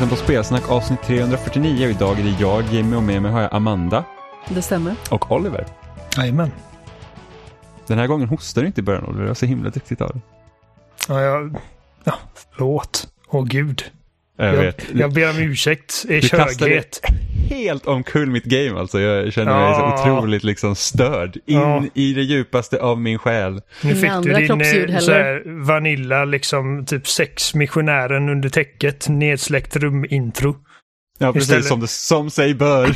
[0.00, 3.40] lyssnar på Spelsnack avsnitt 349 och idag är det jag, Jimmy och med mig har
[3.40, 4.04] jag Amanda
[4.48, 4.94] Det stämmer.
[5.10, 5.66] och Oliver.
[6.16, 6.50] Jajamän.
[7.86, 10.08] Den här gången hostar du inte i början Oliver, jag är så himla duktigt av
[10.12, 10.20] dig.
[11.08, 11.56] Ja, jag...
[12.04, 13.08] Ja, förlåt.
[13.28, 13.84] Åh gud.
[14.38, 14.86] Jag, Jag, vet.
[14.94, 16.04] jag ber om ursäkt.
[16.08, 16.82] I Du kastade
[17.50, 19.00] helt omkull mitt game alltså.
[19.00, 20.12] Jag känner mig så Ja.
[20.20, 21.36] otroligt liksom störd.
[21.46, 21.84] In Ja.
[21.94, 23.60] i det djupaste av min själ.
[23.82, 29.76] Nu fick du din eh, så här, Vanilla, liksom typ sex missionären under täcket, nedsläckt
[29.76, 30.56] rumintro.
[31.18, 32.90] Ja, precis Istället- som, det, som sig bör.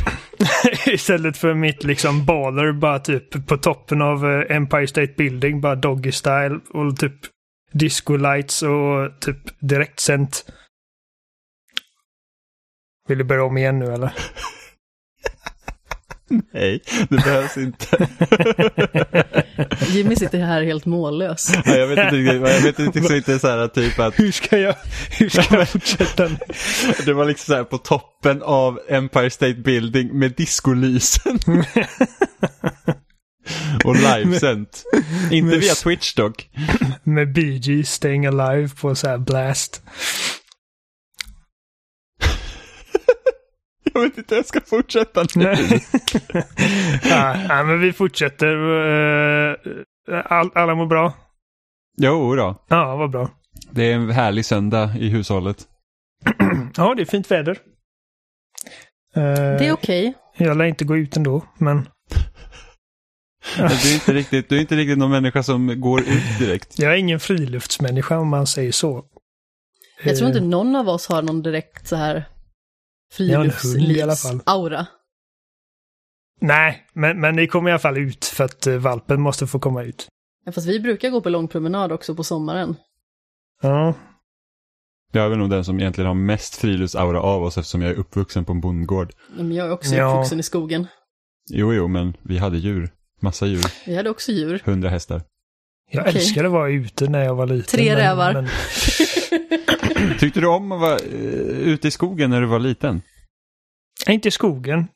[0.93, 5.75] Istället för mitt liksom baller bara typ på toppen av eh, Empire State Building, bara
[5.75, 7.13] doggy style och typ
[7.71, 10.45] disco lights och typ direktsänt.
[13.07, 14.13] Vill du börja om igen nu eller?
[16.53, 18.07] Nej, det behövs inte.
[19.87, 21.51] Jimmy sitter här helt mållös.
[21.65, 24.57] Ja, jag vet inte jag vet inte riktigt inte så här typ att Hur ska
[24.57, 24.75] jag,
[25.09, 26.29] hur ska jag fortsätta?
[27.05, 31.39] det var liksom så här på toppen av Empire State Building med discolysen.
[33.83, 34.83] Och livesänt.
[35.31, 36.49] Inte via Twitch dock.
[37.03, 39.81] Med Gees Staying Alive på så här blast.
[43.93, 45.43] Jag vet inte hur jag ska fortsätta nu.
[47.03, 47.65] Nej.
[47.65, 48.55] men vi fortsätter.
[49.51, 49.55] eh,
[50.25, 51.13] All, alla mår bra?
[51.97, 52.65] Jo då.
[52.69, 53.29] Ja, vad bra.
[53.71, 55.57] Det är en härlig söndag i hushållet.
[56.77, 57.57] Ja, det är fint väder.
[59.15, 60.13] Eh, Det är okej.
[60.37, 61.75] Jag lär inte gå ut ändå, men
[63.57, 66.79] Men Du är inte riktigt, du är inte riktigt någon människa som går ut direkt.
[66.79, 69.05] jag är ingen friluftsmänniska om man säger så.
[70.03, 72.25] Jag tror inte Eh, någon av oss har någon direkt så här
[73.17, 74.85] friluftslivs-aura.
[76.41, 79.59] Nej, men, men det kommer i alla fall ut för att eh, valpen måste få
[79.59, 80.07] komma ut.
[80.45, 82.75] Ja, Fast vi brukar gå på lång promenad också på sommaren.
[83.61, 83.93] Ja,
[85.11, 87.95] Jag är väl nog den som egentligen har mest friluftsaura av oss eftersom jag är
[87.95, 89.13] uppvuxen på en bondgård.
[89.37, 90.11] Men jag är också Ja.
[90.11, 90.87] uppvuxen i skogen.
[91.49, 92.89] Jo, jo, men vi hade djur.
[93.21, 93.65] Massa djur.
[93.85, 94.61] Vi hade också djur.
[94.65, 95.21] Hundra hästar.
[95.93, 96.15] Jag Okej.
[96.15, 97.79] älskade att vara ute när jag var liten.
[97.79, 98.33] Tre men- rävar.
[98.33, 98.47] Men,
[100.19, 103.01] Tyckte du om att vara eh, ute i skogen när du var liten?
[104.07, 104.87] Nej, inte i skogen.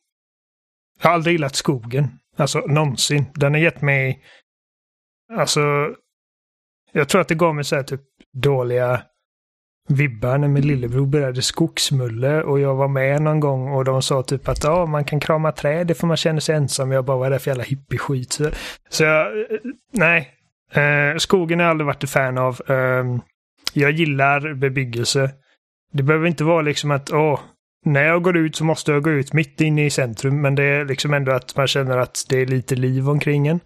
[1.02, 2.08] Jag har aldrig gillat skogen.
[2.38, 3.26] Alltså någonsin.
[3.34, 4.24] Den har gett mig...
[5.34, 5.62] Alltså...
[6.92, 8.02] Jag tror att det gav mig så här typ
[8.34, 9.02] dåliga
[9.90, 14.24] vibbar när min lillebror började skogsmulle och jag var med någon gång och de sa
[14.24, 16.92] typ att ja, man kan krama träd, det får man känna sig ensam.
[16.92, 18.34] Jag bara, vad är det för jävla hippie-skit?
[18.34, 18.50] Så,
[18.90, 19.60] så jag, eh,
[19.94, 20.37] nej.
[20.72, 22.62] Eh, skogen har jag aldrig varit ett fan av.
[22.68, 23.18] Eh,
[23.74, 25.32] jag gillar bebyggelse.
[25.94, 27.40] Det behöver inte vara liksom att, åh,
[27.86, 30.64] när jag går ut så måste jag gå ut mitt inne i centrum, men det
[30.64, 33.60] är liksom ändå att man känner att det är lite liv omkring en.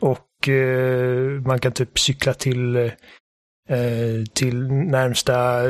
[0.00, 2.90] Och eh, man kan typ cykla till, eh,
[4.34, 5.62] till närmsta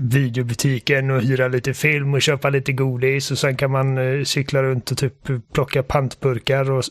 [0.00, 4.62] videobutiken och hyra lite film och köpa lite godis och sen kan man eh, cykla
[4.62, 5.14] runt och typ
[5.52, 6.84] plocka pantburkar och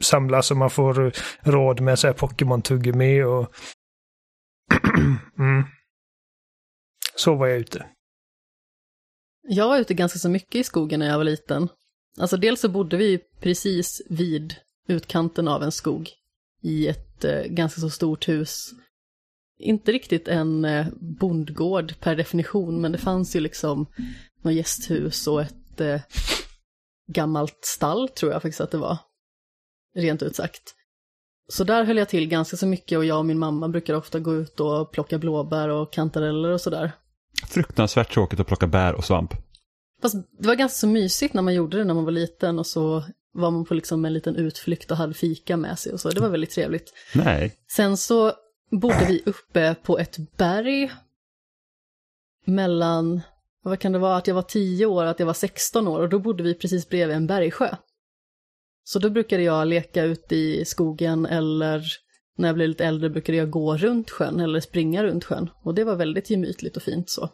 [0.00, 3.54] samla så man får råd med så här Pokémon-tuggummi och...
[5.38, 5.64] mm.
[7.16, 7.86] Så var jag ute.
[9.48, 11.68] Jag var ute ganska så mycket i skogen när jag var liten.
[12.18, 14.54] Alltså dels så bodde vi precis vid
[14.88, 16.10] utkanten av en skog
[16.62, 18.70] i ett eh, ganska så stort hus.
[19.58, 23.86] Inte riktigt en eh, bondgård per definition, men det fanns ju liksom
[24.42, 26.00] något gästhus och ett eh,
[27.12, 28.98] gammalt stall tror jag faktiskt att det var.
[29.96, 30.62] Rent ut sagt.
[31.48, 34.18] Så där höll jag till ganska så mycket och jag och min mamma brukar ofta
[34.20, 36.92] gå ut och plocka blåbär och kantareller och sådär.
[37.48, 39.34] Fruktansvärt tråkigt att plocka bär och svamp.
[40.02, 42.66] Fast det var ganska så mysigt när man gjorde det när man var liten och
[42.66, 46.10] så var man på liksom en liten utflykt och hade fika med sig och så.
[46.10, 46.92] Det var väldigt trevligt.
[47.14, 47.56] Nej.
[47.70, 48.32] Sen så
[48.70, 50.92] bodde vi uppe på ett berg
[52.44, 53.20] mellan,
[53.62, 56.08] vad kan det vara, att jag var 10 år, att jag var 16 år och
[56.08, 57.76] då bodde vi precis bredvid en bergsjö.
[58.88, 61.84] Så då brukade jag leka ute i skogen eller
[62.38, 65.50] när jag blev lite äldre brukade jag gå runt sjön eller springa runt sjön.
[65.62, 67.30] Och det var väldigt gemytligt och fint så.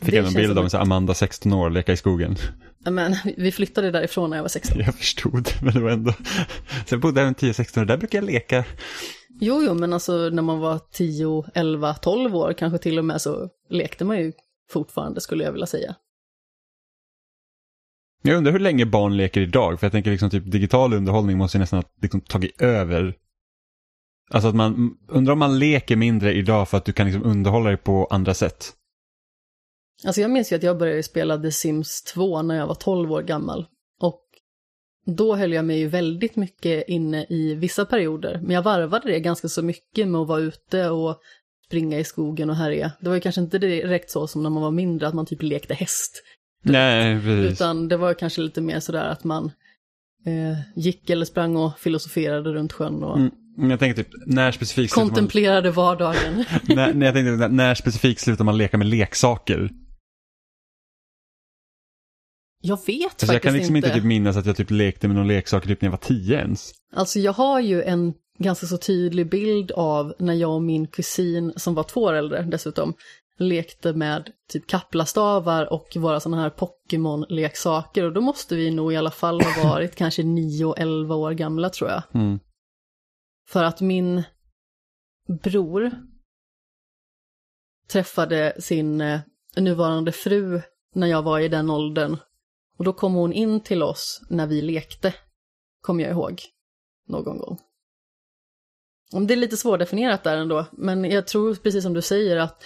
[0.00, 2.36] Fick det jag en bild av en Amanda 16 år leka i skogen.
[2.78, 4.80] Men vi flyttade därifrån när jag var 16.
[4.80, 6.12] Jag förstod, men det var ändå...
[6.86, 8.64] Sen bodde jag även 10-16 år, där brukar jag leka.
[9.40, 13.20] Jo, jo, men alltså när man var 10, 11, 12 år kanske till och med
[13.20, 14.32] så lekte man ju
[14.70, 15.94] fortfarande skulle jag vilja säga.
[18.26, 21.58] Jag undrar hur länge barn leker idag, för jag tänker liksom typ digital underhållning måste
[21.58, 23.14] ju nästan ha liksom tagit över.
[24.30, 27.68] Alltså att man, undrar om man leker mindre idag för att du kan liksom underhålla
[27.68, 28.72] dig på andra sätt.
[30.06, 33.12] Alltså jag minns ju att jag började spela The Sims 2 när jag var 12
[33.12, 33.66] år gammal.
[34.00, 34.22] Och
[35.06, 38.40] då höll jag mig ju väldigt mycket inne i vissa perioder.
[38.42, 41.20] Men jag varvade det ganska så mycket med att vara ute och
[41.66, 42.92] springa i skogen och härja.
[43.00, 45.42] Det var ju kanske inte direkt så som när man var mindre, att man typ
[45.42, 46.22] lekte häst.
[46.64, 47.52] Nej, precis.
[47.52, 49.44] Utan det var kanske lite mer sådär att man
[50.26, 53.18] eh, gick eller sprang och filosoferade runt sjön och
[53.58, 53.70] Mm.
[53.70, 56.44] Jag tänker typ, när specifikt slutar man, kontemplerade vardagen.
[56.62, 59.70] när, när, jag tänkte, när, specifikt slutar man leka med leksaker?
[62.60, 63.98] Jag vet Alltså faktiskt jag kan liksom inte inte.
[63.98, 66.72] typ minnas att jag typ lekte med någon leksak typ när jag var tio ens.
[66.94, 71.52] Alltså jag har ju en ganska så tydlig bild av när jag och min kusin,
[71.56, 72.94] som var två år äldre dessutom,
[73.38, 78.02] lekte med typ kaplastavar och våra sådana här Pokémon-leksaker.
[78.02, 81.90] Och då måste vi nog i alla fall ha varit kanske 9-11 år gamla tror
[81.90, 82.02] jag.
[82.14, 82.38] Mm.
[83.48, 84.22] För att min
[85.42, 85.90] bror
[87.88, 89.20] träffade sin eh,
[89.56, 90.62] nuvarande fru
[90.94, 92.16] när jag var i den åldern.
[92.76, 95.14] Och då kom hon in till oss när vi lekte,
[95.80, 96.42] kommer jag ihåg,
[97.08, 97.58] någon gång.
[99.26, 102.62] Det är lite svårdefinierat där ändå, men jag tror precis som du säger att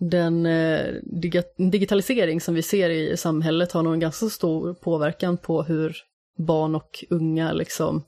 [0.00, 0.86] den eh,
[1.56, 5.96] digitalisering som vi ser i samhället har nog en ganska stor påverkan på hur
[6.38, 8.04] barn och unga liksom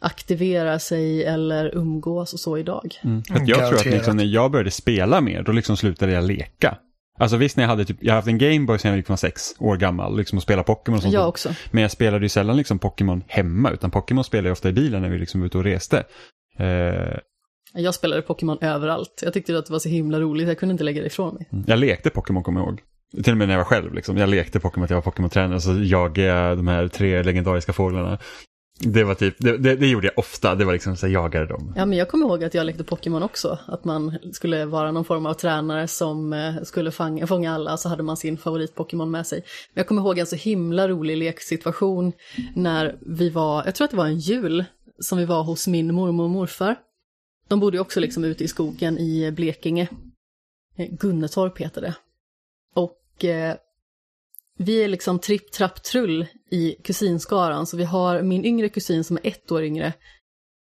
[0.00, 2.94] aktiverar sig eller umgås och så idag.
[3.04, 3.22] Mm.
[3.22, 6.24] För att jag tror att liksom, när jag började spela mer, då liksom slutade jag
[6.24, 6.78] leka.
[7.18, 9.16] Alltså visst, när jag hade typ, jag har haft en Gameboy sedan jag liksom var
[9.16, 11.14] sex år gammal, liksom och spela Pokémon och sånt.
[11.14, 11.54] Jag också.
[11.70, 15.02] Men jag spelade ju sällan liksom Pokémon hemma, utan Pokémon spelade jag ofta i bilen
[15.02, 16.04] när vi liksom var ute och reste.
[16.58, 17.18] Eh,
[17.76, 19.20] Jag spelade Pokémon överallt.
[19.22, 21.48] Jag tyckte att det var så himla roligt, jag kunde inte lägga det ifrån mig.
[21.66, 22.82] jag lekte Pokémon, kommer jag ihåg.
[23.24, 24.16] Till och med när jag var själv, liksom.
[24.16, 28.18] jag lekte Pokémon, jag var Pokémon-tränare, så jagade jag de här tre legendariska fåglarna.
[28.78, 31.46] Det var typ, det, det, det gjorde jag ofta, det var liksom så jag jagade
[31.46, 31.72] dem.
[31.76, 33.58] Ja, men jag kommer ihåg att jag lekte Pokémon också.
[33.66, 37.88] Att man skulle vara någon form av tränare som eh, skulle fånga, fånga alla, så
[37.88, 39.38] hade man sin favorit-Pokémon med sig.
[39.74, 42.12] Men jag kommer ihåg en så himla rolig leksituation
[42.54, 44.64] när vi var, jag tror att det var en jul,
[44.98, 46.76] som vi var hos min mormor och morfar.
[47.48, 49.88] De bodde ju också liksom ute i skogen i Blekinge.
[50.76, 51.94] Eh, Gunnetorp heter det.
[52.74, 53.56] Och eh,
[54.58, 59.16] vi är liksom tripp, trapp, trull i kusinskaran, så vi har min yngre kusin som
[59.16, 59.92] är ett år yngre.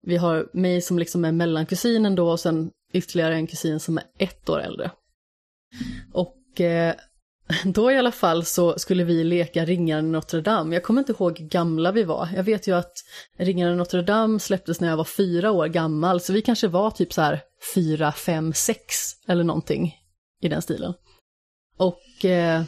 [0.02, 4.04] Vi har mig som liksom är mellankusinen då och sen ytterligare en kusin som är
[4.18, 4.90] ett år äldre.
[6.12, 6.94] Och eh,
[7.64, 10.76] då i alla fall så skulle vi leka Ringaren i Notre Dame.
[10.76, 12.28] Jag kommer inte ihåg hur gamla vi var.
[12.36, 12.92] Jag vet ju att
[13.38, 16.90] Ringaren i Notre Dame släpptes när jag var fyra år gammal, så vi kanske var
[16.90, 17.40] typ så här
[17.74, 18.94] fyra, fem, sex
[19.28, 19.94] eller någonting
[20.40, 20.94] i den stilen.
[21.76, 22.62] Och eh,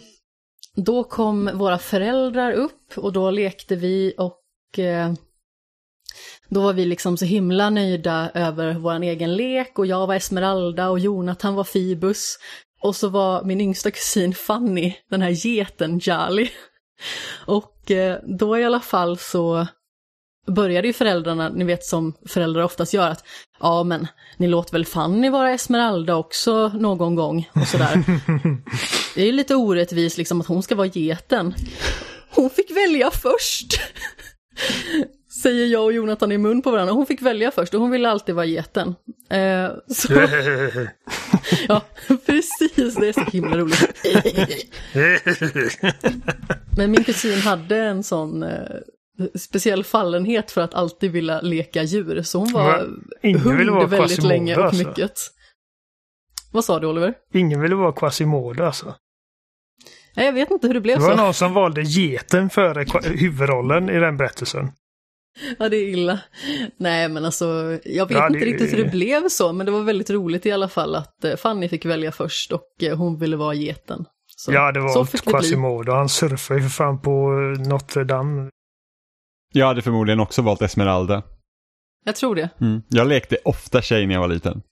[0.74, 5.12] då kom våra föräldrar upp och då lekte vi och eh,
[6.48, 10.88] då var vi liksom så himla nöjda över vår egen lek och jag var Esmeralda
[10.88, 12.38] och Jonathan var Fibus.
[12.86, 16.50] Och så var min yngsta kusin Fanny, den här geten Jali.
[17.46, 19.66] Och eh, då i alla fall så
[20.46, 23.24] började ju föräldrarna, ni vet som föräldrar oftast gör, att
[23.60, 24.06] ja men
[24.36, 28.04] ni låter väl Fanny vara Esmeralda också någon gång och sådär.
[29.14, 31.54] Det är ju lite orättvist liksom att hon ska vara geten.
[32.30, 33.80] Hon fick välja först.
[35.46, 36.94] Säger jag och Jonathan i mun på varandra.
[36.94, 38.94] Hon fick välja först och hon ville alltid vara geten.
[39.30, 40.12] Eh, så,
[41.68, 41.82] ja,
[42.26, 42.94] precis.
[42.94, 44.06] Det är så himla roligt.
[46.76, 48.68] Men min kusin hade en sån eh,
[49.34, 52.22] speciell fallenhet för att alltid vilja leka djur.
[52.22, 52.86] Så hon var Va?
[53.22, 54.88] Ingen ville vara hund väldigt länge och alltså.
[54.88, 55.12] mycket.
[56.52, 57.14] Vad sa du Oliver?
[57.34, 58.94] Ingen ville vara Quasimodo alltså.
[60.16, 61.22] Nej, jag vet inte hur det blev Det var så.
[61.22, 64.72] någon som valde geten före huvudrollen i den berättelsen.
[65.58, 66.20] Ja, det är illa.
[66.76, 69.72] Nej, men alltså, jag vet Ja, inte det- riktigt hur det blev så, men det
[69.72, 73.18] var väldigt roligt i alla fall att eh, Fanny fick välja först och eh, hon
[73.18, 74.04] ville vara geten.
[74.36, 75.30] Så, ja, det så var.
[75.30, 75.92] Quasimodo.
[75.92, 77.10] Han surfade ju för fan på
[77.60, 78.50] eh, Notre Dame.
[79.52, 81.22] Jag hade förmodligen också valt Esmeralda.
[82.04, 82.48] Jag tror det.
[82.60, 82.82] Mm.
[82.88, 84.62] Jag lekte ofta tjej när jag var liten.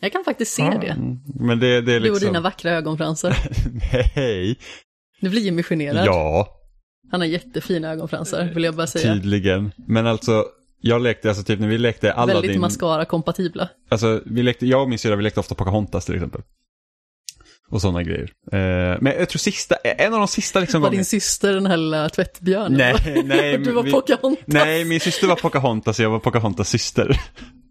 [0.00, 0.78] Jag kan faktiskt se Ja.
[0.80, 0.86] det.
[0.86, 1.18] Mm.
[1.40, 2.26] Men det, det är Du och liksom...
[2.26, 3.36] dina vackra ögonfransar.
[4.16, 4.58] Nej.
[5.20, 6.06] Nu blir Jimmy generad.
[6.06, 6.48] Ja,
[7.10, 9.14] Han har jättefina ögonfransar, vill jag bara säga.
[9.14, 9.72] tydligen.
[9.76, 10.44] Men alltså,
[10.80, 12.42] jag lekte, alltså typ när vi lekte Aladdin.
[12.42, 13.68] Väldigt mascara-kompatibla.
[13.88, 16.40] Alltså, vi lekte, jag och min syrra, vi lekte ofta Pocahontas till exempel.
[17.70, 18.30] Och sådana grejer.
[18.52, 21.66] Eh, men jag tror sista, en av de sista liksom Var gångerna- din syster den
[21.66, 22.72] här lilla tvättbjörnen?
[22.78, 23.58] Nej, nej.
[23.64, 24.44] du var vi- Pocahontas.
[24.46, 27.20] Nej, min syster var Pocahontas och jag var Pocahontas syster.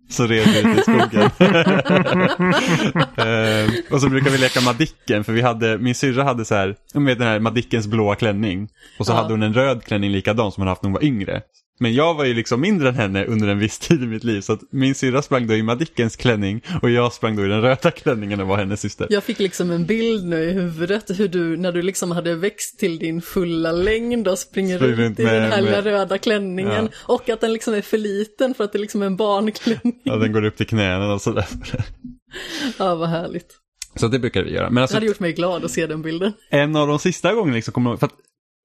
[0.10, 1.30] Så red vi ut i skogen.
[3.18, 6.76] Eh, och så brukar vi leka Madicken, för vi hade, min syrra hade så här,
[6.94, 8.70] med den här Madickens blåa klänning.
[9.00, 9.16] Och så Ja.
[9.16, 11.42] hade hon en röd klänning likadan som hon haft när hon var yngre.
[11.80, 14.42] Men jag var ju liksom mindre än henne under en viss tid i mitt liv,
[14.42, 17.62] så att min syrra sprang då i Madickens klänning och jag sprang då i den
[17.62, 19.08] röda klänningen och var hennes syster.
[19.10, 22.80] Jag fick liksom en bild nu i huvudet hur du, när du liksom hade växt
[22.80, 26.90] till din fulla längd och springer Springer runt i den här med- röda klänningen.
[27.08, 30.02] Och att den liksom är för liten för att det liksom är en barnklänning.
[30.04, 31.46] Ja, den går upp till knäna och sådär.
[32.78, 33.56] Ja, vad härligt.
[33.96, 34.66] Så det brukar vi göra.
[34.70, 36.34] Men Det alltså, hade gjort mig glad att se den bilden.
[36.50, 38.14] en av de sista gångerna liksom jag ihåg, för att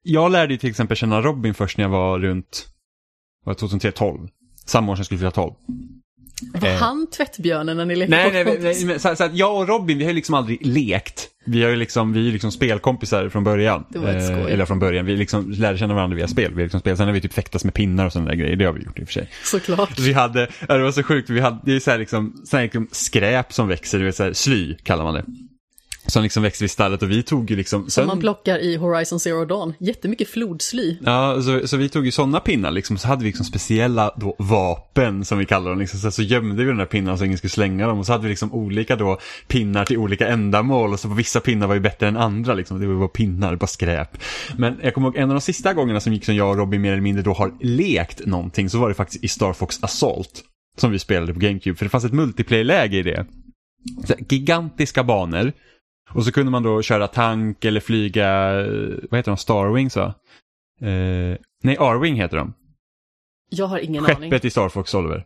[0.02, 2.66] jag lärde ju till exempel känna Robin först när jag var runt,
[3.44, 4.28] var det 2003, 12.
[4.66, 5.52] Samma år som jag skulle fylla 12.
[6.54, 6.74] Var Eh.
[6.76, 9.68] han tvättbjörnen när ni lekte Nej, nej, nej, nej men så, så att jag och
[9.68, 11.28] Robin, vi har ju liksom aldrig lekt.
[11.44, 13.84] Vi har ju liksom, vi är ju liksom spelkompisar från början.
[13.88, 14.52] Det var ett skoj.
[14.52, 16.50] eller från början, vi liksom lärde känna varandra via spel.
[16.54, 18.56] Vi har liksom spelat, sen har vi typ fäktats med pinnar och sådana där grejer,
[18.56, 19.28] det har vi gjort i och för sig.
[19.44, 19.98] Såklart.
[19.98, 22.64] Vi hade, det var så sjukt, vi hade, det är så här liksom, så här
[22.64, 25.24] liksom skräp som växer, det vill säga sly kallar man det.
[26.06, 27.90] Som liksom växer vid stallet och vi tog ju liksom...
[27.90, 29.74] Som man plockar i Horizon Zero Dawn.
[29.78, 30.96] Jättemycket flodsly.
[31.04, 34.36] Ja, så, så vi tog ju sådana pinnar liksom, så hade vi liksom speciella då
[34.38, 35.78] vapen som vi kallar dem.
[35.78, 38.12] Liksom, så, så gömde vi de där pinnarna så ingen skulle slänga dem och så
[38.12, 39.18] hade vi liksom olika då
[39.48, 42.80] pinnar till olika ändamål och så på vissa pinnar var ju bättre än andra liksom.
[42.80, 44.18] Det var bara pinnar, bara skräp.
[44.56, 46.82] Men jag kommer ihåg en av de sista gångerna som gick som jag och Robin
[46.82, 50.44] mer eller mindre då har lekt någonting så var det faktiskt i Star Fox Assault.
[50.76, 53.26] Som vi spelade på GameCube, för det fanns ett multiplayer-läge i det.
[54.04, 55.52] Så, gigantiska banor.
[56.10, 58.66] Och så kunde man då köra tank eller flyga, eh,
[59.10, 60.14] vad heter de, Starwings va?
[60.80, 62.54] Eh, nej, R-Wing heter de.
[63.50, 64.16] Jag har ingen aning.
[64.16, 65.24] Skeppet i Star Fox, Oliver.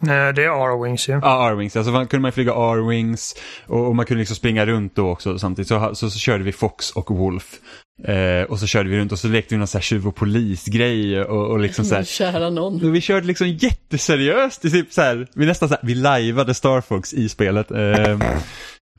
[0.00, 1.12] Nej, det är R-Wings ju.
[1.12, 1.76] Ja, R-Wings.
[1.76, 3.34] Alltså man kunde man flyga R-Wings
[3.66, 5.68] och, och man kunde liksom springa runt då också samtidigt.
[5.68, 7.60] Så, så, så körde vi Fox och Wolf.
[8.04, 10.16] Eh, och så körde vi runt och så lekte vi någon så här tjuv och
[10.16, 12.00] polis-grej och, och liksom så här.
[12.00, 12.84] Men kära någon.
[12.84, 16.54] Och Vi körde liksom jätteseriöst, i typ så här, vi nästan så här, vi lajvade
[16.54, 17.70] Star Fox i spelet.
[17.70, 18.18] Eh,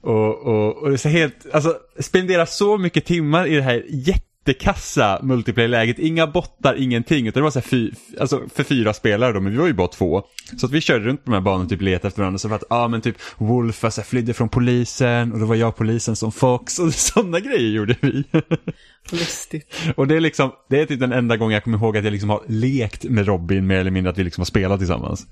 [0.06, 3.84] och, och, och det är så helt, alltså spendera så mycket timmar i det här
[3.90, 9.34] jättekassa multiplayer-läget, inga bottar, ingenting, utan det var så här fy, alltså för fyra spelare
[9.34, 10.24] då, men vi var ju bara två.
[10.58, 12.56] Så att vi körde runt på de här banorna typ letade efter varandra, så för
[12.56, 16.16] att, ja ah, men typ Wolf alltså, flydde från polisen och då var jag polisen
[16.16, 18.24] som Fox och sådana grejer gjorde vi.
[19.12, 19.76] Lustigt.
[19.96, 22.12] och det är liksom, det är typ den enda gången jag kommer ihåg att jag
[22.12, 25.28] liksom har lekt med Robin mer eller mindre, att vi liksom har spelat tillsammans.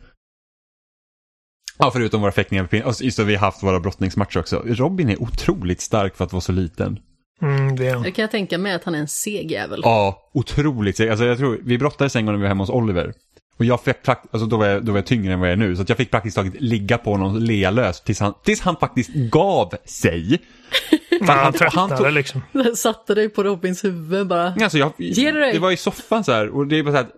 [1.77, 2.83] Ja, förutom våra fäktningar med pin.
[2.83, 4.61] Och just det, vi har haft våra brottningsmatcher också.
[4.65, 6.99] Robin är otroligt stark för att vara så liten.
[7.41, 8.03] Mm, det är han.
[8.03, 9.81] Det kan jag tänka mig att han är en seg jävel.
[9.83, 10.99] Ja, otroligt.
[10.99, 13.13] Alltså jag tror, vi brottades en gång när vi var hemma hos Oliver.
[13.57, 15.53] Och jag fick prakt- alltså då var, jag, då var jag tyngre än vad jag
[15.53, 18.61] är nu, så att jag fick praktiskt taget ligga på honom lealös tills han, tills
[18.61, 20.39] han faktiskt gav sig.
[21.19, 22.41] Men han han tröttnade tog- liksom.
[22.75, 24.53] Satte dig på Robins huvud bara.
[24.61, 25.53] Alltså jag, Ge dig.
[25.53, 27.11] det var i soffan så här, och det är bara så här, att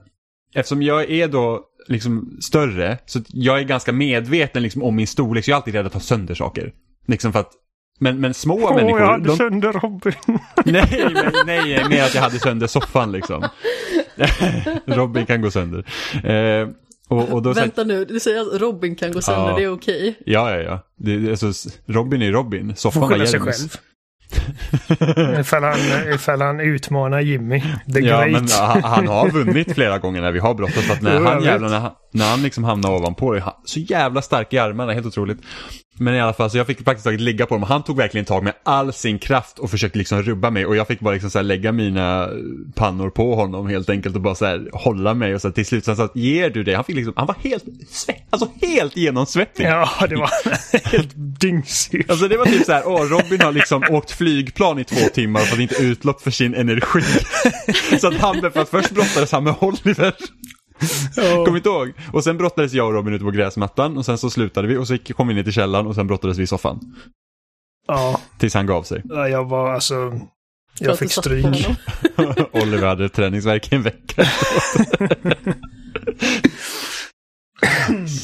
[0.55, 5.45] eftersom jag är då liksom större, så jag är ganska medveten liksom om min storlek,
[5.45, 6.73] så jag är alltid rädd att ta sönder saker.
[7.07, 7.51] Liksom för att,
[7.99, 10.13] men, men små Åh, människor, jag hade de, sönder Robin.
[10.65, 13.47] nej, men, nej, mer att jag hade sönder soffan liksom.
[14.85, 15.85] Robin kan gå sönder.
[16.23, 16.69] Eh,
[17.07, 19.55] och, och då så Vänta nu, du säger att Robin kan gå sönder, Ja.
[19.57, 20.15] det är okej.
[20.25, 20.79] ja, ja, ja.
[20.97, 23.69] Det, det- alltså, Robin är Robin, soffan var själv.
[25.39, 25.77] ifall, han,
[26.13, 27.61] ifall han utmanar Jimmy.
[27.93, 28.31] The Ja, Great.
[28.31, 30.87] men han, han har vunnit flera gånger när vi har brottats.
[30.87, 34.21] För att när han jävlar, när han, när han liksom hamnar ovanpå han- så jävla
[34.21, 35.37] stark i armarna, helt otroligt.
[35.97, 37.69] Men i alla fall, så jag fick praktiskt taget ligga på honom.
[37.69, 40.65] Han tog verkligen tag med all sin kraft och försökte liksom rubba mig.
[40.65, 42.29] Och jag fick bara liksom så lägga mina
[42.75, 45.35] pannor på honom helt enkelt och bara så här hålla mig.
[45.35, 46.73] Och så till slut så han sa att ger du det?
[46.75, 49.63] Han fick liksom, han var helt svett, alltså helt genomsvettig.
[49.65, 50.29] Ja, det var
[50.91, 52.05] helt dyngsur.
[52.09, 55.41] Alltså det var typ så här, åh Robin har liksom åkt flygplan i två timmar
[55.41, 57.01] och fått inte utlopp för sin energi.
[58.01, 60.13] Så att han, för att först brottades han med Oliver.
[61.45, 61.93] Kom inte ihåg?
[62.13, 64.87] Och sen brottades jag och Robin ute på gräsmattan och sen så slutade vi och
[64.87, 66.95] så kom vi ner till källaren och sen brottades vi i soffan.
[67.87, 69.01] Ja, Tills han gav sig.
[69.05, 70.19] jag var alltså...
[70.79, 71.45] Jag fick stryk.
[72.51, 74.25] Oliver hade träningsvärk i en vecka.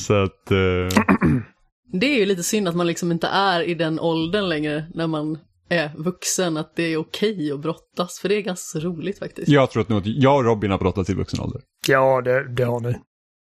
[0.07, 1.01] så att, eh,
[1.93, 5.07] Det är ju lite synd att man liksom inte är i den åldern längre när
[5.07, 5.37] man
[5.75, 9.47] är vuxen, att det är okej att brottas, för det är ganska roligt faktiskt.
[9.47, 11.61] jag tror att nog jag och Robin har brottats i vuxen ålder.
[11.87, 12.95] Ja, det, det har ni.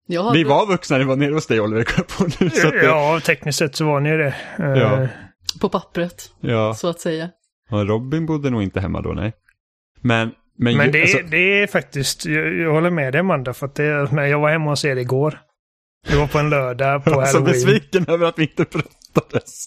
[0.09, 2.51] Jag har Vi var vuxna när vi var nere hos dig Oliver, på nu.
[2.51, 4.35] Så att, det- Ja, tekniskt sett så var ni det.
[4.59, 5.09] Eh, Ja.
[5.61, 6.75] på pappret, ja.
[6.75, 7.29] så att säga.
[7.71, 9.33] Ja, Robin bodde nog inte hemma då, nej.
[10.01, 13.21] Men, men, Men ju- det, alltså, är, det är faktiskt, jag, jag håller med dig
[13.21, 15.41] Amanda, för att det, men jag var hemma hos er igår.
[16.09, 17.53] Det var på en lördag på jag var så halloween.
[17.53, 18.65] besviken över att vi inte
[19.15, 19.67] brottades.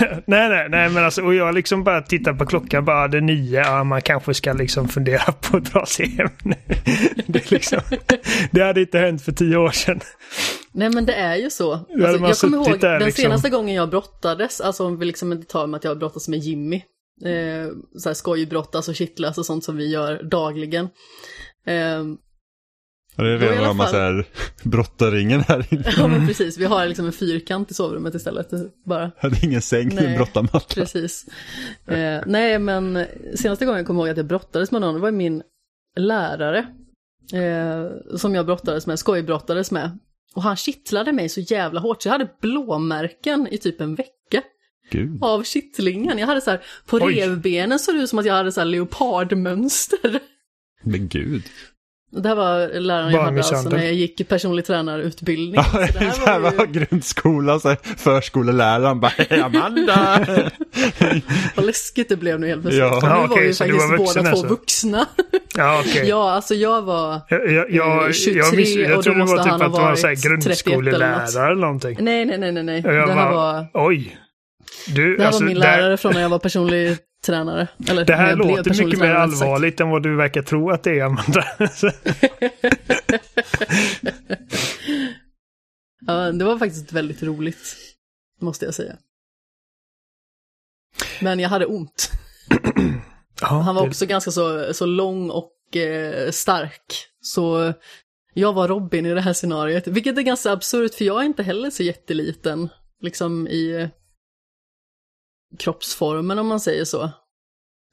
[0.26, 3.60] Nej, nej, nej, men alltså, och jag liksom bara tittar på klockan, bara det nio,
[3.60, 6.54] ja, man kanske ska liksom fundera på att dra sig hem nu.
[7.26, 7.80] det, är liksom,
[8.50, 10.00] det hade inte hänt för tio år sedan.
[10.72, 11.72] Nej men det är ju så.
[11.72, 13.22] Alltså, jag kommer ihåg där, den liksom.
[13.22, 16.38] senaste gången jag brottades, alltså om vi liksom inte tar med att jag brottas med
[16.38, 16.76] Jimmy,
[17.24, 20.88] eh, så här skojbrottas och kittlas och sånt som vi gör dagligen.
[21.66, 22.04] Eh,
[23.16, 24.26] Ja, det är redan fall- så här
[24.62, 25.92] brottarringen här inne.
[25.96, 28.50] ja men precis, vi har liksom en fyrkant i sovrummet istället.
[28.86, 29.10] Bara.
[29.18, 30.06] Hade ingen säng, Nej.
[30.06, 30.74] en brottarmatta.
[30.74, 31.26] Precis.
[31.86, 35.10] Eh, nej, men senaste gången jag kommer ihåg att jag brottades med någon, det var
[35.10, 35.42] min
[35.96, 36.66] lärare.
[37.32, 39.98] Eh, som jag brottades med, skojbrottades med.
[40.34, 44.42] Och han kittlade mig så jävla hårt så jag hade blåmärken i typ en vecka
[44.90, 45.18] Gud.
[45.24, 46.18] av kittlingen.
[46.18, 47.14] Jag hade så här, på Oj.
[47.20, 50.20] revbenen såg det ut som att jag hade så här leopardmönster.
[50.82, 51.42] Men gud.
[52.14, 55.54] Det här var läraren jag hade alltså när jag gick i personlig tränarutbildning.
[55.54, 60.20] Ja, Så det det här här var ju- grundskolan, så här, förskoleläraren bara "Hej, Amanda!
[61.54, 62.80] Vad läskigt det blev nu helt plötsligt.
[62.84, 62.96] Ja.
[62.96, 64.46] Och nu Ja, var vi faktiskt var vuxen båda två alltså?
[64.46, 65.06] vuxna.
[65.56, 66.08] Ja, okej.
[66.08, 67.20] ja, alltså jag var...
[67.28, 69.66] Jag, jag, jag, Eh, 23 jag, visste, jag och då var måste typ han ha
[69.66, 70.44] att det var så här varit 31 eller något.
[70.44, 71.96] grundskolelärare eller någonting.
[72.00, 72.82] Nej, nej, nej, nej, nej.
[72.82, 74.16] Det här bara, var, Oj.
[74.86, 77.68] Du, det här alltså, var min här- lärare från när jag var personlig tränare.
[77.88, 81.04] Eller Det här låter mycket mer allvarligt än vad du verkar tro att det är,
[81.04, 81.44] Amanda.
[86.06, 87.76] Ja, det var faktiskt väldigt roligt,
[88.40, 88.96] måste jag säga.
[91.20, 92.10] Men jag hade ont.
[93.40, 97.06] Han var också ganska så, så lång och eh, stark.
[97.20, 97.72] Så
[98.34, 101.42] jag var Robin i det här scenariot, vilket är ganska absurt för jag är inte
[101.42, 102.68] heller så jätteliten,
[103.00, 103.88] liksom i
[105.58, 107.10] kroppsformen om man säger så.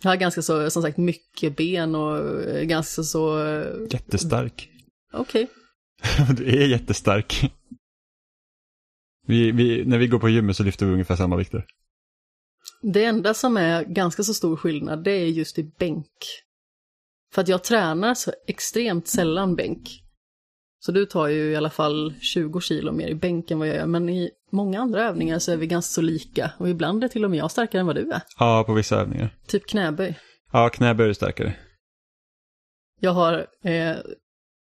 [0.04, 4.70] Jag har ganska så, som sagt, mycket ben och eh, ganska så, eh, Jättestark.
[5.14, 5.48] okej.
[6.38, 7.54] Du är jättestark.
[9.28, 11.66] Vi, vi, när vi går på gymmet så lyfter vi ungefär samma vikter.
[12.82, 16.08] Det enda som är ganska så stor skillnad, det är just i bänk.
[17.34, 19.90] För att jag tränar så extremt sällan bänk.
[20.80, 23.76] Så du tar ju i alla fall 20 kilo mer i bänk än vad jag
[23.76, 26.52] gör, men i många andra övningar så är vi ganska så lika.
[26.58, 28.22] Och ibland är till och med jag starkare än vad du är.
[28.40, 29.36] Ja, på vissa övningar.
[29.48, 30.20] Typ knäböj.
[30.52, 31.56] Ja, knäböj är starkare.
[33.00, 33.98] Jag har, eh,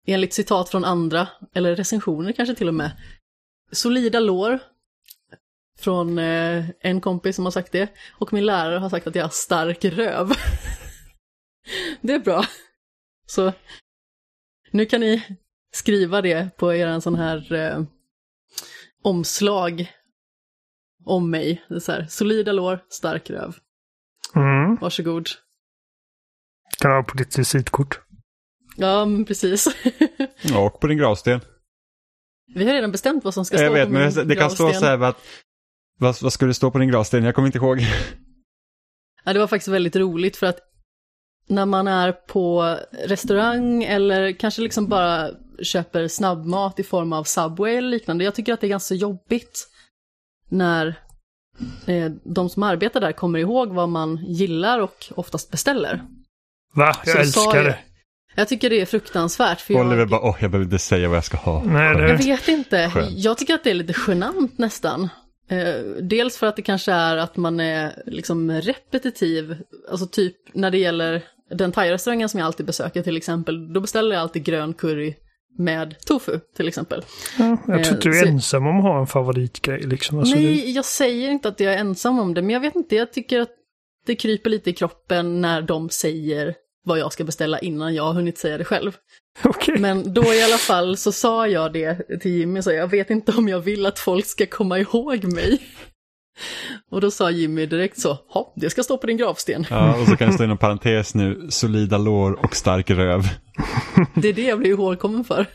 [0.06, 2.90] enligt citat från andra, eller recensioner kanske till och med,
[3.72, 4.58] solida lår.
[5.78, 7.88] Från eh, en kompis som har sagt det.
[8.12, 10.32] Och min lärare har sagt att jag har stark röv.
[12.00, 12.44] det är bra.
[13.26, 13.52] Så
[14.70, 15.22] nu kan ni
[15.72, 17.83] skriva det på er sån här eh,
[19.02, 19.92] omslag
[21.04, 21.64] om mig.
[21.68, 23.56] Det är så här, solida lår, stark röv.
[24.35, 24.76] Mm.
[24.76, 25.28] Varsågod.
[26.80, 28.00] Kan ha på ditt visitkort.
[28.76, 29.66] Ja, men precis.
[30.56, 31.40] Och på din gravsten.
[32.54, 34.50] Vi har redan bestämt vad som ska stå Jag vet, på men min det kan
[34.50, 34.80] stå gravsten.
[34.80, 35.16] så här att
[35.98, 37.24] vad, vad ska det stå på din gravsten?
[37.24, 37.80] Jag kommer inte ihåg.
[39.24, 40.59] Ja, det var faktiskt väldigt roligt för att
[41.46, 45.30] när man är på restaurang eller kanske liksom bara
[45.62, 49.66] köper snabbmat i form av Subway eller liknande, jag tycker att det är ganska jobbigt
[50.48, 50.94] när
[51.86, 56.02] eh, de som arbetar där kommer ihåg vad man gillar och oftast beställer.
[56.74, 56.96] Va?
[57.04, 57.78] Jag Så älskar jag- det.
[58.34, 59.60] Jag tycker det är fruktansvärt.
[59.60, 61.64] För Oliver jag, bara, åh, jag behöver inte säga vad jag ska ha.
[61.64, 63.10] Nej, det- jag vet inte, Skönt.
[63.18, 65.08] jag tycker att det är lite genant nästan.
[65.48, 69.56] Eh, dels för att det kanske är att man är liksom repetitiv,
[69.90, 74.14] alltså typ när det gäller den thai-restaurangen som jag alltid besöker till exempel, då beställer
[74.16, 75.14] jag alltid grön curry
[75.58, 77.02] med tofu till exempel.
[77.38, 80.18] Ja, jag tror inte du är så- ensam om att ha en favoritgrej liksom.
[80.18, 82.74] Alltså, det- Nej, jag säger inte att jag är ensam om det, men jag vet
[82.76, 83.50] inte, jag tycker att
[84.06, 88.12] det kryper lite i kroppen när de säger vad jag ska beställa innan jag har
[88.12, 88.92] hunnit säga det själv.
[89.44, 89.78] Okej.
[89.78, 93.32] Men då i alla fall så sa jag det till Jimmy, så jag vet inte
[93.32, 95.58] om jag vill att folk ska komma ihåg mig.
[96.90, 99.66] Och då sa Jimmy direkt så, ja, det ska stå på din gravsten.
[99.70, 103.29] Ja, och så kan det stå inom parentes nu, solida lår och stark röv.
[104.14, 105.46] Det är det jag blir ihågkommen för.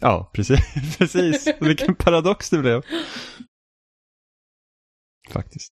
[0.00, 0.60] Ja, precis.
[0.98, 1.48] precis.
[1.60, 2.82] Vilken paradox det blev.
[5.30, 5.72] Faktiskt.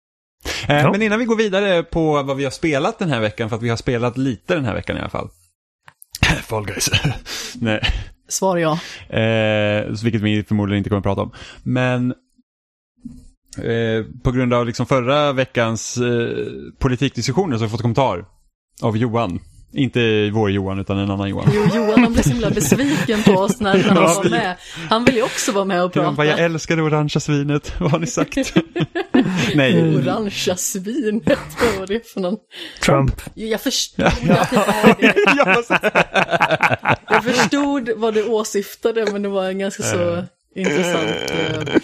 [0.67, 0.91] Eh, Ja.
[0.91, 3.61] Men innan vi går vidare på vad vi har spelat den här veckan, för att
[3.63, 5.29] vi har spelat lite den här veckan i alla fall.
[6.43, 6.89] Fall guys.
[7.55, 7.81] Nej,
[8.27, 8.71] Svar ja.
[9.19, 11.31] eh, så vilket vi förmodligen inte kommer att prata om.
[11.63, 12.13] Men
[13.63, 16.27] eh, på grund av liksom förra veckans eh,
[16.79, 18.25] politikdiskussioner så har vi fått kommentar
[18.81, 19.39] av Johan.
[19.73, 21.49] Inte vår Johan, utan en annan Johan.
[21.53, 24.55] Jo, Johan han blev så himla besviken på oss när, när han var med.
[24.89, 26.45] Han ville ju också vara med och Han bara, jag prata.
[26.45, 27.73] älskar det orangea svinet.
[27.79, 28.37] Vad har ni sagt?
[29.55, 29.95] Nej.
[29.97, 31.23] Orangea svinet,
[31.61, 32.37] vad var det för någon?
[32.81, 33.21] Trump.
[33.33, 35.13] Jag förstod att det var det.
[37.09, 40.23] Jag förstod vad du åsyftade, men det var en ganska så
[40.55, 41.81] intressant, eh,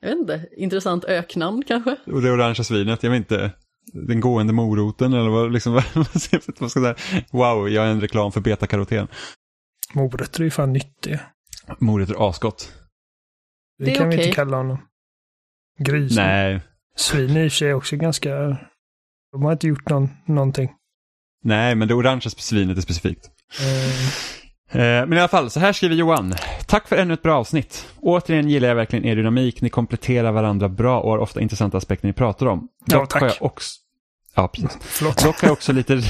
[0.00, 1.96] jag vet inte, intressant öknamn kanske?
[2.06, 3.52] Och det orangea svinet, jag vet inte.
[3.92, 6.94] Den gående moroten eller vad, liksom, vad, ska jag säga?
[7.30, 9.08] Wow, jag är en reklam för betakaroten.
[9.94, 11.20] Morötter är ju fan nyttiga.
[11.78, 12.72] Morötter är asgott.
[13.78, 14.26] Det, Det är kan vi okej.
[14.26, 14.78] inte kalla honom.
[15.78, 16.16] Gris.
[16.16, 16.60] Nej,
[16.96, 18.30] Svin i och för sig är också ganska...
[19.32, 20.70] De har inte gjort någon, någonting.
[21.44, 23.26] nej, men det orangea svinet är specifikt.
[23.60, 24.10] Eh,
[24.72, 26.34] Men i alla fall, så här skriver Johan.
[26.66, 27.86] Tack för ännu ett bra avsnitt.
[28.00, 29.62] Återigen gillar jag verkligen er dynamik.
[29.62, 32.68] Ni kompletterar varandra bra och har ofta intressanta aspekter ni pratar om.
[32.86, 33.22] Ja, tack.
[33.22, 33.74] Har jag också,
[34.34, 34.78] Ja, precis.
[34.80, 35.24] Förlåt.
[35.24, 35.94] Dock har jag också lite...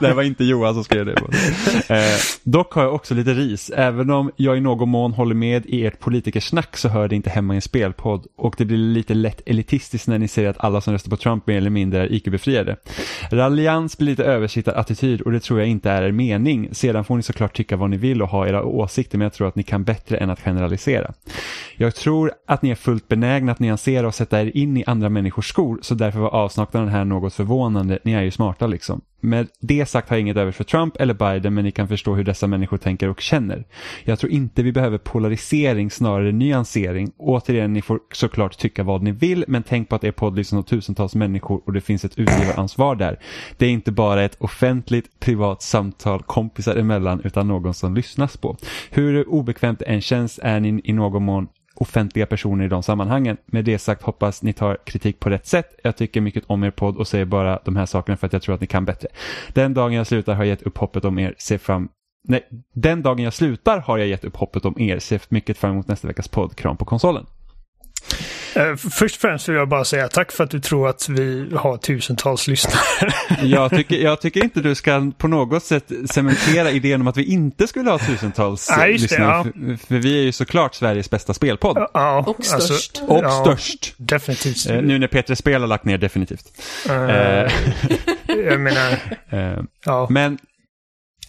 [0.00, 1.12] det var inte Johan som skrev det.
[1.94, 3.70] Eh, dock har jag också lite ris.
[3.76, 7.30] Även om jag i någon mån håller med i ert politikersnack så hör det inte
[7.30, 8.26] hemma i en spelpodd.
[8.36, 11.46] Och det blir lite lätt elitistiskt när ni säger att alla som röstar på Trump
[11.46, 12.76] mer eller mindre är IQ-befriade.
[13.30, 16.68] Rallians blir lite översittarattityd och det tror jag inte är er mening.
[16.72, 19.48] Sedan får ni såklart tycka vad ni vill och ha era åsikter men jag tror
[19.48, 21.12] att ni kan bättre än att generalisera.
[21.76, 25.08] Jag tror att ni är fullt benägna att nyansera och sätta er in i andra
[25.08, 27.98] människors skor så därför var avsaknaden här något förvånande.
[28.04, 29.00] Ni är ju smarta liksom.
[29.22, 32.14] Med det sagt har jag inget över för Trump eller Biden men ni kan förstå
[32.14, 33.64] hur dessa människor tänker och känner.
[34.04, 37.12] Jag tror inte vi behöver polarisering snarare nyansering.
[37.16, 40.50] Återigen, ni får såklart tycka vad ni vill men tänk på att er podd liksom
[40.50, 43.18] lyssnar på tusentals människor och det finns ett utgivaransvar där.
[43.56, 48.56] Det är inte bara ett offentligt privat samtal kompisar emellan utan någon som lyssnas på.
[48.90, 51.48] Hur obekvämt det än känns är ni i någon mån
[51.80, 53.36] offentliga personer i de sammanhangen.
[53.46, 55.80] Med det sagt hoppas ni tar kritik på rätt sätt.
[55.82, 58.42] Jag tycker mycket om er podd och säger bara de här sakerna för att jag
[58.42, 59.08] tror att ni kan bättre.
[59.52, 61.34] Den dagen jag slutar har jag gett upp hoppet om er.
[61.38, 61.88] Ser fram
[62.28, 64.98] Nej, den dagen jag slutar har jag gett upp hoppet om er.
[64.98, 66.56] Ser mycket fram emot nästa veckas podd.
[66.56, 67.26] Kram på konsolen.
[68.54, 71.48] Eh, Först och främst vill jag bara säga tack för att du tror att vi
[71.56, 73.12] har tusentals lyssnare.
[73.42, 77.24] Jag tycker, jag tycker inte du ska på något sätt cementera idén om att vi
[77.24, 79.42] inte skulle ha tusentals Nej, just det, lyssnare.
[79.44, 81.86] För, för vi är ju såklart Sveriges bästa spelpodd.
[81.94, 83.02] Ja, Och störst.
[83.08, 83.94] Och ja, störst.
[83.96, 84.66] Definitivt.
[84.70, 86.44] Eh, nu när Peter Spel har lagt ner definitivt.
[86.88, 87.50] Eh,
[88.30, 88.92] Eh, jag menar,
[89.30, 90.06] eh, ja.
[90.10, 90.38] Men,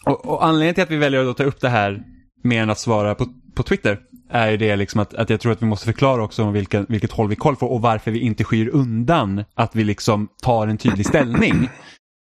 [0.05, 2.01] och, och anledningen till att vi väljer att ta upp det här
[2.43, 3.99] mer än att svara på, på Twitter
[4.31, 6.85] är ju det liksom att, att jag tror att vi måste förklara också om vilken,
[6.89, 10.67] vilket håll vi kollar på och varför vi inte skyr undan att vi liksom tar
[10.67, 11.69] en tydlig ställning.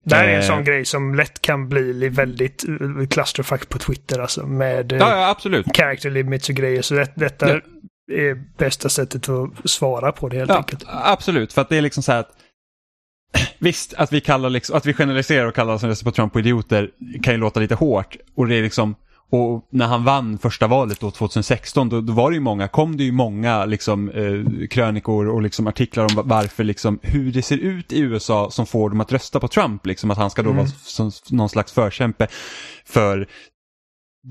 [0.07, 0.47] Det här är en Eh.
[0.47, 4.47] sån grej som lätt kan bli väldigt eh, clusterfuck på Twitter alltså.
[4.47, 5.77] Med eh, Ja, ja absolut.
[5.77, 6.83] character limits och grejer.
[6.83, 7.61] Så det, detta Ja.
[8.15, 10.85] är bästa sättet att svara på det helt Ja, enkelt.
[10.89, 12.31] absolut, för att det är liksom så här att
[13.59, 16.33] Visst, att vi, kallar liksom, att vi generaliserar och kallar alla som röstar på Trump
[16.33, 16.91] på idioter
[17.23, 18.17] kan ju låta lite hårt.
[18.37, 18.95] Och det är liksom,
[19.31, 22.97] och när han vann första valet då 2016, då, då var det ju många, kom
[22.97, 27.43] det ju många liksom, eh, krönikor och liksom artiklar om va- varför, liksom, hur det
[27.43, 29.87] ser ut i USA som får dem att rösta på Trump.
[29.87, 30.59] Liksom, att han ska då Mm.
[30.65, 32.27] vara som, någon slags förkämpe
[32.85, 33.29] för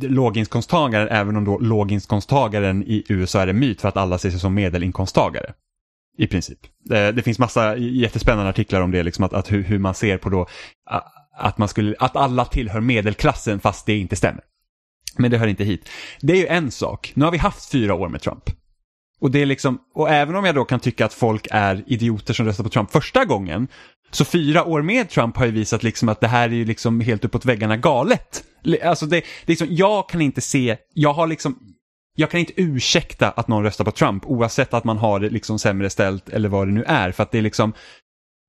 [0.02, 4.40] låginkomsttagaren, även om då låginkomsttagaren i USA är en myt för att alla ser sig
[4.40, 5.54] som medelinkomsttagare.
[6.18, 6.60] I princip.
[6.86, 10.18] Det, det finns massa jättespännande artiklar om det, liksom att, att hur, hur man ser
[10.18, 10.48] på då
[11.38, 14.42] att, man skulle, att alla tillhör medelklassen fast det inte stämmer.
[15.18, 15.90] Men det hör inte hit.
[16.22, 17.12] Det är ju en sak.
[17.16, 18.44] Nu har vi haft fyra år med Trump.
[19.20, 22.34] Och, det är liksom, och även om jag då kan tycka att folk är idioter
[22.34, 23.68] som röstar på Trump första gången,
[24.12, 27.02] så fyra år med Trump har ju visat liksom att det här är ju liksom
[27.02, 28.44] helt uppåt väggarna galet.
[28.84, 31.60] Alltså det, det är liksom, jag kan inte se, jag har liksom,
[32.16, 35.60] jag kan inte ursäkta att någon röstar på Trump oavsett att man har det liksom
[35.60, 37.12] sämre ställt eller vad det nu är.
[37.12, 37.74] För att det är liksom,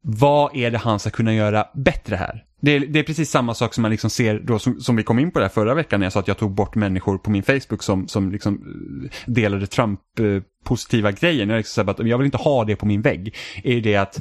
[0.06, 2.44] vad är det han ska kunna göra bättre här?
[2.60, 5.02] Det är, det är precis samma sak som man liksom ser då, som, som vi
[5.02, 7.18] kom in på det här förra veckan när jag sa att jag tog bort människor
[7.18, 11.46] på min Facebook som, som liksom eh, delade Trump-positiva grejer.
[11.46, 13.34] Jag, liksom att jag vill inte ha det på min vägg.
[13.64, 14.20] Är ju det att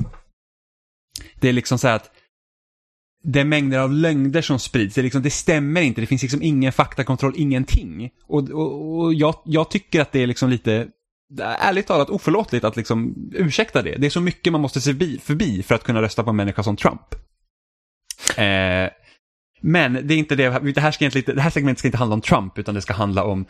[1.39, 2.11] det är liksom så här att
[3.23, 4.95] det är mängder av lögner som sprids.
[4.95, 8.09] Det, är liksom, det stämmer inte, det finns liksom ingen faktakontroll, ingenting.
[8.27, 10.87] Och, och, och jag, jag tycker att det är liksom lite,
[11.39, 13.95] ärligt talat oförlåtligt att liksom ursäkta det.
[13.95, 16.63] Det är så mycket man måste se förbi, för att kunna rösta på en människa
[16.63, 17.15] som Trump.
[18.37, 18.89] Eh,
[19.61, 22.13] men det är inte det, det här, ska egentligen, det här segmentet ska inte handla
[22.13, 23.45] om Trump utan det ska handla om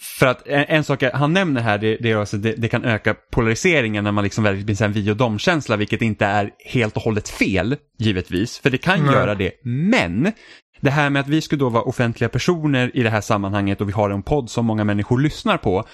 [0.00, 2.84] för att en, en sak han nämner här, det, det är alltså det, det kan
[2.84, 7.02] öka polariseringen när man liksom blir en vi och dom-känsla, vilket inte är helt och
[7.02, 9.14] hållet fel, givetvis, för det kan Nej.
[9.14, 9.52] göra det.
[9.64, 10.32] Men
[10.80, 13.88] det här med att vi skulle då vara offentliga personer i det här sammanhanget och
[13.88, 15.84] vi har en podd som många människor lyssnar på,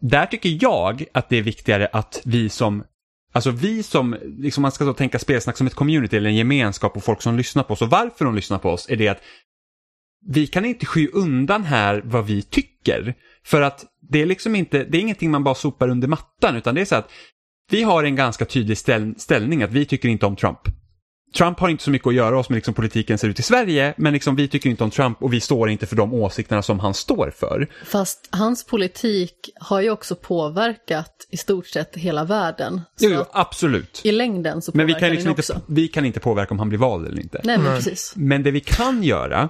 [0.00, 2.84] där tycker jag att det är viktigare att vi som
[3.32, 6.96] Alltså vi som, liksom man ska då tänka spelsnack som ett community eller en gemenskap
[6.96, 9.22] och folk som lyssnar på oss och varför de lyssnar på oss är det att
[10.26, 13.14] vi kan inte sky undan här vad vi tycker.
[13.44, 16.74] För att det är liksom inte, det är ingenting man bara sopar under mattan utan
[16.74, 17.10] det är så att
[17.70, 20.60] vi har en ganska tydlig ställ, ställning att vi tycker inte om Trump.
[21.34, 23.94] Trump har inte så mycket att göra oss med liksom politiken ser ut i Sverige,
[23.96, 26.80] men liksom vi tycker inte om Trump och vi står inte för de åsikterna som
[26.80, 27.68] han står för.
[27.84, 32.80] Fast hans politik har ju också påverkat i stort sett hela världen.
[33.00, 34.00] Jo, jo, absolut.
[34.04, 35.52] i längden så Men vi påverkar kan, den liksom också.
[35.52, 37.40] inte, vi kan inte påverka om han blir vald eller inte.
[37.44, 38.12] Nej, men precis.
[38.16, 39.48] Men det vi kan göra,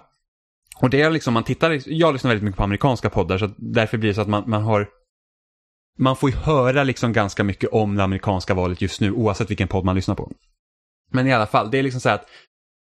[0.80, 3.98] och det är liksom, man tittar, jag lyssnar väldigt mycket på amerikanska poddar, så därför
[3.98, 4.88] blir det så att man, man har
[5.98, 9.68] man får ju höra liksom ganska mycket om det amerikanska valet just nu, oavsett vilken
[9.68, 10.32] podd man lyssnar på.
[11.16, 12.26] Men i alla fall, det är liksom så här att,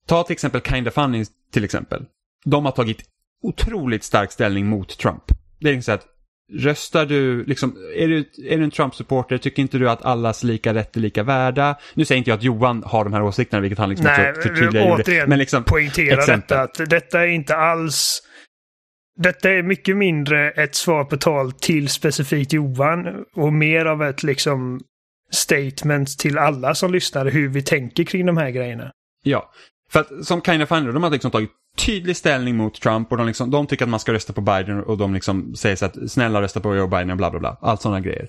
[0.06, 2.04] ta till exempel Kinda Funny till exempel.
[2.44, 3.02] De har tagit
[3.42, 5.22] otroligt stark ställning mot Trump.
[5.60, 6.06] Det är liksom så här att
[6.52, 10.74] röstar du, liksom, är du, är du en Trump-supporter, tycker inte du att allas lika
[10.74, 11.76] rätt är lika värda?
[11.94, 14.48] Nu säger inte jag att Johan har de här åsikterna, vilket han liksom Nej, också
[14.48, 15.02] tydligare gjorde.
[15.02, 16.58] återigen Men liksom, poängtera exempel.
[16.58, 18.22] detta att detta är inte alls...
[19.18, 24.22] Detta är mycket mindre ett svar på tal till specifikt Johan och mer av ett
[24.22, 24.80] liksom
[25.30, 28.90] statement till alla som lyssnar hur vi tänker kring de här grejerna.
[29.22, 29.52] Ja,
[29.90, 33.18] för att som Kind of Funny, de har liksom tagit tydlig ställning mot Trump och
[33.18, 35.86] de, liksom, de tycker att man ska rösta på Biden och de liksom säger så
[35.86, 37.58] att snälla rösta på Joe Biden och bla bla bla.
[37.60, 38.28] Allt sådana grejer.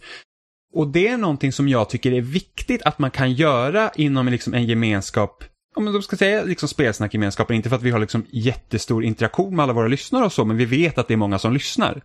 [0.74, 4.54] Och det är någonting som jag tycker är viktigt att man kan göra inom liksom
[4.54, 5.44] en gemenskap
[5.78, 9.64] om man ska säga liksom spelsnackgemenskapen, inte för att vi har liksom jättestor interaktion med
[9.64, 12.02] alla våra lyssnare och så, men vi vet att det är många som lyssnar.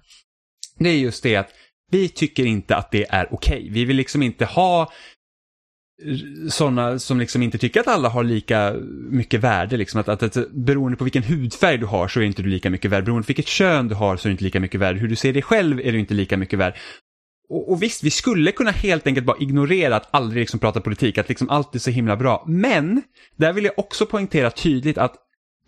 [0.78, 1.48] Det är just det att
[1.92, 3.68] vi tycker inte att det är okej.
[3.70, 4.92] Vi vill liksom inte ha
[6.50, 8.74] sådana som liksom inte tycker att alla har lika
[9.11, 9.76] mycket värde.
[9.76, 10.00] Liksom.
[10.00, 12.90] Att, att, att, beroende på vilken hudfärg du har så är inte du lika mycket
[12.90, 13.05] värd.
[13.05, 14.96] Beroende på vilket kön du har så är du inte lika mycket värd.
[14.96, 16.74] Hur du ser dig själv är du inte lika mycket värd.
[17.48, 21.18] Och, och visst, vi skulle kunna helt enkelt bara ignorera att aldrig liksom prata politik,
[21.18, 22.44] att liksom allt är så himla bra.
[22.46, 23.02] Men,
[23.37, 25.16] där vill jag också poängtera tydligt att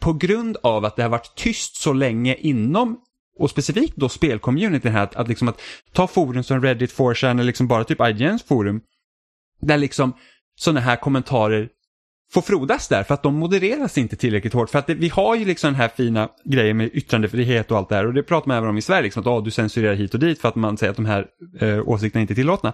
[0.00, 3.00] på grund av att det har varit tyst så länge inom
[3.38, 5.60] och specifikt då spelcommunityn här, att, att, liksom att
[5.92, 8.80] ta forum som Reddit, 4chan eller liksom bara typ IGNs forum,
[9.60, 10.12] där liksom
[10.56, 11.68] sådana här kommentarer
[12.32, 14.70] får frodas där för att de modereras inte tillräckligt hårt.
[14.70, 17.88] För att det, vi har ju liksom den här fina grejen med yttrandefrihet och allt
[17.88, 19.94] det här och det pratar man även om i Sverige, liksom att oh, du censurerar
[19.94, 21.26] hit och dit för att man säger att de här
[21.60, 22.72] eh, åsikterna inte är tillåtna.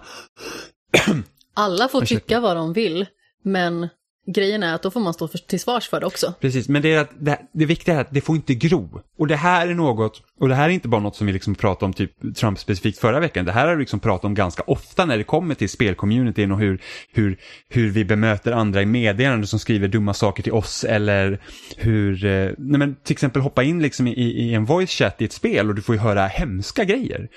[1.53, 3.05] Alla får tycka vad de vill,
[3.43, 3.89] men
[4.31, 6.33] grejen är att då får man stå för, till svars för det också.
[6.39, 9.01] Precis, men det, är att det, det viktiga är att det får inte gro.
[9.17, 11.55] Och det här är något, och det här är inte bara något som vi liksom
[11.55, 14.63] pratade om typ Trump specifikt förra veckan, det här har vi liksom pratat om ganska
[14.67, 16.81] ofta när det kommer till spelcommunityn och hur,
[17.13, 17.37] hur,
[17.69, 21.39] hur vi bemöter andra i meddelanden som skriver dumma saker till oss eller
[21.77, 25.25] hur, eh, nej men till exempel hoppa in liksom i, i en voice chat i
[25.25, 27.29] ett spel och du får ju höra hemska grejer.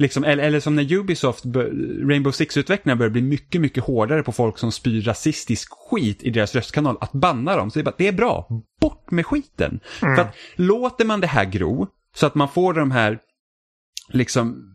[0.00, 1.44] Liksom, eller, eller som när Ubisoft,
[2.04, 6.54] Rainbow Six-utvecklarna börjar bli mycket, mycket hårdare på folk som spyr rasistisk skit i deras
[6.54, 7.70] röstkanal, att banna dem.
[7.70, 8.48] Så det är, bara, det är bra,
[8.80, 9.80] bort med skiten.
[10.00, 11.86] För att låter man det här gro,
[12.16, 13.18] så att man får de här,
[14.08, 14.74] liksom,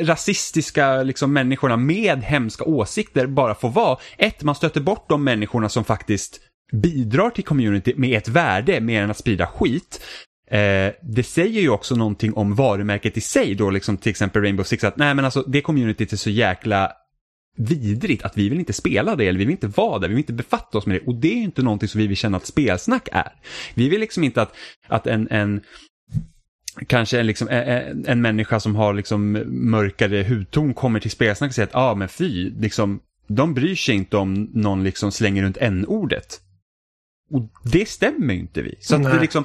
[0.00, 3.98] rasistiska liksom, människorna med hemska åsikter bara få vara.
[4.18, 6.40] Ett, man stöter bort de människorna som faktiskt
[6.72, 10.00] bidrar till community med ett värde mer än att sprida skit.
[10.50, 14.64] Eh, det säger ju också någonting om varumärket i sig då, liksom till exempel Rainbow
[14.64, 16.92] Six, att nej men alltså det communityt är så jäkla
[17.56, 20.22] vidrigt att vi vill inte spela det eller vi vill inte vara där, vi vill
[20.22, 22.36] inte befatta oss med det och det är ju inte någonting som vi vill känna
[22.36, 23.32] att spelsnack är.
[23.74, 24.54] Vi vill liksom inte att,
[24.86, 25.60] att en, en
[26.86, 31.54] kanske en, liksom, en, en människa som har liksom mörkare hudton kommer till spelsnack och
[31.54, 35.42] säger att ja ah, men fy, liksom, de bryr sig inte om någon liksom slänger
[35.42, 36.40] runt n-ordet.
[37.32, 38.74] Och det stämmer ju inte vi.
[38.80, 39.44] Så att det liksom,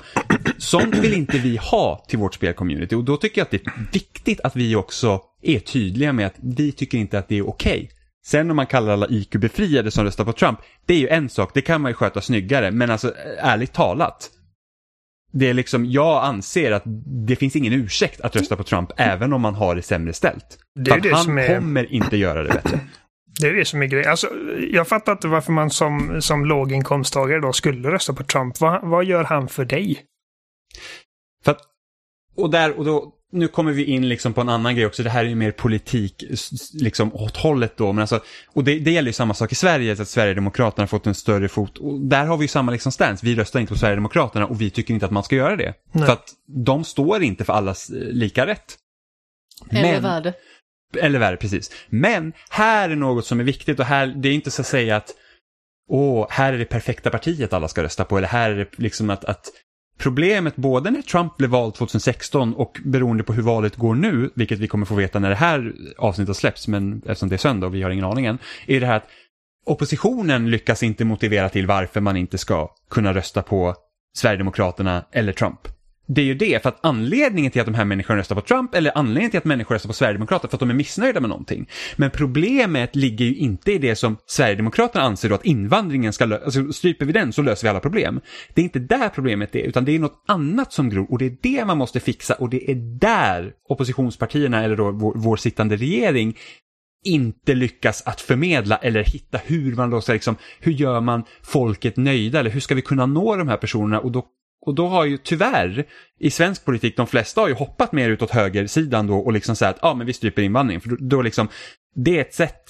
[0.58, 2.96] sånt vill inte vi ha till vårt spelcommunity.
[2.96, 6.36] Och då tycker jag att det är viktigt att vi också är tydliga med att
[6.41, 7.89] vi tycker inte att det är okej.
[8.26, 11.52] Sen om man kallar alla IQ-befriade som röstar på Trump, det är ju en sak,
[11.54, 12.72] det kan man ju sköta snyggare.
[12.72, 14.30] Men alltså ärligt talat,
[15.34, 16.84] det är liksom, jag anser att
[17.28, 20.58] det finns ingen ursäkt att rösta på Trump även om man har det sämre ställt.
[20.76, 22.80] Det är För det han som är- kommer inte göra det bättre.
[23.39, 24.10] Det är det som är grejen.
[24.10, 24.30] Alltså,
[24.72, 28.60] jag fattar inte varför man som, som låginkomsttagare då skulle rösta på Trump.
[28.60, 30.06] Vad, vad gör han för dig?
[31.44, 31.62] För att,
[32.36, 35.10] och där, och då, nu kommer vi in liksom på en annan grej också, det
[35.10, 36.24] här är ju mer politik,
[36.74, 39.96] liksom åt hållet då, men alltså, och det, det gäller ju samma sak i Sverige,
[39.96, 42.91] så att Sverigedemokraterna har fått en större fot, och där har vi ju samma liksom
[42.91, 45.74] stance, vi röstar inte på Sverigedemokraterna och vi tycker inte att man ska göra det.
[45.91, 46.06] Nej.
[46.06, 46.30] För att
[46.65, 48.78] de står inte för allas eh, lika rätt.
[49.70, 50.34] Eller Men- värde.
[50.99, 51.71] Eller värre, precis.
[51.89, 54.95] Men här är något som är viktigt och här, det är inte så att säga
[54.95, 55.15] att
[55.89, 59.10] åh, här är det perfekta partiet alla ska rösta på, eller här är det liksom
[59.10, 59.51] att, att
[59.97, 64.60] problemet både när Trump blev vald 2016 och beroende på hur valet går nu, vilket
[64.60, 67.75] vi kommer få veta när det här avsnittet släpps, men eftersom det är söndag och
[67.75, 69.08] vi har ingen aning än, är det här att
[69.65, 73.75] oppositionen lyckas inte motivera till varför man inte ska kunna rösta på
[74.17, 75.60] Sverigedemokraterna eller Trump.
[76.07, 78.75] Det är ju det, för att anledningen till att de här människorna röstar på Trump
[78.75, 81.69] eller anledningen till att människor röstar på Sverigedemokraterna för att de är missnöjda med någonting.
[81.95, 86.45] Men problemet ligger ju inte i det som Sverigedemokraterna anser då att invandringen ska lösa,
[86.45, 88.21] alltså stryper vi den så löser vi alla problem.
[88.53, 91.25] Det är inte där problemet är, utan det är något annat som gror och det
[91.25, 95.75] är det man måste fixa och det är där oppositionspartierna eller då vår, vår sittande
[95.75, 96.37] regering
[97.03, 101.97] inte lyckas att förmedla eller hitta hur man då ska liksom, hur gör man folket
[101.97, 104.25] nöjda eller hur ska vi kunna nå de här personerna och då
[104.62, 105.86] och då har ju tyvärr
[106.19, 109.80] i svensk politik, de flesta har ju hoppat mer utåt högersidan då och liksom sagt
[109.80, 110.82] att ja men vi stryper invandring.
[110.82, 111.47] För då, då liksom,
[111.95, 112.62] det är ett sätt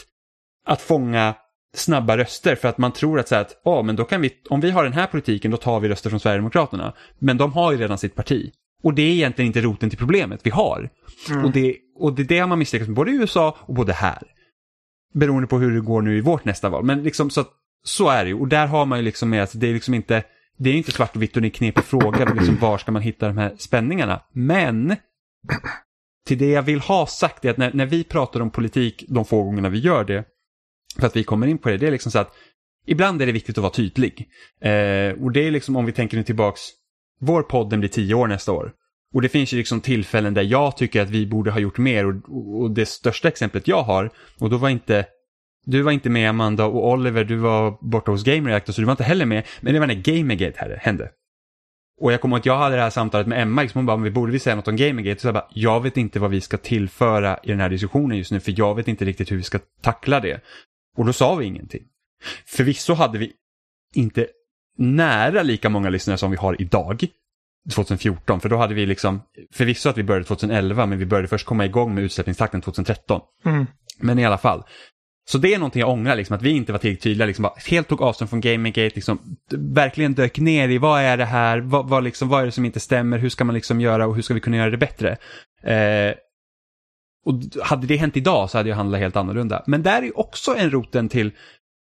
[0.65, 1.35] att fånga
[1.73, 4.31] snabba röster för att man tror att så här att ja men då kan vi,
[4.49, 6.93] om vi har den här politiken då tar vi röster från Sverigedemokraterna.
[7.19, 8.51] Men de har ju redan sitt parti.
[8.83, 10.89] Och det är egentligen inte roten till problemet vi har.
[11.43, 14.23] Och, det, och det, det har man misslyckats med både i USA och både här.
[15.13, 16.83] Beroende på hur det går nu i vårt nästa val.
[16.83, 17.45] Men liksom så,
[17.83, 18.39] så är det ju.
[18.39, 20.23] Och där har man ju liksom med att det är liksom inte,
[20.63, 22.33] det är inte svart och vitt och det är en knepig fråga.
[22.33, 24.21] Liksom, var ska man hitta de här spänningarna?
[24.33, 24.95] Men
[26.27, 29.25] till det jag vill ha sagt är att när, när vi pratar om politik de
[29.25, 30.25] få gångerna vi gör det,
[30.99, 32.33] för att vi kommer in på det, det är liksom så att
[32.85, 34.27] ibland är det viktigt att vara tydlig.
[34.61, 36.61] Eh, och det är liksom om vi tänker nu tillbaks,
[37.19, 38.73] vår podd den blir tio år nästa år.
[39.13, 42.05] Och det finns ju liksom tillfällen där jag tycker att vi borde ha gjort mer
[42.05, 45.05] och, och det största exemplet jag har, och då var inte
[45.65, 48.85] du var inte med Amanda och Oliver, du var borta hos Game Reactor så du
[48.85, 49.47] var inte heller med.
[49.61, 51.09] Men det var när Gamergate hände.
[52.01, 53.97] Och jag kommer ihåg att jag hade det här samtalet med Emma, liksom hon bara,
[53.97, 55.21] vi borde vi säga något om Gamergate?
[55.21, 58.31] Så jag bara, jag vet inte vad vi ska tillföra i den här diskussionen just
[58.31, 60.43] nu, för jag vet inte riktigt hur vi ska tackla det.
[60.97, 61.83] Och då sa vi ingenting.
[62.45, 63.31] Förvisso hade vi
[63.95, 64.27] inte
[64.77, 67.07] nära lika många lyssnare som vi har idag.
[67.73, 69.21] 2014, för då hade vi liksom,
[69.53, 73.21] förvisso att vi började 2011, men vi började först komma igång med utsläppningstakten 2013.
[73.45, 73.65] Mm.
[73.99, 74.63] Men i alla fall.
[75.29, 77.25] Så det är någonting jag ångrar, liksom, att vi inte var tillräckligt tydliga.
[77.25, 81.25] Liksom, bara, helt tog avstånd från Gamergate, liksom, verkligen dök ner i vad är det
[81.25, 84.07] här, vad, vad, liksom, vad är det som inte stämmer, hur ska man liksom göra
[84.07, 85.17] och hur ska vi kunna göra det bättre.
[85.63, 86.15] Eh,
[87.25, 89.63] och hade det hänt idag så hade jag handlat helt annorlunda.
[89.67, 91.31] Men där är också en roten till,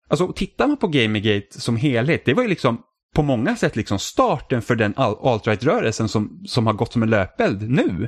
[0.10, 2.82] alltså tittar man på Gamergate som helhet, det var ju liksom
[3.15, 7.69] på många sätt liksom starten för den alt-right-rörelsen som, som har gått som en löpeld
[7.69, 8.08] nu.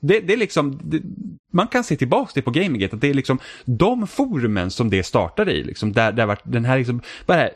[0.00, 1.02] Det, det är liksom, det,
[1.52, 5.02] man kan se tillbaka det på Gamergate, att det är liksom de forumen som det
[5.02, 7.50] startade i, liksom, där, där var den här, liksom, bara här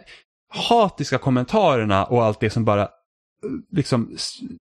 [0.48, 2.88] hatiska kommentarerna och allt det som bara,
[3.70, 4.16] liksom,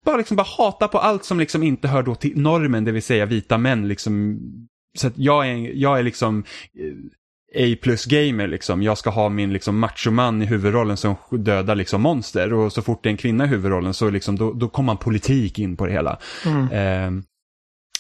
[0.05, 3.03] bara liksom bara hata på allt som liksom inte hör då till normen, det vill
[3.03, 4.41] säga vita män, liksom.
[4.99, 6.45] Så att jag är, jag är liksom
[7.57, 8.83] A plus gamer liksom.
[8.83, 13.03] Jag ska ha min liksom machoman i huvudrollen som dödar liksom monster och så fort
[13.03, 15.87] det är en kvinna i huvudrollen så liksom då, då kommer man politik in på
[15.87, 16.19] det hela.
[16.47, 16.71] Mm.
[16.71, 17.25] Eh,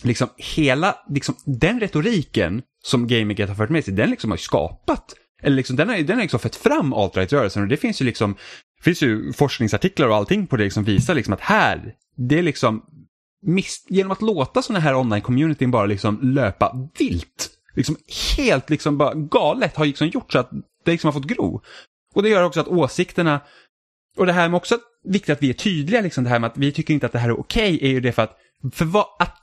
[0.04, 5.14] liksom hela, liksom den retoriken som gaminget har fört med sig, den liksom har skapat,
[5.42, 8.36] eller liksom den har, den har liksom fött fram alt-right-rörelsen och det finns ju liksom,
[8.76, 12.42] det finns ju forskningsartiklar och allting på det som visar liksom att här, det är
[12.42, 12.82] liksom,
[13.42, 17.96] miss, genom att låta sådana här online-communityn bara liksom löpa vilt, liksom
[18.36, 20.50] helt liksom bara galet har liksom gjort så att
[20.84, 21.62] det liksom har fått gro.
[22.14, 23.40] Och det gör också att åsikterna,
[24.16, 26.58] och det här med också viktigt att vi är tydliga, liksom det här med att
[26.58, 28.38] vi tycker inte att det här är okej, är ju det för att,
[28.72, 29.36] för vad, att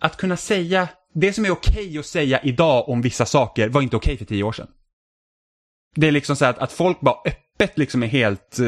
[0.00, 3.96] att kunna säga, det som är okej att säga idag om vissa saker var inte
[3.96, 4.68] okej för tio år sedan.
[5.94, 8.66] Det är liksom så att, att folk bara öppet liksom är helt, eh,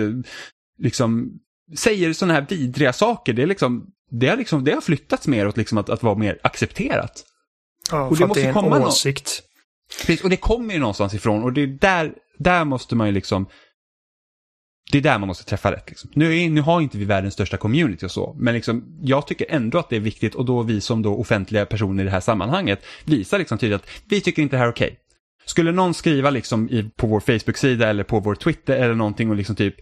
[0.79, 1.31] liksom,
[1.77, 3.33] säger sådana här vidriga saker.
[3.33, 6.15] Det är liksom, det har liksom, det har flyttats mer åt liksom att, att vara
[6.15, 7.25] mer accepterat.
[7.91, 9.43] Ja, Och för det måste det är en komma åsikt.
[10.01, 13.13] Precis, och det kommer ju någonstans ifrån och det är där, där måste man ju
[13.13, 13.47] liksom,
[14.93, 15.85] det är där man måste träffa rätt.
[15.89, 16.11] Liksom.
[16.15, 19.47] Nu, är, nu har inte vi världens största community och så, men liksom, jag tycker
[19.49, 22.21] ändå att det är viktigt och då vi som då offentliga personer i det här
[22.21, 24.97] sammanhanget visar liksom tydligt att vi tycker inte det här är okej.
[25.45, 29.37] Skulle någon skriva liksom i, på vår Facebook-sida eller på vår Twitter eller någonting och
[29.37, 29.75] liksom typ,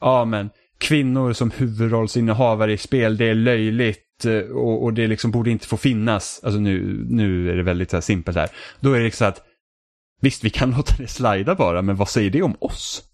[0.00, 5.30] ja men kvinnor som huvudrollsinnehavare i spel, det är löjligt eh, och, och det liksom
[5.30, 6.40] borde inte få finnas.
[6.44, 8.48] Alltså nu, nu är det väldigt så här simpelt här.
[8.80, 9.42] Då är det liksom att,
[10.20, 13.09] visst vi kan låta det slida bara, men vad säger det om oss?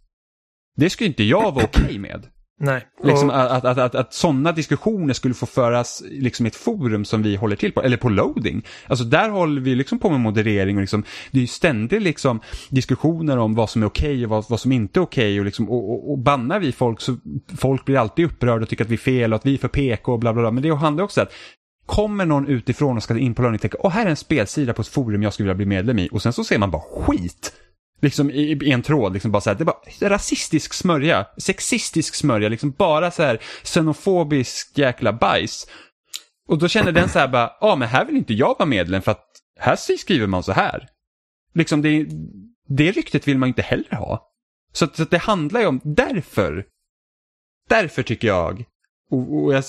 [0.77, 2.27] Det skulle inte jag vara okej med.
[2.61, 2.87] Nej.
[3.05, 7.05] Liksom och, att, att, att, att sådana diskussioner skulle få föras liksom i ett forum
[7.05, 8.65] som vi håller till på, eller på loading.
[8.87, 12.41] Alltså där håller vi liksom på med moderering och liksom, det är ju ständigt liksom
[12.71, 15.71] diskussioner om vad som är okej och vad, vad som inte är okej och, liksom,
[15.71, 17.17] och, och, och bannar vi folk så
[17.57, 19.69] folk blir alltid upprörda och tycker att vi är fel och att vi är för
[19.69, 20.51] PK och bla bla bla.
[20.51, 21.33] Men det handlar också om att
[21.87, 24.73] kommer någon utifrån och ska in på loading och tänka, åh här är en spelsida
[24.73, 26.83] på ett forum jag skulle vilja bli medlem i och sen så ser man bara
[26.83, 27.53] skit.
[28.01, 32.15] Liksom i, i en tråd, liksom bara så här, det är bara rasistisk smörja, sexistisk
[32.15, 35.67] smörja, liksom bara så här xenofobisk jäkla bajs.
[36.49, 39.03] Och då känner den så här bara, ja men här vill inte jag vara medlem
[39.03, 39.25] för att
[39.61, 40.89] här skriver man så här.
[41.55, 42.07] Liksom det,
[42.69, 44.29] det ryktet vill man inte heller ha.
[44.73, 46.65] Så, att- så att det handlar ju om, därför,
[47.69, 48.65] därför tycker jag,
[49.11, 49.65] och, och jag,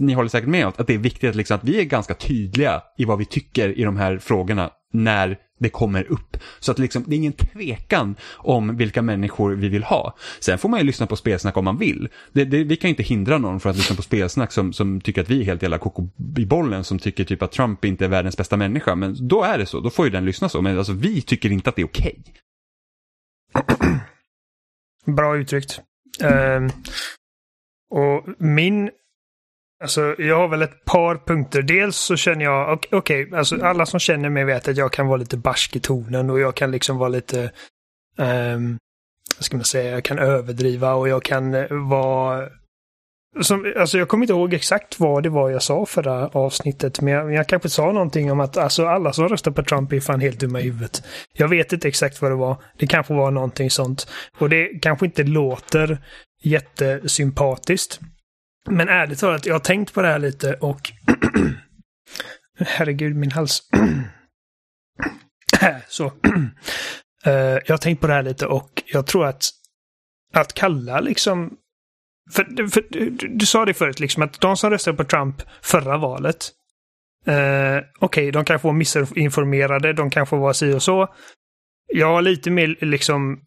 [0.00, 2.82] ni håller säkert med om att det är viktigt liksom, att vi är ganska tydliga
[2.98, 6.36] i vad vi tycker i de här frågorna när det kommer upp.
[6.58, 10.16] Så att liksom, det är ingen tvekan om vilka människor vi vill ha.
[10.40, 12.08] Sen får man ju lyssna på spelsnack om man vill.
[12.32, 15.00] Det, det, vi kan ju inte hindra någon från att lyssna på spelsnack som, som
[15.00, 18.04] tycker att vi är helt jävla koko i bollen, som tycker typ att Trump inte
[18.04, 18.94] är världens bästa människa.
[18.94, 20.62] Men då är det så, då får ju den lyssna så.
[20.62, 22.22] Men alltså vi tycker inte att det är okej.
[25.06, 25.80] Bra uttryckt.
[26.24, 26.70] Uh,
[27.90, 28.90] och min...
[29.80, 31.62] Alltså, jag har väl ett par punkter.
[31.62, 35.06] Dels så känner jag, okej, okej, alltså alla som känner mig vet att jag kan
[35.06, 37.50] vara lite barsk i tonen och jag kan liksom vara lite,
[38.16, 38.78] um,
[39.36, 42.48] vad ska man säga, jag kan överdriva och jag kan eh, vara
[43.40, 47.14] som, alltså jag kommer inte ihåg exakt vad det var jag sa förra avsnittet, men
[47.14, 50.20] jag, jag kanske sa någonting om att alltså, alla som röstar på Trump är fan
[50.20, 51.02] helt dumma i huvudet.
[51.32, 52.56] Jag vet inte exakt vad det var.
[52.78, 54.08] Det kanske var någonting sånt.
[54.38, 55.98] Och det kanske inte låter
[56.42, 58.00] jättesympatiskt.
[58.70, 60.80] Men ärligt talat, jag har tänkt på det här lite och...
[62.58, 63.62] Herregud, min hals.
[65.88, 66.12] Så.
[67.24, 69.42] Eh, jag har tänkt på det här lite och jag tror att
[70.34, 71.50] att kalla liksom
[72.32, 75.98] för, för du, du, sa det förut, liksom att de som röstade på Trump förra
[75.98, 76.50] valet,
[77.26, 77.34] eh,
[77.76, 81.14] okej, okay, de kanske var missinformerade, de kanske var si och så.
[81.94, 83.40] Jag har lite mer liksom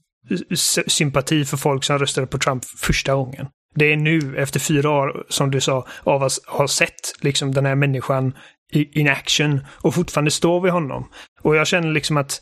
[0.87, 3.47] sympati för folk som röstade på Trump första gången.
[3.75, 7.65] Det är nu, efter fyra år, som du sa, av att ha sett liksom den
[7.65, 8.33] här människan
[8.73, 11.09] in action och fortfarande står vid honom.
[11.41, 12.41] Och jag känner liksom att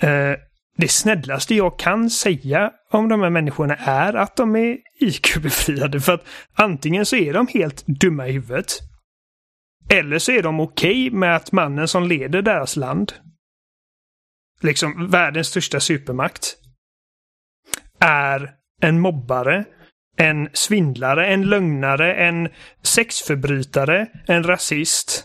[0.00, 0.32] eh,
[0.76, 6.00] det snällaste jag kan säga om de här människorna är att de är IQ-befriade.
[6.00, 8.78] För att antingen så är de helt dumma i huvudet.
[9.90, 13.12] Eller så är de okej okay med att mannen som leder deras land,
[14.60, 16.56] liksom världens största supermakt,
[17.98, 19.64] är en mobbare,
[20.18, 22.48] en svindlare, en lögnare, en
[22.82, 25.24] sexförbrytare, en rasist.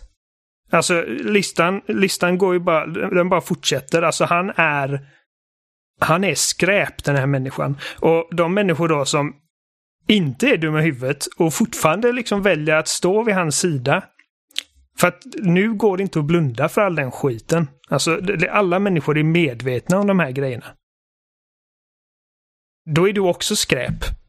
[0.72, 4.02] Alltså listan, listan går ju bara, den bara fortsätter.
[4.02, 5.08] Alltså han är
[6.00, 7.78] han är skräp den här människan.
[8.00, 9.36] Och de människor då som
[10.08, 14.04] inte är dumma i huvudet och fortfarande liksom väljer att stå vid hans sida.
[14.98, 17.68] För att nu går det inte att blunda för all den skiten.
[17.90, 18.20] Alltså,
[18.52, 20.66] alla människor är medvetna om de här grejerna.
[22.90, 24.23] Då är du också skräp.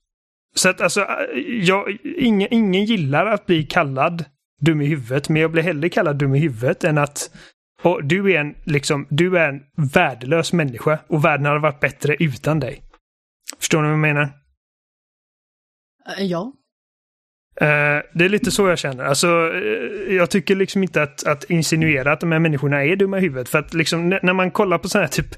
[0.55, 1.07] Så att alltså,
[1.47, 4.25] jag, ingen, ingen gillar att bli kallad
[4.61, 7.31] dum i huvudet, men jag blir hellre kallad dum i huvudet än att
[7.83, 12.17] och du är en, liksom, du är en värdelös människa och världen hade varit bättre
[12.19, 12.83] utan dig.
[13.59, 14.25] Förstår ni vad jag menar?
[16.19, 16.53] Uh, ja.
[17.63, 19.05] Uh, det är lite så jag känner.
[19.05, 23.19] Alltså, uh, jag tycker liksom inte att, att insinuera att de här människorna är dumma
[23.19, 23.49] i huvudet.
[23.49, 25.35] För att liksom, när man kollar på sådana här typ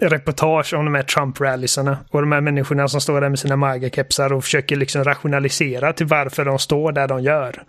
[0.00, 4.32] reportage om de här Trump-rallysarna och de här människorna som står där med sina maga-kepsar
[4.32, 7.62] och försöker liksom rationalisera till varför de står där de gör.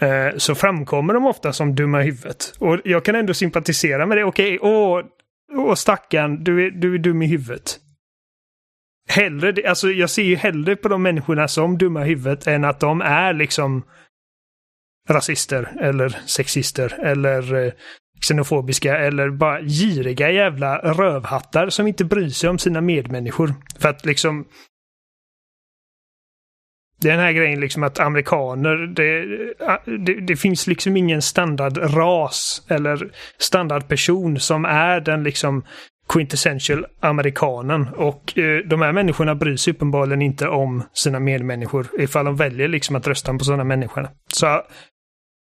[0.00, 2.52] Eh, så framkommer de ofta som dumma i huvudet.
[2.58, 4.24] Och jag kan ändå sympatisera med det.
[4.24, 5.02] Okej, okay, åh,
[5.52, 7.78] åh stackarn, du är, du är dum i huvudet.
[9.08, 12.80] Hellre, alltså jag ser ju hellre på de människorna som dumma i huvudet än att
[12.80, 13.82] de är liksom
[15.08, 17.72] rasister eller sexister eller eh,
[18.20, 23.54] xenofobiska eller bara giriga jävla rövhattar som inte bryr sig om sina medmänniskor.
[23.78, 24.44] För att liksom
[27.00, 29.24] det är den här grejen liksom att amerikaner, det,
[29.98, 35.64] det, det, finns liksom ingen standardras eller standardperson som är den liksom
[36.08, 37.88] quintessential amerikanen.
[37.88, 42.68] Och eh, de här människorna bryr sig uppenbarligen inte om sina medmänniskor ifall de väljer
[42.68, 44.08] liksom att rösta på sådana människor.
[44.32, 44.62] Så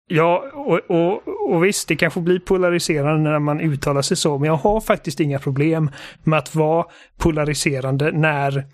[0.09, 1.23] Ja, och, och,
[1.55, 5.21] och visst, det kanske blir polariserande när man uttalar sig så, men jag har faktiskt
[5.21, 5.91] inga problem
[6.25, 6.87] med att vara
[7.19, 8.65] polariserande när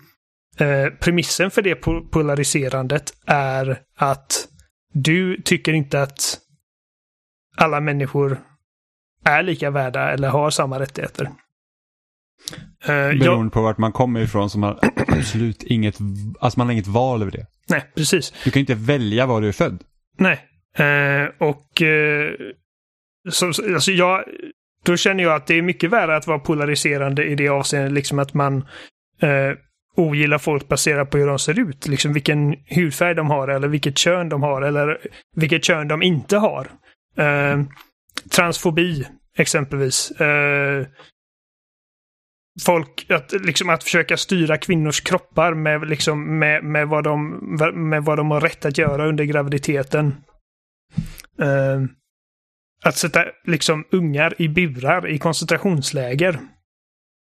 [0.57, 1.75] Eh, premissen för det
[2.11, 4.47] polariserandet är att
[4.93, 6.39] du tycker inte att
[7.57, 8.39] alla människor
[9.25, 11.23] är lika värda eller har samma rättigheter.
[11.23, 11.29] Uh,
[12.87, 13.51] Beroende jag...
[13.51, 15.97] på vart man kommer ifrån så man absolut inget,
[16.39, 17.45] alltså man har inget val över det.
[17.69, 18.33] Nej, precis.
[18.43, 19.83] Du kan inte välja var du är född.
[20.17, 20.39] Nej,
[20.77, 22.33] Eh, och eh,
[23.29, 24.23] så, alltså jag,
[24.83, 28.19] då känner jag att det är mycket värre att vara polariserande i det avseendet, liksom
[28.19, 28.57] att man
[29.21, 29.57] eh,
[29.95, 31.87] ogillar folk baserat på hur de ser ut.
[31.87, 34.97] Liksom vilken hudfärg de har eller vilket kön de har eller
[35.35, 36.67] vilket kön de inte har.
[37.17, 37.61] Eh,
[38.31, 39.05] transfobi
[39.37, 40.11] exempelvis.
[40.11, 40.85] Eh,
[42.65, 47.29] folk, att, liksom att försöka styra kvinnors kroppar med, liksom, med, med, vad de,
[47.89, 50.15] med vad de har rätt att göra under graviditeten.
[51.39, 51.81] Eh,
[52.83, 56.39] att sätta liksom ungar i burar i koncentrationsläger.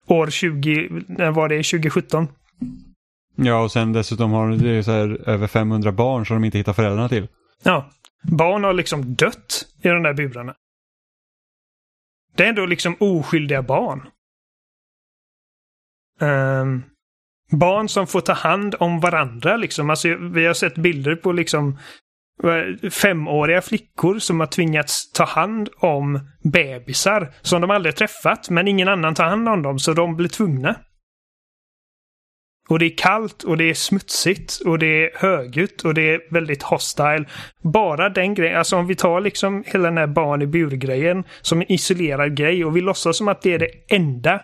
[0.07, 1.57] År 20, när var det?
[1.57, 2.29] 2017?
[3.37, 6.73] Ja, och sen dessutom har det så här över 500 barn som de inte hittar
[6.73, 7.29] föräldrarna till.
[7.63, 7.91] Ja.
[8.23, 10.55] Barn har liksom dött i de där burarna.
[12.37, 14.09] Det är ändå liksom oskyldiga barn.
[16.21, 16.83] Um,
[17.51, 19.91] barn som får ta hand om varandra liksom.
[19.91, 21.79] Alltså, vi har sett bilder på liksom
[22.91, 26.21] femåriga flickor som har tvingats ta hand om
[26.53, 30.29] bebisar som de aldrig träffat, men ingen annan tar hand om dem, så de blir
[30.29, 30.77] tvungna.
[32.69, 36.33] Och det är kallt och det är smutsigt och det är högljutt och det är
[36.33, 37.25] väldigt hostile.
[37.63, 41.61] Bara den grejen, alltså om vi tar liksom hela den här barn i bur-grejen som
[41.61, 44.41] en isolerad grej och vi låtsas som att det är det enda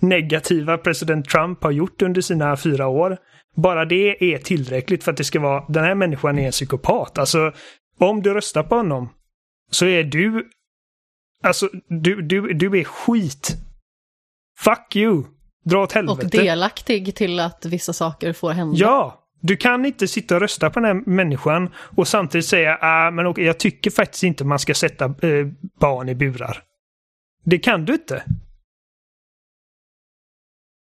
[0.00, 3.16] negativa president Trump har gjort under sina fyra år.
[3.56, 7.18] Bara det är tillräckligt för att det ska vara, den här människan är en psykopat.
[7.18, 7.52] Alltså,
[7.98, 9.08] om du röstar på honom
[9.70, 10.50] så är du,
[11.42, 13.56] alltså du, du, du är skit.
[14.58, 15.24] Fuck you.
[15.64, 16.24] Dra åt helvete.
[16.24, 18.76] Och delaktig till att vissa saker får hända.
[18.78, 19.22] Ja!
[19.40, 23.26] Du kan inte sitta och rösta på den här människan och samtidigt säga ah, men
[23.26, 25.46] okej, jag tycker faktiskt inte man ska sätta eh,
[25.80, 26.62] barn i burar.
[27.44, 28.24] Det kan du inte.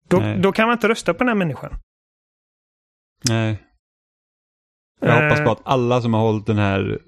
[0.07, 1.80] Då, då kan man inte rösta på den här människan.
[3.30, 3.61] Nej.
[5.01, 6.99] Jag hoppas på Eh, att alla som har hållit den här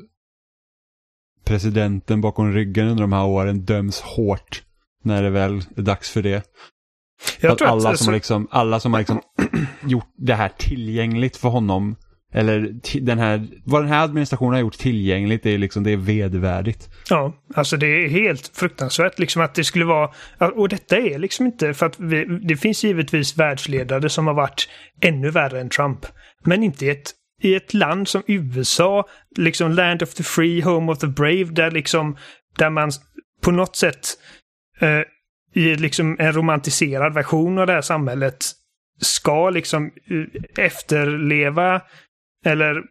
[1.44, 4.64] presidenten bakom ryggen under de här åren döms hårt
[5.04, 6.44] när det väl är dags för det.
[7.42, 9.22] Jag att alla, att, som har liksom, alla som har liksom
[9.82, 11.96] gjort det här tillgängligt för honom,
[12.38, 15.98] eller den här, vad den här administrationen har gjort tillgängligt, det är liksom, det är
[15.98, 16.90] vedervärdigt.
[17.10, 20.10] Ja, alltså det är helt fruktansvärt liksom att det skulle vara...
[20.56, 24.70] Och detta är liksom inte för att vi, det finns givetvis världsledare som har varit
[25.02, 26.06] ännu värre än Trump.
[26.44, 27.12] Men inte i ett,
[27.42, 29.08] i ett land som USA,
[29.38, 32.18] liksom land of the free, home of the brave, där liksom
[32.58, 32.92] där man
[33.42, 34.08] på något sätt
[34.80, 35.02] eh,
[35.54, 38.46] i liksom en romantiserad version av det här samhället
[39.02, 41.82] ska liksom eh, efterleva
[42.48, 42.84] eller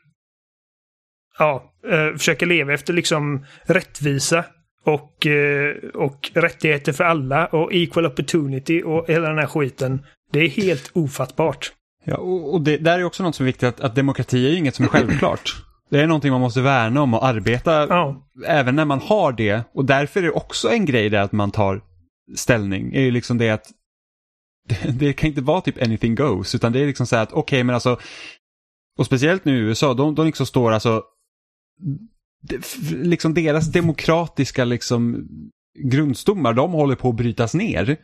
[1.38, 4.44] ja, eh, försöka leva efter liksom rättvisa
[4.84, 10.06] och, eh, och rättigheter för alla och equal opportunity och hela den här skiten.
[10.32, 11.72] Det är helt ofattbart.
[12.04, 14.50] Ja, och, och det där är också något som är viktigt, att, att demokrati är
[14.50, 15.56] ju inget som är självklart.
[15.90, 19.62] Det är någonting man måste värna om och arbeta Ja, även när man har det.
[19.74, 21.80] Och därför är det också en grej där att man tar
[22.36, 22.94] ställning.
[22.94, 23.70] är ju liksom det att
[24.68, 27.32] det, det kan inte vara typ anything goes, utan det är liksom så här att
[27.32, 27.98] okej, men alltså
[28.98, 31.02] och speciellt nu i USA, de, de liksom står alltså
[32.42, 35.28] De, f- liksom deras demokratiska liksom
[35.78, 37.96] grundstommar, de håller på att brytas ner.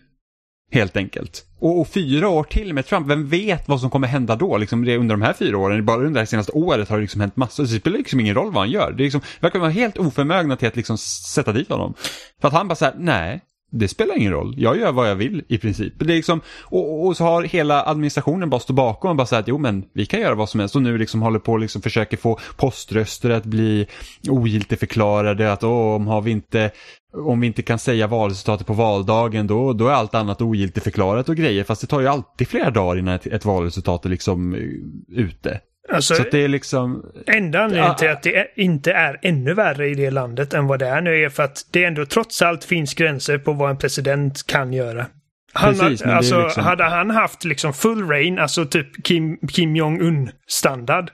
[0.71, 1.47] Helt enkelt.
[1.59, 4.57] Och, och fyra år till med Trump, vem vet vad som kommer hända då?
[4.57, 7.21] Liksom det, under de här fyra åren, bara under det senaste året har det liksom
[7.21, 7.65] hänt massor.
[7.67, 8.93] Så det spelar liksom ingen roll vad han gör.
[8.93, 11.95] Det är liksom, verkar vara helt oförmögna till att liksom sätta dit honom.
[12.41, 13.41] För att han bara såhär, nej,
[13.73, 14.55] det spelar ingen roll.
[14.57, 15.93] Jag gör vad jag vill i princip.
[15.99, 19.41] Det är liksom, och, och så har hela administrationen bara stått bakom och bara sagt
[19.41, 21.59] att jo men vi kan göra vad som helst och nu liksom håller på och
[21.59, 23.87] liksom försöker få poströster att bli
[24.29, 25.53] ogiltigförklarade.
[25.53, 26.71] Att åh, om, har vi inte,
[27.17, 31.37] om vi inte kan säga valresultatet på valdagen då, då är allt annat ogiltigförklarat och
[31.37, 31.65] grejer.
[31.65, 35.61] Fast det tar ju alltid flera dagar innan ett, ett valresultat är liksom eh, ute
[35.89, 39.89] alltså Så att det är liksom, enda anledningen till att det inte är ännu värre
[39.89, 42.65] i det landet än vad det är nu är för att det ändå trots allt
[42.65, 45.07] finns gränser på vad en president kan göra.
[45.53, 49.77] Han, Precis, är alltså, liksom- Hade han haft liksom full rain, alltså typ Kim, Kim
[49.77, 51.11] Jong-Un standard,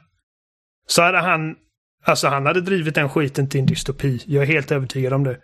[0.86, 1.54] så hade han,
[2.04, 4.20] alltså han hade drivit den skiten till en dystopi.
[4.26, 5.38] Jag är helt övertygad om det.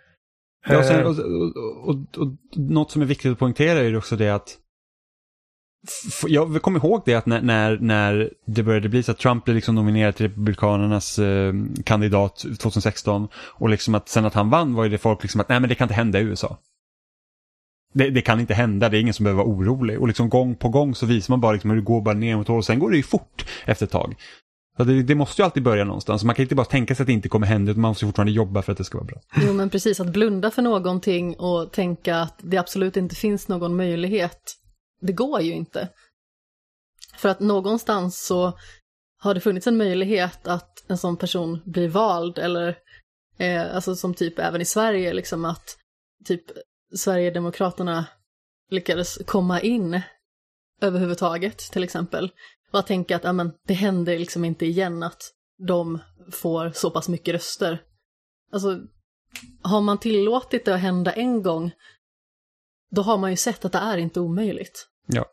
[0.67, 1.19] Ja, och, sen, Eh, och,
[1.89, 4.57] och, och, något som är viktigt att poängtera är ju också det att
[6.27, 9.55] jag kommer ihåg det att när, när, när det började bli så att Trump blev
[9.55, 14.83] liksom nominerad till Republikanernas eh, kandidat 2016 och liksom att sen att han vann var
[14.83, 16.57] ju det folk liksom att nej men det kan inte hända i USA.
[17.93, 19.99] Det, det kan inte hända, det är ingen som behöver vara orolig.
[19.99, 22.37] Och liksom gång på gång så visar man bara liksom hur det går bara ner
[22.37, 24.15] mot håll och sen går det ju fort efter ett tag.
[24.77, 26.23] Så det, det måste ju alltid börja någonstans.
[26.23, 28.31] Man kan inte bara tänka sig att det inte kommer hända utan man måste fortfarande
[28.31, 29.21] jobba för att det ska vara bra.
[29.35, 33.75] Jo, men precis, att blunda för någonting och tänka att det absolut inte finns någon
[33.75, 34.55] möjlighet,
[35.01, 35.89] det går ju inte.
[37.17, 38.57] För att någonstans så
[39.17, 42.77] har det funnits en möjlighet att en sån person blir vald, eller
[43.37, 45.77] eh, alltså som typ även i Sverige, liksom att
[46.25, 46.43] typ
[46.95, 48.05] Sverigedemokraterna
[48.69, 50.01] lyckades komma in
[50.81, 52.31] överhuvudtaget, till exempel.
[52.71, 55.31] Och att tänka att amen, det händer liksom inte igen att
[55.67, 55.99] de
[56.31, 57.81] får så pass mycket röster.
[58.51, 58.79] Alltså,
[59.61, 61.71] har man tillåtit det att hända en gång,
[62.95, 64.87] då har man ju sett att det är inte omöjligt.
[65.07, 65.25] Ja.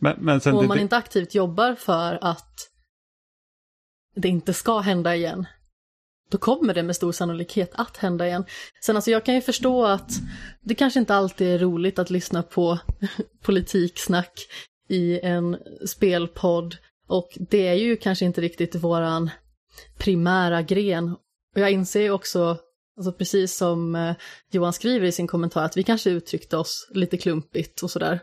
[0.00, 2.70] Men, men sen Och om man det, inte aktivt jobbar för att
[4.14, 5.46] det inte ska hända igen,
[6.30, 8.44] då kommer det med stor sannolikhet att hända igen.
[8.80, 10.10] Sen alltså jag kan ju förstå att
[10.60, 12.78] det kanske inte alltid är roligt att lyssna på
[13.42, 14.46] politiksnack
[14.88, 15.56] i en
[15.86, 16.76] spelpodd
[17.08, 19.30] och det är ju kanske inte riktigt våran
[19.98, 21.16] primära gren.
[21.54, 22.58] Och jag inser ju också,
[22.96, 24.16] alltså precis som eh,
[24.50, 28.20] Johan skriver i sin kommentar, att vi kanske uttryckte oss lite klumpigt och sådär.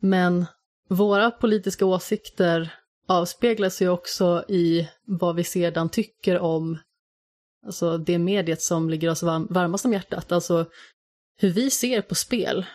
[0.00, 0.46] Men
[0.88, 2.74] våra politiska åsikter
[3.08, 6.78] avspeglas ju också i vad vi sedan tycker om
[7.66, 10.32] alltså det mediet som ligger oss varm, varmast om hjärtat.
[10.32, 10.66] Alltså
[11.36, 12.66] hur vi ser på spel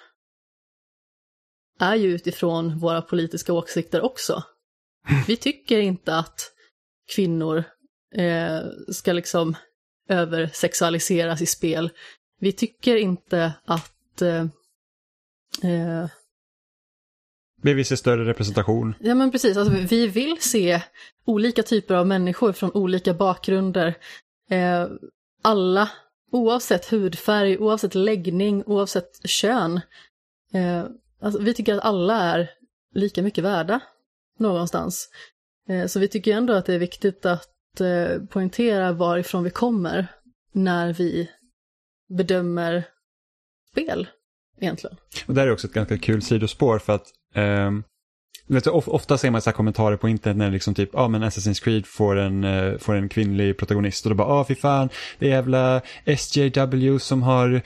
[1.80, 4.44] är ju utifrån våra politiska åsikter också.
[5.28, 6.52] Vi tycker inte att
[7.16, 7.64] kvinnor
[8.16, 9.56] eh, ska liksom
[10.08, 11.90] översexualiseras i spel.
[12.40, 14.42] Vi tycker inte att eh,
[15.72, 16.10] eh,
[17.62, 18.96] Vi vill se större representation.
[19.00, 20.82] Ja men precis, alltså, vi vill se
[21.26, 23.94] olika typer av människor från olika bakgrunder.
[24.50, 24.88] Eh,
[25.42, 25.90] alla,
[26.32, 29.82] oavsett hudfärg, oavsett läggning, oavsett kön.
[30.54, 30.86] Eh,
[31.22, 32.50] alltså, vi tycker att alla är
[32.94, 33.80] lika mycket värda
[34.40, 35.10] någonstans.
[35.70, 40.08] Eh, så vi tycker ändå att det är viktigt att eh, poängtera varifrån vi kommer
[40.52, 41.30] när vi
[42.10, 42.84] bedömer
[43.72, 44.08] spel
[44.60, 44.98] egentligen.
[45.26, 47.72] Och där är också ett ganska kul sidospår för att eh,
[48.48, 51.00] vet du, of, ofta ser man så här kommentarer på internet när liksom typ, ja
[51.00, 54.46] ah, men Assassin's Creed får en, eh, får en kvinnlig protagonist och då bara, ah
[54.48, 57.62] fy fan, det är jävla SJW som har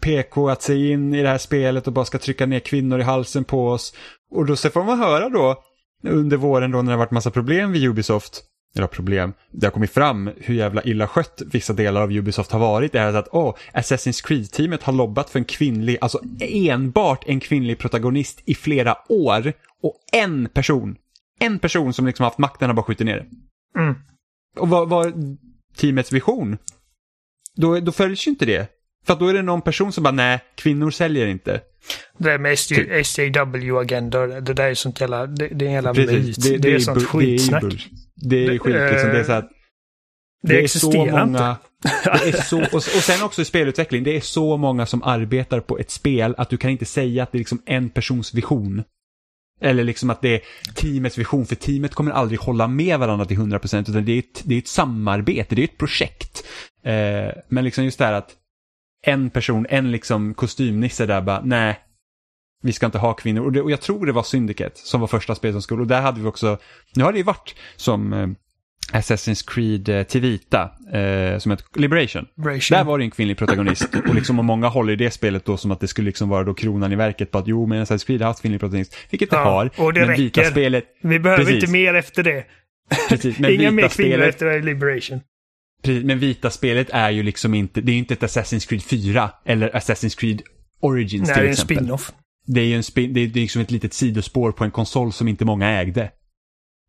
[0.00, 3.02] PK att sig in i det här spelet och bara ska trycka ner kvinnor i
[3.02, 3.94] halsen på oss.
[4.30, 5.62] Och då så får man höra då
[6.02, 8.42] under våren då när det har varit massa problem vid Ubisoft
[8.76, 12.60] eller problem, det har kommit fram hur jävla illa skött vissa delar av Ubisoft har
[12.60, 12.92] varit.
[12.92, 17.78] Det är att oh, Assassin's Creed-teamet har lobbat för en kvinnlig, alltså enbart en kvinnlig
[17.78, 19.52] protagonist i flera år.
[19.82, 20.96] Och en person,
[21.40, 23.26] en person som liksom haft makten har bara skjutit ner det.
[23.80, 23.94] Mm.
[24.58, 25.12] Och vad var
[25.76, 26.58] teamets vision?
[27.56, 28.70] Då, då följs ju inte det.
[29.06, 31.60] För att då är det någon person som bara, nej, kvinnor säljer inte.
[32.18, 32.52] Det där med
[33.02, 36.42] SJW-agender, det där är sånt jävla, det, det är en jävla Precis, myt.
[36.42, 37.62] det- Det, det är är sånt bu- skitsnack.
[38.14, 39.48] det är Det Det- skit liksom, det är så att
[40.42, 41.56] Det, är så existerar många,
[42.04, 45.60] det är så, och, och sen också i spelutveckling, det är så många som arbetar
[45.60, 48.84] på ett spel att du kan inte säga att det är liksom en persons vision.
[49.60, 50.40] Eller liksom att det är
[50.74, 54.42] teamets vision, för teamet kommer aldrig hålla med varandra till 100% utan det är ett,
[54.44, 56.44] det är ett samarbete, det är ett projekt.
[56.84, 58.30] Eh, men liksom just det här att
[59.04, 61.78] en person, en liksom kostymnisse där bara, nej,
[62.62, 63.44] vi ska inte ha kvinnor.
[63.44, 65.86] Och, det, och jag tror det var Syndicate som var första spelet som skulle, och
[65.86, 66.58] där hade vi också,
[66.96, 68.28] nu har det ju varit som eh,
[68.92, 72.26] Assassin's Creed eh, vita, eh, som ett Liberation.
[72.44, 72.76] Ration.
[72.78, 75.56] Där var det en kvinnlig protagonist och liksom och många håller i det spelet då
[75.56, 78.06] som att det skulle liksom vara då kronan i verket på att jo men Assassin's
[78.06, 79.70] Creed har haft kvinnlig protagonist, vilket det Ja, har.
[79.76, 80.50] och det men vita räcker.
[80.50, 81.62] spelet, Vi behöver Precis.
[81.62, 82.44] inte mer efter det.
[83.08, 85.20] precis, men Inga vita mer kvinnor spelet, efter Liberation.
[85.86, 89.30] Men vita spelet är ju liksom inte, det är ju inte ett Assassin's Creed 4
[89.44, 90.42] eller Assassin's Creed
[90.80, 91.76] Origins Nej, till det är en exempel.
[91.76, 92.12] spin-off.
[92.46, 95.28] Det är ju en spin, det är liksom ett litet sidospår på en konsol som
[95.28, 96.10] inte många ägde.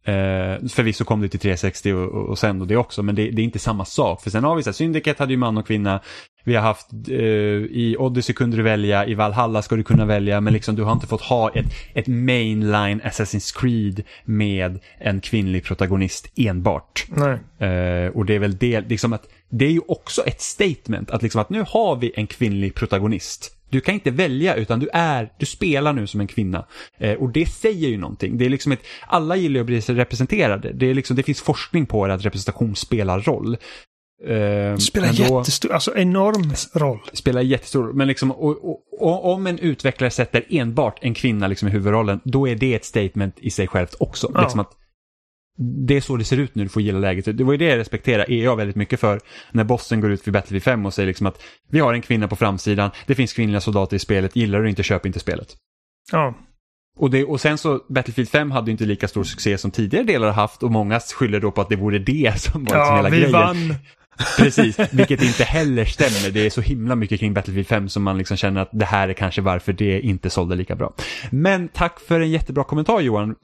[0.08, 3.30] Uh, förvisso kom det till 360 och, och, och sen då det också, men det,
[3.32, 4.22] det är inte samma sak.
[4.22, 6.00] För sen har vi så här, Syndicate hade ju man och kvinna.
[6.44, 10.42] Vi har haft, eh, i Odyssey kunde du välja, i Valhalla ska du kunna välja,
[10.42, 15.64] men liksom du har inte fått ha ett, ett mainline Assassin's Creed med en kvinnlig
[15.64, 17.06] protagonist enbart.
[17.60, 21.22] Eh, och det är väl det, liksom att det är ju också ett statement att
[21.24, 23.52] liksom att nu har vi en kvinnlig protagonist.
[23.76, 26.66] Du kan inte välja utan du är, du spelar nu som en kvinna.
[26.98, 28.38] Eh, och det säger ju någonting.
[28.38, 30.74] Det är liksom ett, alla gillar ju att bli representerade.
[30.74, 33.58] Det, är liksom, det finns forskning på det att representation spelar roll.
[34.28, 37.00] Eh, spelar då- jättestor, alltså enorm roll.
[37.14, 37.94] spelar jättestor.
[37.94, 42.20] Men liksom, och, och, och, om en utvecklare sätter enbart en kvinna liksom i huvudrollen,
[42.24, 44.32] då är det ett statement i sig självt också.
[44.34, 44.42] Ja.
[44.42, 44.72] Liksom att
[45.58, 47.38] det är så det ser ut nu, du får gilla läget.
[47.38, 49.20] Det var ju det jag respekterar EA väldigt mycket för
[49.52, 52.28] när bossen går ut vid Battlefield 5 och säger liksom att vi har en kvinna
[52.28, 55.56] på framsidan, det finns kvinnliga soldater i spelet, gillar du inte, köp inte spelet.
[56.12, 56.34] Ja.
[56.98, 60.04] Och, det, och sen så, Battlefield 5 hade ju inte lika stor succé som tidigare
[60.06, 62.96] delar haft och många skyller då på att det vore det som var liksom Ja,
[62.96, 63.32] hela vi grejen.
[63.32, 63.76] vann.
[64.38, 66.34] Precis, vilket inte heller stämmer.
[66.34, 69.10] Det är så himla mycket kring Battlefield 5 som man liksom känner att det här
[69.10, 70.94] är kanske varför det inte sålde lika bra.
[71.30, 73.36] Men tack för en jättebra kommentar Johan.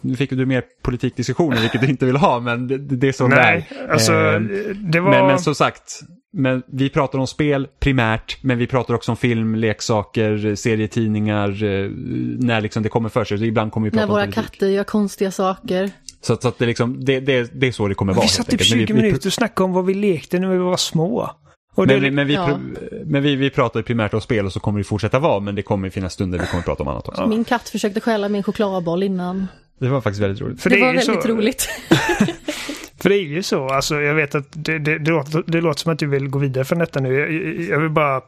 [0.00, 3.28] Nu fick du mer politikdiskussioner, vilket du inte vill ha, men det, det är så
[3.28, 3.88] Nej, det är.
[3.88, 4.40] alltså Eh,
[4.76, 5.10] det var...
[5.10, 6.00] men, men som sagt,
[6.32, 11.90] men vi pratar om spel primärt, men vi pratar också om film, leksaker, serietidningar, eh,
[12.38, 13.38] när liksom det kommer för sig.
[13.38, 14.52] Så ibland kommer vi När prata om våra politik.
[14.52, 15.90] katter gör konstiga saker.
[16.24, 18.22] Så, att- så att det, liksom, det, det, det är så det kommer vara.
[18.24, 18.70] vi satt typ enkelt.
[18.70, 21.30] Men 20 vi- minuter och snackade om vad vi lekte när vi var små.
[21.74, 22.58] Och det, Men, vi- men, vi, Ja.
[23.04, 25.54] men vi, vi pratar ju primärt om spel och så kommer det fortsätta vara, men
[25.54, 27.26] det kommer finnas stunder vi kommer prata om annat också.
[27.26, 29.46] Min katt försökte stjäla min chokladboll innan.
[29.80, 30.60] Det var faktiskt väldigt roligt.
[30.62, 31.68] för det, är var väldigt så, roligt.
[33.02, 35.80] För det är ju så, alltså jag vet att det, det, det, låter, det låter
[35.80, 37.14] som att du vill gå vidare från detta nu.
[37.14, 38.20] Jag, jag- jag vill bara...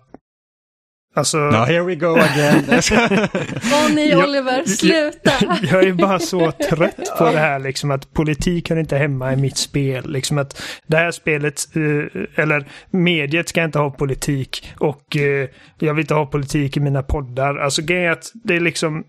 [1.16, 1.38] Alltså...
[1.38, 2.64] No, here we go again.
[3.72, 5.32] Åh nej Jag- Oliver, sluta!
[5.62, 9.36] Jag är bara så trött på det här liksom att politik hör inte hemma i
[9.36, 10.10] mitt spel.
[10.10, 15.48] Liksom att det här spelet, eh, eller mediet ska inte ha politik och eh,
[15.78, 17.56] jag vill inte ha politik i mina poddar.
[17.56, 19.04] Alltså grejen är att det är liksom...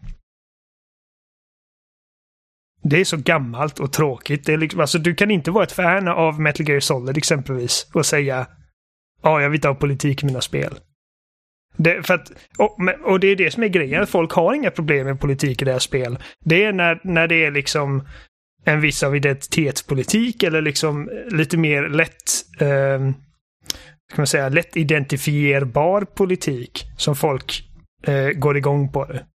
[2.84, 4.45] Det är så gammalt och tråkigt.
[4.45, 7.88] Det är liksom, alltså, du kan inte vara ett fan av Metal Gear Solid exempelvis
[7.93, 8.47] och säga
[9.24, 10.80] ja, jag vill inte ha politik i mina spel.
[11.78, 14.71] Det, för att, och, och det är det som är grejen, att folk har inga
[14.71, 16.17] problem med politik i deras spel.
[16.45, 18.07] Det är när, när det är liksom
[18.65, 22.99] en viss av identitetspolitik eller liksom lite mer lätt, eh,
[24.09, 27.63] kan man säga, lätt identifierbar politik som folk
[28.03, 29.25] eh, går igång på det.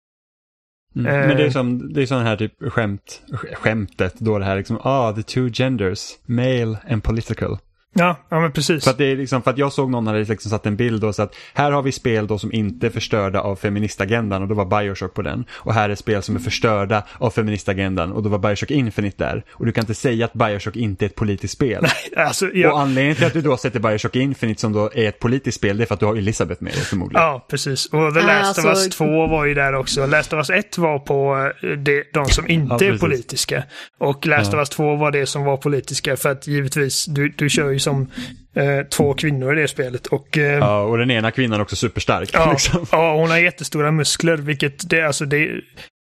[0.97, 1.07] Mm.
[1.07, 1.29] Eh.
[1.29, 4.57] Men det är som, det är sån här typ skämt, sk- skämtet då det här
[4.57, 7.59] liksom, ah, the two genders, male and political.
[7.95, 8.85] Ja, ja men precis.
[8.85, 11.05] För att, det är liksom, för att jag såg någon hade liksom satt en bild
[11.05, 14.49] och så att här har vi spel då som inte är förstörda av feministagendan och
[14.49, 15.45] då var Bioshock på den.
[15.53, 19.45] Och här är spel som är förstörda av feministagendan och då var Bioshock Infinite där.
[19.51, 21.87] Och du kan inte säga att Bioshock inte är ett politiskt spel.
[22.17, 25.19] Alltså, Och jag, anledningen till att du då sätter Bioshock Infinite som då är ett
[25.19, 27.23] politiskt spel det är för att du har Elisabeth med dig förmodligen.
[27.23, 27.87] ja, precis.
[27.87, 30.07] Och The Last of alltså- Us 2 var ju där också.
[30.07, 33.63] Last of Us 1 var på eh, det, de som inte Ja, är politiska.
[33.99, 34.59] Och Last Ja.
[34.59, 37.79] of Us 2 var det som var politiska för att givetvis, du, du kör ju
[37.83, 38.11] som
[38.55, 40.07] eh, två kvinnor i det spelet.
[40.07, 42.31] Och eh, Ja, och den ena kvinnan är också superstark.
[42.33, 42.87] Ja, Liksom.
[42.93, 45.61] ja, hon har jättestora muskler, vilket det, alltså, det är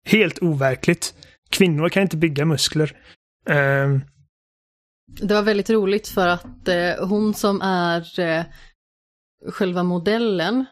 [0.06, 1.14] helt overkligt.
[1.50, 2.92] Kvinnor kan inte bygga muskler.
[3.50, 4.00] Ehm,
[5.20, 8.44] Det var väldigt roligt för att eh, hon som är eh,
[9.50, 10.64] själva modellen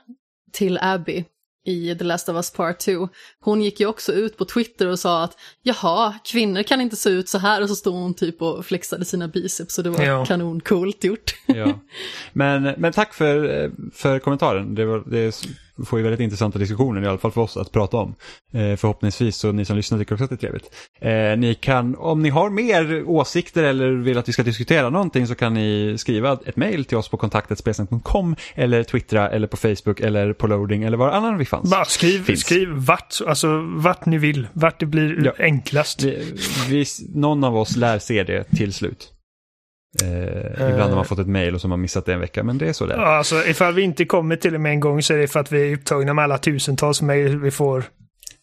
[0.53, 1.25] till Abby
[1.67, 3.09] i The Last of Us Part 2,
[3.41, 7.11] hon gick ju också ut på Twitter och sa att jaha, kvinnor kan inte se
[7.11, 10.03] ut så här och så stod hon typ och flexade sina biceps och det var
[10.05, 10.25] Ja.
[10.27, 11.35] kanoncoolt gjort.
[11.47, 11.81] Ja.
[12.33, 14.75] Men, men tack för, eh, för kommentaren.
[14.75, 15.45] Det, var, det
[15.87, 18.15] får ju väldigt intressanta diskussioner i alla fall för oss att prata om.
[18.53, 20.71] Eh, förhoppningsvis så ni som lyssnar tycker också att det är trevligt.
[21.01, 25.27] Eh, ni kan, om ni har mer åsikter eller vill att vi ska diskutera någonting
[25.27, 30.01] så kan ni skriva ett mejl till oss på kontaktetspelsnack.com eller twittra eller på Facebook
[30.01, 31.71] eller på loading eller var annan vi fanns.
[31.71, 32.41] bara skriv, Finns.
[32.41, 34.47] skriv vart, alltså vart ni vill.
[34.53, 35.33] Vart det blir Ja.
[35.39, 36.03] enklast.
[36.03, 36.35] Vi,
[36.69, 39.13] vi, någon av oss lär se det till slut.
[40.03, 42.43] Eh, ibland har man fått ett mejl och så har man missat det en vecka,
[42.43, 42.99] men det är så det är.
[42.99, 45.41] Ja, Alltså, ifall vi inte kommer till det med en gång så är det för
[45.41, 47.85] att vi är upptagna med alla tusentals mejl vi får.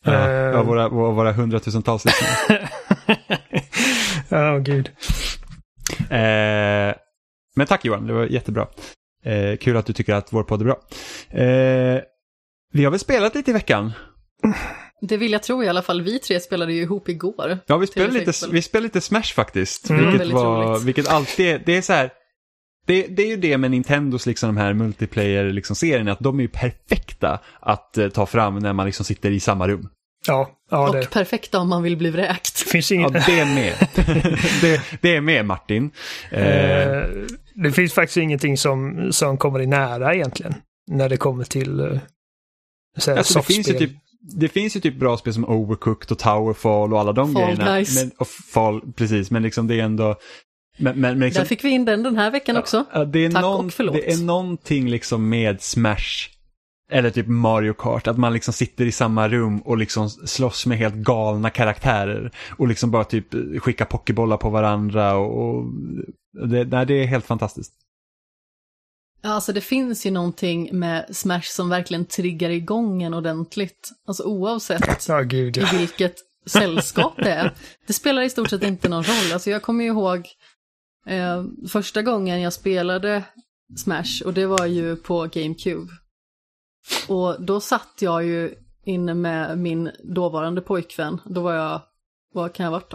[0.06, 2.70] Ja, Eh, ja, våra, våra, våra hundratusentals lyssnare.
[4.30, 4.92] Ja, gud.
[6.10, 6.96] Eh,
[7.56, 8.68] men tack Johan, det var jättebra.
[9.26, 10.78] Eh, kul att du tycker att vår podd är bra.
[11.30, 12.02] Eh,
[12.74, 13.92] vi har väl spelat lite i veckan?
[15.08, 17.60] Det vill jag tro i alla fall, vi tre spelade ju ihop igår.
[17.66, 19.90] Ja, vi spelade, lite, vi spelade lite Smash faktiskt.
[19.90, 20.12] Mm.
[20.12, 22.12] Vilket, var, vilket alltid är, det är så här.
[22.86, 25.76] Det, det är ju det med Nintendos liksom de här multiplayer liksom
[26.10, 29.68] att de är ju perfekta att eh, ta fram när man liksom sitter i samma
[29.68, 29.90] rum.
[30.28, 32.70] Ja, ja och det perfekta om man vill bli vräkt.
[32.70, 33.26] finns Ja, inget.
[33.26, 33.88] det är med.
[34.62, 35.92] det, det är med Martin.
[36.32, 37.10] Eh, Eh,
[37.56, 40.54] det finns faktiskt ingenting som, som kommer i nära egentligen.
[40.88, 42.00] När det kommer till uh,
[42.96, 43.92] Alltså, det, finns ju typ,
[44.24, 47.66] det finns ju typ bra spel som Overcooked och Towerfall och alla de Fall grejerna.
[47.66, 48.04] Guys.
[48.04, 50.16] Men, och Fall, precis, men liksom det är ändå...
[50.78, 52.86] Men, men, men liksom, Där fick vi in den den här veckan också.
[52.94, 53.96] ja, det, är Tack någon, och förlåt.
[53.96, 56.30] det är någonting liksom med Smash,
[56.92, 60.78] eller typ Mario Kart, att man liksom sitter i samma rum och liksom slåss med
[60.78, 62.32] helt galna karaktärer.
[62.58, 63.28] Och liksom bara typ
[63.62, 65.48] skicka pokébollar på varandra och...
[65.48, 65.66] och
[66.48, 67.74] det, nej, det är helt fantastiskt.
[69.24, 73.92] Alltså det finns ju någonting med Smash som verkligen triggar igång en ordentligt.
[74.08, 75.68] Alltså oavsett Ja, gud i ja.
[75.74, 76.16] vilket
[76.46, 77.54] sällskap det är.
[77.88, 79.34] Det spelar i stort sett inte någon roll.
[79.34, 80.28] Alltså jag kommer ju ihåg
[81.08, 83.24] eh, första gången jag spelade
[83.78, 85.92] Smash och det var ju på GameCube.
[87.08, 88.56] Och då satt jag ju
[88.86, 91.22] inne med min dåvarande pojkvän.
[91.26, 91.82] Då var jag,
[92.34, 92.94] vad kan jag ha varit,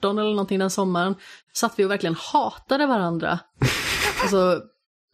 [0.00, 1.14] 18 eller någonting den sommaren.
[1.52, 3.38] Satt vi och verkligen hatade varandra.
[4.22, 4.62] Alltså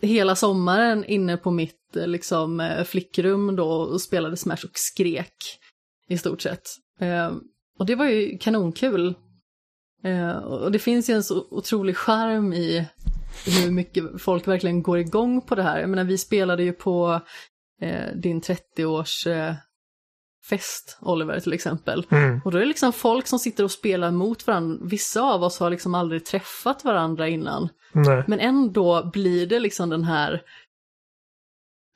[0.02, 5.36] hela sommaren inne på mitt eh, liksom, eh, flickrum då och spelade Smash och skrek
[6.08, 6.68] i stort sett.
[7.00, 7.32] Eh,
[7.78, 9.14] och det var ju kanonkul.
[10.04, 12.86] Eh, och det finns ju en så otrolig charm i
[13.46, 15.80] hur mycket folk verkligen går igång på det här.
[15.80, 17.20] Jag menar, vi spelade ju på
[17.80, 19.54] eh, din 30-års eh,
[20.48, 22.06] fest, Oliver, till exempel.
[22.10, 22.40] Mm.
[22.44, 24.78] Och då är det liksom folk som sitter och spelar mot varandra.
[24.82, 27.68] Vissa av oss har liksom aldrig träffat varandra innan.
[27.92, 28.24] Nej.
[28.26, 30.42] Men ändå blir det liksom den här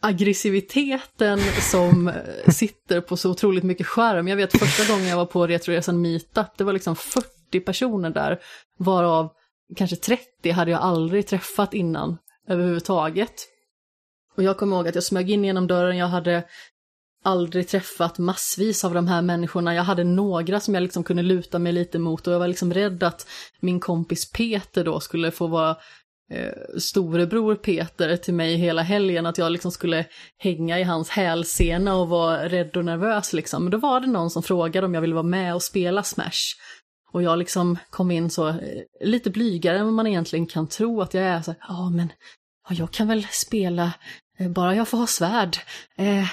[0.03, 1.39] aggressiviteten
[1.71, 2.15] som eh,
[2.53, 4.29] sitter på så otroligt mycket skärm.
[4.29, 8.39] Jag vet första gången jag var på Retroresan Meetup, det var liksom 40 personer där,
[8.79, 9.31] varav
[9.77, 13.47] kanske 30 hade jag aldrig träffat innan överhuvudtaget.
[14.37, 16.45] Och jag kommer ihåg att jag smög in genom dörren, jag hade
[17.23, 19.75] aldrig träffat massvis av de här människorna.
[19.75, 22.75] Jag hade några som jag liksom kunde luta mig lite mot och jag var liksom
[22.75, 23.27] rädd att
[23.61, 25.77] min kompis Peter då skulle få vara
[26.33, 30.07] eh, storebror Peter till mig hela helgen, att jag liksom skulle
[30.39, 33.65] hänga i hans hälsena och vara rädd och nervös liksom.
[33.65, 36.55] Men då var det någon som frågade om jag ville vara med och spela Smash.
[37.13, 38.57] Och jag liksom kom in så, eh,
[39.01, 41.43] lite blygare än vad man egentligen kan tro att jag är.
[41.43, 42.13] Så, ja men,
[42.69, 43.93] jag kan väl spela,
[44.49, 45.57] bara jag får ha svärd.
[45.97, 46.29] Eh,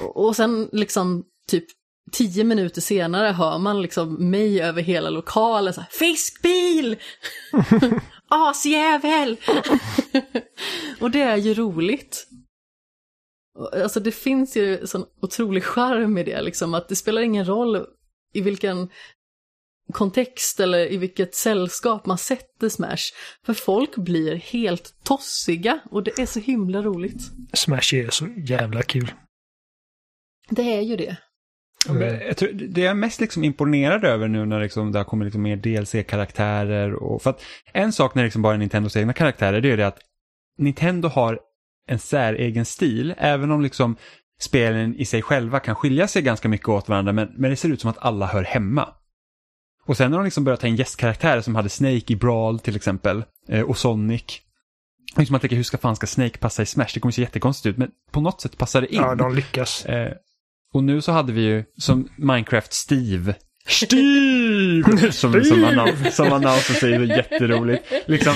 [0.00, 1.64] och, och sen liksom typ
[2.12, 6.96] tio minuter senare hör man liksom mig över hela lokalen så här, fiskbil!
[8.28, 9.36] Asjävel!
[11.00, 12.26] och det är ju roligt.
[13.72, 17.86] Alltså det finns ju sån otrolig charm i det, liksom att det spelar ingen roll
[18.32, 18.88] i vilken
[19.92, 23.12] kontext eller i vilket sällskap man sätter Smash.
[23.46, 27.22] För folk blir helt tossiga och det är så himla roligt.
[27.52, 29.12] Smash är så jävla kul.
[30.50, 31.16] Det är ju det.
[31.88, 35.04] Men Jag tror, det jag är mest liksom imponerad över nu när liksom det har
[35.04, 38.96] kommit liksom mer DLC-karaktärer och för att en sak när det liksom bara är Nintendos
[38.96, 39.98] egna karaktärer det är det att
[40.58, 41.40] Nintendo har
[41.88, 43.96] en säregen stil även om liksom
[44.40, 47.68] spelen i sig själva kan skilja sig ganska mycket åt varandra men, men det ser
[47.68, 48.88] ut som att alla hör hemma.
[49.86, 52.76] Och sen har de liksom börjat ta in gästkaraktärer som hade Snake i Brawl till
[52.76, 54.40] exempel eh, och Sonic.
[55.16, 56.86] Liksom man tänker hur ska fan ska Snake passa i Smash?
[56.94, 59.00] Det kommer se jättekonstigt ut men på något sätt passar det in.
[59.00, 59.84] Ja, de lyckas.
[59.86, 60.12] Eh,
[60.74, 63.34] och nu så hade vi ju som Minecraft Steve.
[63.68, 65.12] Steve!
[65.12, 67.92] Som, som, annou- som annonsen säger, det är jätteroligt.
[68.06, 68.34] Liksom,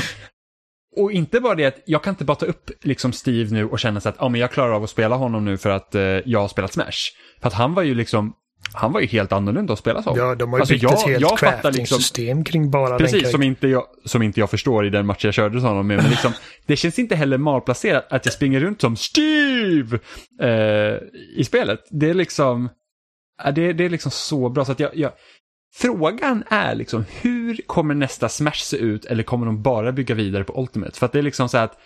[0.96, 3.78] och inte bara det att jag kan inte bara ta upp liksom Steve nu och
[3.78, 6.03] känna så att ja, men jag klarar av att spela honom nu för att eh,
[6.03, 7.11] jag har spelat Smash.
[7.40, 8.32] För att han var ju liksom,
[8.72, 10.16] han var ju helt annorlunda att spela som.
[10.18, 12.98] Ja, de har ju Alltså, byggt jag- ett helt jag fattar crafting-system kring bara den
[12.98, 13.42] Precis, som karaktären.
[13.44, 15.96] inte, jag, som inte jag förstår i den match jag körde honom med.
[15.96, 16.32] Men liksom,
[16.66, 19.98] det känns inte heller malplacerat att jag springer runt som Steve
[20.42, 20.98] eh,
[21.36, 21.80] i spelet.
[21.90, 22.68] Det är liksom,
[23.54, 25.12] det, det är liksom så bra så att jag, jag
[25.74, 30.44] Frågan är liksom hur kommer nästa Smash se ut eller kommer de bara bygga vidare
[30.44, 30.98] på Ultimate?
[30.98, 31.78] För att det är liksom så att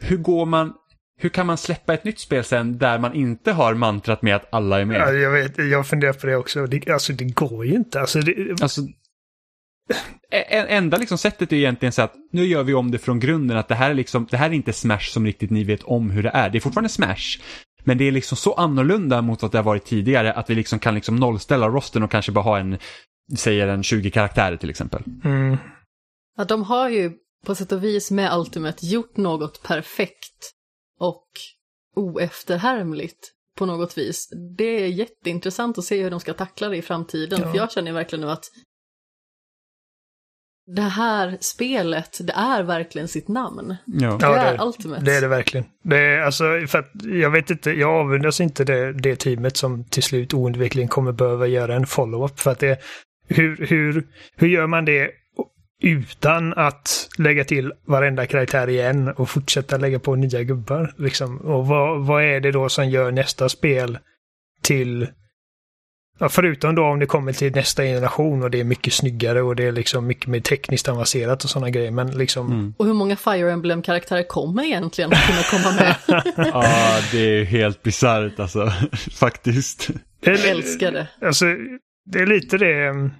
[0.00, 0.72] hur går man,
[1.18, 4.48] hur kan man släppa ett nytt spel sen där man inte har mantrat med att
[4.54, 5.00] alla är med?
[5.00, 6.66] Ja, jag vet, jag funderar på det också.
[6.66, 8.00] Det, alltså det går ju inte.
[8.00, 8.80] Alltså, det, Alltså,
[10.68, 13.68] enda liksom sättet är egentligen så att nu gör vi om det från grunden att
[13.68, 16.22] det här är liksom, det här är inte Smash som riktigt ni vet om hur
[16.22, 16.50] det är.
[16.50, 17.38] Det är fortfarande Smash.
[17.84, 20.78] Men det är liksom så annorlunda mot vad det har varit tidigare att vi liksom
[20.78, 22.78] kan liksom nollställa rosten och kanske bara ha en,
[23.36, 25.02] säger en 20 karaktärer till exempel.
[25.24, 25.56] mm,
[26.36, 27.12] Ja, de har ju
[27.46, 30.52] på sätt och vis med Ultimate gjort något perfekt
[30.98, 31.26] och
[31.96, 34.28] oefterhärmligt på något vis.
[34.56, 37.50] Det är jätteintressant att se hur de ska tackla det i framtiden, Ja.
[37.50, 38.44] för jag känner verkligen nu att
[40.66, 43.76] det här spelet, det är verkligen sitt namn.
[43.86, 44.16] Ja.
[44.20, 45.04] Det Ja, är det- Ultimate.
[45.04, 45.66] det är det verkligen.
[45.82, 49.84] Det är, alltså, för att, jag vet inte, jag avundas inte det, det teamet som
[49.84, 52.40] till slut oundvikligen kommer behöva göra en follow-up.
[52.40, 52.78] För att det,
[53.28, 55.10] hur, hur, hur gör man det
[55.82, 60.94] utan att lägga till varenda karaktär igen och fortsätta lägga på nya gubbar?
[60.96, 61.38] Liksom.
[61.38, 63.98] Och vad, vad är det då som gör nästa spel
[64.62, 65.06] till
[66.20, 69.56] Ja, förutom då om det kommer till nästa generation och det är mycket snyggare och
[69.56, 71.90] det är liksom mycket mer tekniskt avancerat och sådana grejer.
[71.90, 72.74] Men liksom, Mm.
[72.76, 75.96] Och hur många Fire Emblem-karaktärer kommer egentligen att kunna komma med?
[76.36, 78.72] ja, det är helt bisarrt alltså.
[79.12, 79.90] Faktiskt.
[80.20, 81.08] Jag älskar det.
[81.20, 81.44] Alltså,
[82.12, 83.10] det är lite det...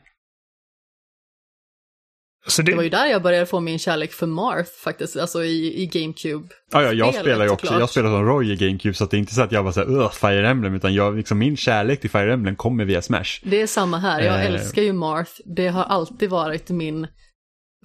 [2.56, 5.82] det, Det var ju där jag började få min kärlek för Marth faktiskt, alltså i,
[5.82, 6.48] i GameCube.
[6.72, 7.80] Ja, ja, jag spelar ju också, såklart.
[7.80, 9.72] jag spelar som Roy i GameCube så att det är inte så att jag var
[9.72, 13.02] så här, "Ugh, Fire Emblem, utan jag, liksom, min kärlek till Fire Emblem kommer via
[13.02, 13.40] Smash.
[13.42, 14.46] Det är samma här, jag Eh.
[14.46, 15.32] älskar ju Marth.
[15.44, 17.06] Det har alltid varit min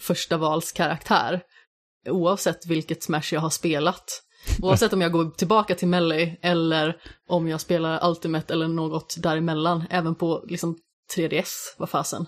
[0.01, 1.41] första valskaraktär.
[2.10, 4.04] Oavsett vilket Smash jag har spelat.
[4.62, 6.95] Oavsett om jag går tillbaka till Melee eller
[7.30, 9.84] om jag spelar Ultimate eller något däremellan.
[9.89, 10.78] Även på liksom
[11.16, 12.26] 3DS, vad fasen.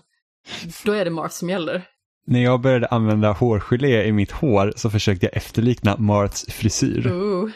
[0.83, 1.83] Då är det Marth som gäller.
[2.27, 7.07] När jag började använda hårgelé i mitt hår så försökte jag efterlikna Marths frisyr.
[7.07, 7.49] Ooh.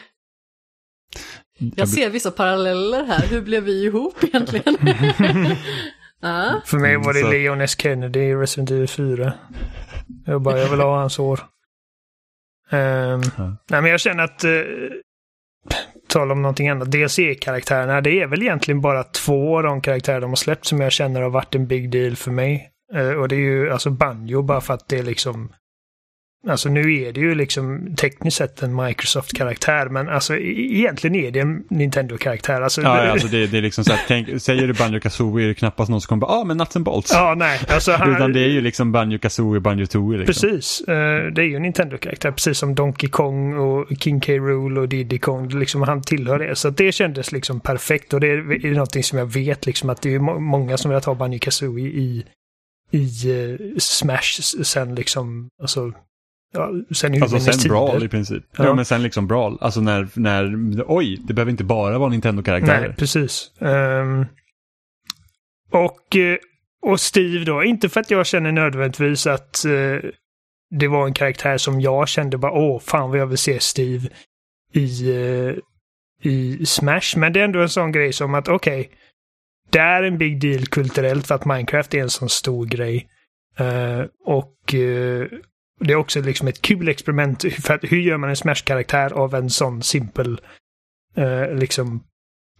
[1.58, 4.76] Jag ser vissa paralleller här, hur blev vi ihop egentligen?
[6.20, 7.76] ah, för mig var det Mm, Leon S.
[7.78, 9.32] Kennedy i Resident Evil 4.
[10.26, 11.40] Jag bara, jag vill ha hans hår.
[12.70, 13.56] Ehm, Ja.
[13.70, 14.44] Nej, men jag känner att...
[14.44, 14.62] Uh,
[16.08, 16.88] tala om någonting annat.
[16.88, 20.92] DLC-karaktärerna, det är väl egentligen bara två av de karaktärer de har släppt som jag
[20.92, 22.70] känner har varit en big deal för mig.
[22.94, 25.52] Eh, och det är ju alltså Banjo bara för att det är liksom...
[26.48, 31.30] Alltså nu är det ju liksom tekniskt sett en Microsoft-karaktär, men alltså e- egentligen är
[31.30, 32.60] det en Nintendo-karaktär.
[32.62, 35.44] Alltså, Ja, ja, alltså det, det är liksom så att, tänk, säger du Banjo Kazooie
[35.44, 37.10] är det knappast någon som kommer bara, ah men Nuts and Bolts.
[37.14, 37.60] ja, nej.
[37.68, 40.48] Alltså, han, Utan det är ju liksom Banjo Kazooie, Banjo Tooie liksom.
[40.50, 40.80] Precis.
[40.88, 44.32] Eh, det är ju en Nintendo-karaktär, precis som Donkey Kong och King K.
[44.32, 45.48] Rool och Diddy Kong.
[45.48, 46.56] Liksom, han tillhör det.
[46.56, 50.02] Så det kändes liksom perfekt och det är, är någonting som jag vet liksom att
[50.02, 52.24] det är må- många som vill ha Banjo Kazooie i,
[52.90, 55.92] i eh, Smash sen liksom, alltså,
[56.52, 57.68] ja, sen Alltså sen.
[57.68, 58.44] Brawl i princip.
[58.56, 58.64] Ja.
[58.64, 58.74] Ja.
[58.74, 59.58] men sen liksom Brawl.
[59.60, 62.80] Alltså när, när, oj, det behöver inte bara vara Nintendo-karaktärer.
[62.88, 63.50] Nej, precis.
[63.60, 64.26] Ehm,
[65.70, 66.36] och, eh,
[66.82, 70.10] och Steve då, inte för att jag känner nödvändigtvis att eh,
[70.70, 74.08] det var en karaktär som jag kände bara åh, fan vad jag vill se Steve
[74.72, 75.54] i, eh,
[76.22, 77.16] i Smash.
[77.16, 78.90] Men det är ändå en sån grej som att okej,
[79.70, 83.08] det är en big deal kulturellt för att Minecraft är en sån stor grej.
[83.60, 85.26] Uh, och uh,
[85.80, 87.44] det är också liksom ett kul experiment.
[87.62, 90.40] För att, hur gör man en Smash-karaktär av en sån simpel
[91.18, 92.04] uh, eh, liksom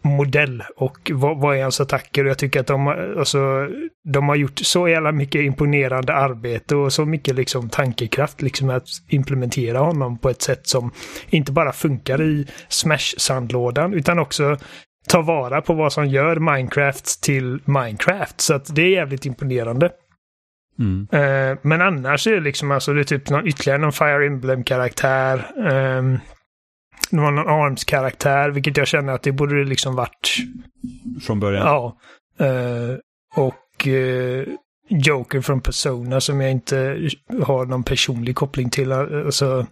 [0.02, 2.24] modell och vad, vad är hans attacker?
[2.24, 3.68] Och jag tycker att de, har- alltså,
[4.04, 8.88] de har gjort så jävla mycket imponerande arbete och så mycket liksom tankekraft liksom att
[9.08, 10.92] implementera honom på ett sätt som
[11.30, 14.56] inte bara funkar i Smash-sandlådan utan också
[15.09, 18.40] tar vara på vad som gör Minecraft till Minecraft.
[18.40, 19.90] Så att det är jävligt imponerande.
[20.78, 21.09] Mm.
[21.12, 25.53] Eh, men annars är det liksom alltså det är typ någon, ytterligare någon Fire Emblem-karaktär.
[25.57, 26.18] Um,
[27.11, 30.36] det var någon Arms-karaktär, vilket jag känner att det borde det liksom varit.
[31.22, 31.66] Från början.
[31.66, 31.96] Ja.
[32.46, 32.96] Eh,
[33.36, 34.44] och eh,
[34.88, 37.09] Joker från Persona som jag inte
[37.42, 38.92] har någon personlig koppling till.
[38.92, 39.66] Alltså,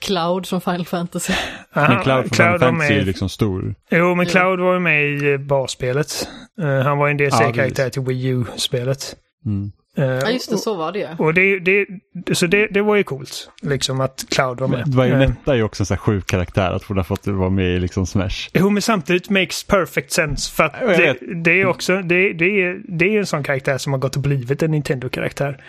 [0.00, 1.32] Cloud från Final Fantasy.
[1.74, 3.06] Men Cloud från Final var Fantasy är ju med.
[3.06, 3.74] liksom stor.
[3.90, 4.26] Jo, men.
[4.26, 6.28] Cloud var ju med i eh, basspelet.
[6.62, 7.92] Eh, han var en Ja, DLC-karaktär precis.
[7.92, 9.16] till Wii U-spelet.
[9.46, 9.72] Mm.
[9.98, 11.06] Eh, Ja, just det, så var det ju.
[11.18, 11.86] Och det, det,
[12.34, 14.78] så det, det var ju coolt, liksom att Cloud var med.
[14.86, 17.50] Men Bayonetta är ju också en sån här sjuk karaktär att hon har fått vara
[17.50, 18.48] med i liksom Smash.
[18.54, 20.52] Jo, men samtidigt makes perfect sense.
[20.54, 23.92] För att det, det är också, det, det, är, det är en sån karaktär som
[23.92, 25.60] har gått och blivit en Nintendo-karaktär.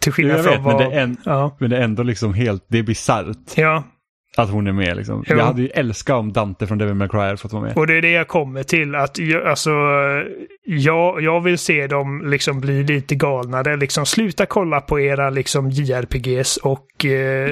[0.00, 0.90] Till skillnad från vet, men vad...
[0.90, 3.84] det, är en, Ja, men det är ändå liksom helt, det är bisarrt ja,
[4.36, 5.24] att hon är med liksom.
[5.26, 5.36] Jo.
[5.36, 7.76] Jag hade ju älskat om Dante från Devil May Cry fått vara med.
[7.76, 8.94] och det är det jag kommer till.
[8.94, 9.70] Att jag, alltså,
[10.64, 13.76] jag, jag vill se dem liksom bli lite galnare.
[13.76, 17.50] Liksom sluta kolla på era liksom JRPGs och eh,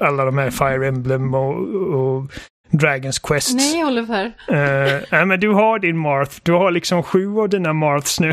[0.00, 1.54] alla de här Fire Emblem och,
[1.94, 2.32] och
[2.72, 3.54] Dragons Quest.
[3.54, 4.24] Nej, Oliver.
[4.26, 6.36] Uh, nej, men du har din Marth.
[6.42, 8.32] Du har liksom sju av dina Marths nu.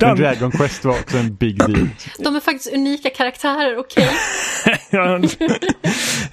[0.00, 1.88] Men Dragon Quest var också en big deal.
[2.18, 4.08] De är faktiskt unika karaktärer, okej?
[4.90, 5.20] Ja.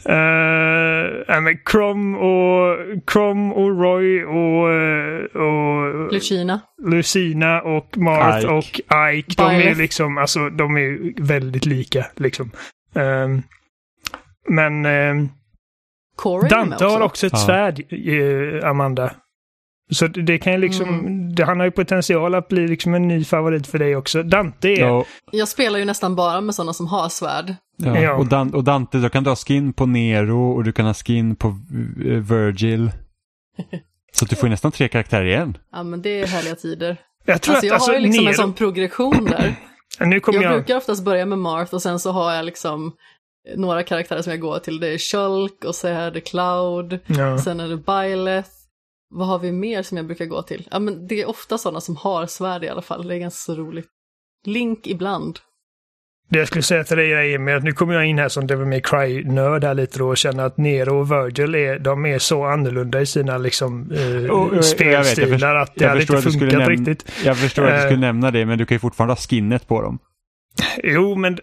[0.05, 2.77] Eh, nej, men Crom och,
[3.07, 6.61] Crom och Roy och, eh, och Lucina.
[6.87, 8.47] Lucina och Marth Ike.
[8.47, 8.65] och
[9.13, 9.33] Ike.
[9.37, 9.79] De är Byleth.
[9.79, 12.51] liksom, alltså de är väldigt lika liksom.
[12.95, 13.43] Ehm,
[14.49, 15.29] men ehm,
[16.15, 17.39] Corey Dante har också ett Ja.
[17.39, 17.81] svärd,
[18.63, 19.11] eh, Amanda.
[19.91, 21.35] Så det, kan ju liksom, Mm.
[21.35, 24.23] det, han har ju potential att bli liksom en ny favorit för dig också.
[24.23, 27.55] Dante är, Ja, Jag spelar ju nästan bara med sådana som har svärd.
[27.77, 27.99] ja.
[27.99, 28.13] Ja.
[28.13, 30.93] Och, Dan, och Dante, du kan du ha skin på Nero och du kan ha
[30.93, 31.53] skin på eh,
[32.05, 32.91] Virgil.
[34.13, 35.57] Så att du får ju nästan tre karaktärer igen.
[35.71, 36.97] Ja, men det är härliga tider.
[37.25, 39.55] jag tror Alltså jag att alltså, har ju liksom Nero, en sån progression där.
[39.99, 42.91] nu Jag jag, brukar oftast börja med Marth och sen så har jag liksom
[43.55, 44.79] några karaktärer som jag går till.
[44.79, 47.37] Det är Shulk och så är det Cloud, ja.
[47.37, 48.49] sen är det Byleth.
[49.09, 50.67] Vad har vi mer som jag brukar gå till?
[50.71, 53.07] Ja, men det är ofta sådana som har svärd i alla fall.
[53.07, 53.87] Det är ganska så roligt.
[54.45, 55.39] Link ibland.
[56.29, 58.47] Det jag skulle säga till dig är Emil, att nu kommer jag in här som
[58.47, 62.19] Devil May Cry-nörd här lite då och känner att Nero och Virgil är, de är
[62.19, 67.11] så annorlunda i sina liksom eh, vet, jag spelstilar att det hade inte funkat riktigt.
[67.25, 67.85] Jag förstår att du Eh.
[67.85, 69.99] skulle nämna det, men du kan ju fortfarande ha skinnet på dem.
[70.83, 71.37] Jo, men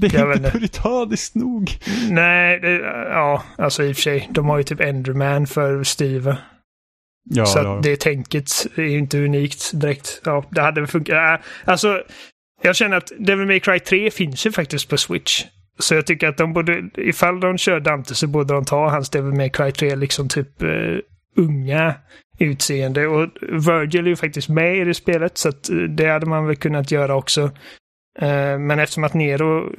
[0.00, 1.70] Det är Jag inte puritaniskt nog.
[2.10, 2.78] nej, det,
[3.10, 6.36] ja, alltså i och för sig, de har ju typ Enderman för Steve.
[7.30, 7.82] Ja, så de.
[7.82, 10.20] det tänket är ju inte unikt direkt.
[10.24, 11.16] Ja, det hade väl funkat.
[11.16, 12.02] Äh, alltså,
[12.62, 15.44] jag känner att Devil May Cry 3 finns ju faktiskt på Switch.
[15.78, 19.10] Så jag tycker att de borde, ifall de kör Dante så borde de ta hans
[19.10, 20.68] Devil May Cry 3 liksom typ eh,
[21.36, 21.94] unga
[22.38, 23.06] utseende.
[23.06, 26.46] Och Virgil är ju faktiskt med i det spelet så att eh, det hade man
[26.46, 27.50] väl kunnat göra också.
[28.18, 29.72] Eh, men eftersom att Nero,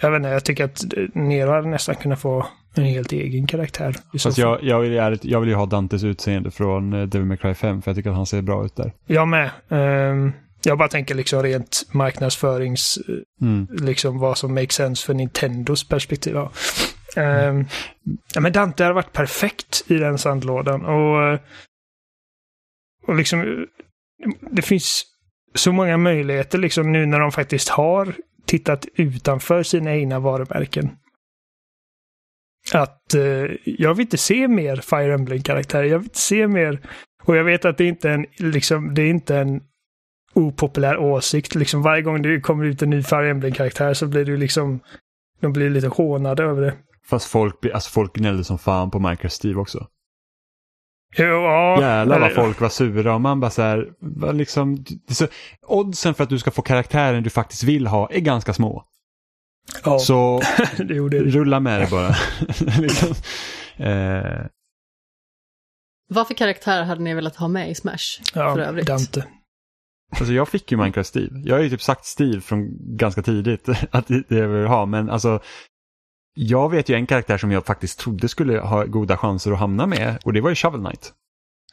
[0.00, 3.96] jag vet inte, jag tycker att Nero hade nästan kunnat få en helt egen karaktär.
[4.22, 7.54] Fast jag, jag, vill, jag vill ju ha Dantes utseende från eh, Devil May Cry
[7.54, 8.92] 5, för jag tycker att han ser bra ut där.
[9.06, 9.50] Jag med.
[9.68, 10.32] Ehm,
[10.64, 13.14] jag bara tänker liksom rent marknadsförings, eh,
[13.46, 13.66] Mm.
[13.70, 16.34] liksom vad som makes sense för Nintendos perspektiv.
[16.34, 16.50] Ja.
[17.16, 17.64] Ehm,
[18.34, 21.40] ja, men Dante har varit perfekt i den sandlådan och, eh,
[23.06, 23.46] och liksom eh,
[24.50, 25.04] det finns
[25.54, 28.14] så många möjligheter liksom nu när de faktiskt har
[28.46, 30.90] tittat utanför sina egna varumärken.
[32.74, 35.84] Att eh, jag vill inte se mer Fire Emblem-karaktärer.
[35.84, 36.80] Jag vill inte se mer.
[37.24, 39.60] Och jag vet att det inte är en, liksom, det är inte en
[40.34, 41.54] opopulär åsikt.
[41.54, 44.80] Liksom varje gång det kommer ut en ny Fire Emblem-karaktär så blir det ju liksom,
[45.40, 46.74] de blir lite hånade över det.
[47.06, 49.86] Fast folk, alltså folk gnällde som fan på Minecraft Steve också.
[51.16, 51.80] Ja.
[51.80, 55.26] Jävlar vad folk var sura och man bara så här, vad liksom, så,
[55.66, 58.84] oddsen för att du ska få karaktären du faktiskt vill ha är ganska små.
[59.84, 60.40] Ja, Så
[60.76, 61.30] det gjorde det.
[61.30, 62.14] rulla med det bara.
[62.80, 63.08] liksom.
[63.76, 64.46] eh,
[66.08, 68.22] Vad för karaktär hade ni velat ha med i Smash?
[68.32, 68.86] för Ja, övrigt.
[68.86, 69.24] Dante.
[70.10, 71.40] alltså jag fick ju Minecraft Steve.
[71.44, 74.86] Jag har ju typ sagt Steve från ganska tidigt att det det jag vill ha,
[74.86, 75.40] men alltså
[76.34, 79.86] jag vet ju en karaktär som jag faktiskt trodde skulle ha goda chanser att hamna
[79.86, 81.12] med och det var ju Shovel Knight.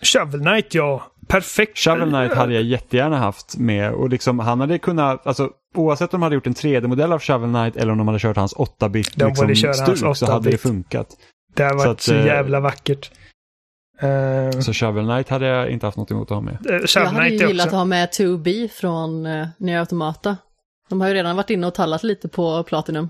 [0.01, 1.03] Shovel Knight, ja.
[1.27, 1.77] Perfekt.
[1.77, 6.19] Shovel Knight hade jag jättegärna haft med och liksom han hade kunnat, alltså oavsett om
[6.19, 9.15] de hade gjort en 3D-modell av Shovel Knight eller om de hade kört hans 8-bit
[9.15, 10.61] De borde liksom, hans stuk så hade det 8-bit.
[10.61, 11.07] funkat.
[11.55, 13.11] Det Så varit att, så, eh, jävla vackert.
[14.03, 16.57] Uh, Så Shovel Knight hade jag inte haft något emot att ha med.
[16.63, 17.75] Jag Shovel hade ju gillat också...
[17.75, 20.37] att ha med 2B från uh, Nier Automata.
[20.89, 23.09] De har ju redan varit inne och tallat lite på Platinum.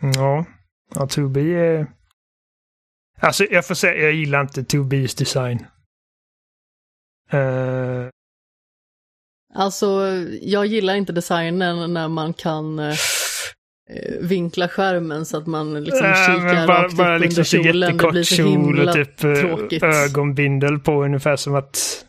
[0.00, 0.44] Ja,
[0.94, 1.86] ja 2B är...
[3.20, 5.66] Alltså jag får säga, jag gillar inte 2Bs design.
[7.30, 8.08] Eh,
[9.54, 10.02] Alltså,
[10.42, 12.94] jag gillar inte designen när man kan eh,
[14.20, 17.56] vinkla skärmen så att man liksom nej, kikar bara, rakt upp bara under liksom så
[17.62, 17.96] kjolen.
[17.96, 19.82] Det blir så kjol himla och typ eh, tråkigt.
[19.82, 22.05] ögonbindel på ungefär som att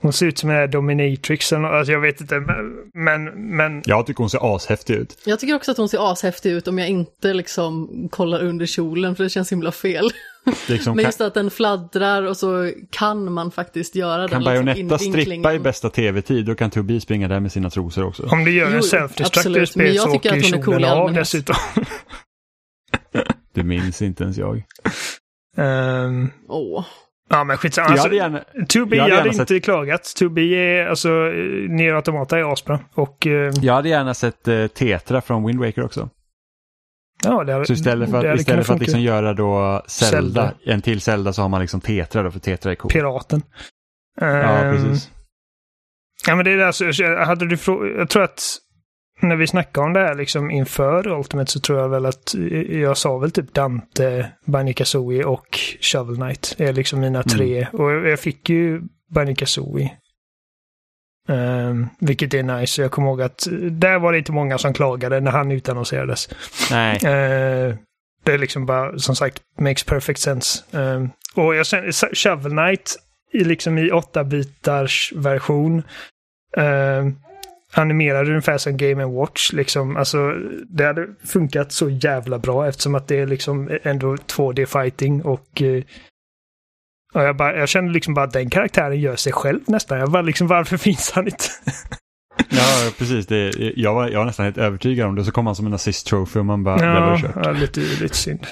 [0.00, 1.70] hon ser ut som en här dominatrix något.
[1.70, 2.40] Alltså jag vet inte,
[2.94, 5.18] men, men, Jag tycker hon ser ashäftig ut.
[5.24, 9.16] Jag tycker också att hon ser ashäftig ut om jag inte liksom kollar under kjolen
[9.16, 10.10] för det känns himla fel.
[10.68, 14.54] Liksom, Men kan, just att den fladdrar och så kan man faktiskt göra kan den
[14.54, 18.26] liksom Bayonetta strippa i bästa tv-tid då kan 2B springa där med sina trosor också.
[18.26, 21.56] om du gör Jo, en self-destructive spel så åker cool kjolen i av dessutom.
[23.54, 24.62] Det minns inte ens jag.
[26.48, 26.84] Åh.
[27.28, 27.86] Ja men skitsamma.
[27.86, 30.02] jag Alltså, hade gärna, 2B jag hade hade, gärna inte klagat.
[30.02, 31.08] 2B är, alltså,
[31.68, 32.80] Nier Automata är asbra.
[32.94, 36.08] Och eh, jag hade gärna sett eh, Tetra från Wind Waker också.
[37.24, 40.16] ja, det hade, Så istället för att, hade istället för att liksom göra då Zelda,
[40.16, 40.52] Zelda.
[40.64, 42.90] en till Zelda så har man liksom Tetra då för Tetra är cool.
[42.90, 43.42] Piraten.
[44.20, 45.10] Ja, Ehm, precis.
[46.26, 47.56] Ja, men det är alltså, jag- hade du
[47.98, 48.56] Jag tror att
[49.20, 52.34] när vi snackade om det här liksom inför Ultimate så tror jag väl att
[52.68, 54.74] jag sa väl typ Dante, Banjo
[55.24, 56.54] och Shovel Knight.
[56.58, 57.66] är liksom mina tre.
[57.72, 59.46] Och jag fick ju Banjo.
[61.28, 62.82] Um, vilket är nice.
[62.82, 66.28] Jag kommer ihåg att där var det inte många som klagade när han utannonserades.
[66.70, 67.74] Nej, Eh,
[68.24, 70.64] det är liksom bara, som sagt, makes perfect sense.
[70.78, 71.04] Eh,
[71.34, 72.96] och jag känner, Shovel Knight
[73.32, 75.82] i, liksom i 8-bitars version
[76.58, 77.12] uh,
[77.72, 79.52] animerade ungefär som Game Watch.
[79.52, 79.96] Liksom.
[79.96, 80.32] Alltså,
[80.68, 85.82] det hade funkat så jävla bra eftersom att det är liksom ändå 2D-fighting och eh,
[87.14, 89.98] och jag, bara, jag kände liksom bara att den karaktären gör sig själv nästan.
[89.98, 91.44] Jag bara liksom, varför finns han inte?
[92.48, 93.26] ja precis.
[93.26, 95.24] Det, jag, var, jag var nästan helt övertygad om det.
[95.24, 97.44] Så kom han som en assist trophy och man bara, det var ja, kört.
[97.44, 98.46] ja, lite, lite synd.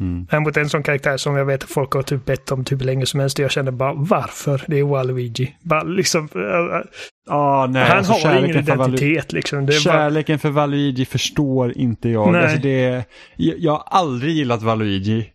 [0.00, 0.26] Mm.
[0.30, 2.82] Men mot en sån karaktär som jag vet att folk har typ bett om typ
[2.82, 3.38] länge som helst.
[3.38, 4.62] Jag känner bara varför?
[4.66, 5.54] Det är Waluigi.
[5.62, 6.86] Bara liksom, äh,
[7.32, 9.66] Ah, nej, han alltså, har ingen kärleken för Valu- identitet liksom.
[9.66, 12.32] Det är bara, Kärleken för Valuigi förstår inte jag.
[12.32, 12.42] Nej.
[12.42, 13.04] Alltså det,
[13.36, 15.30] jag, jag har aldrig gillat Valuigi.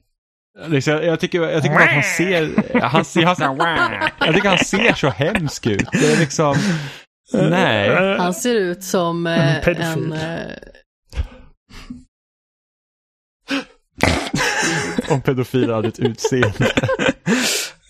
[0.68, 2.50] Liksom, jag, jag tycker, jag tycker bara att han ser,
[2.82, 3.46] han ser, han ser,
[4.26, 5.88] jag tycker han ser så hemsk ut.
[5.92, 6.56] Det är liksom,
[7.34, 7.90] nej.
[7.90, 10.12] Äh, Han ser ut som eh, En pedofil.
[10.12, 10.18] en...
[15.10, 16.72] Om pedofiler hade ett utseende.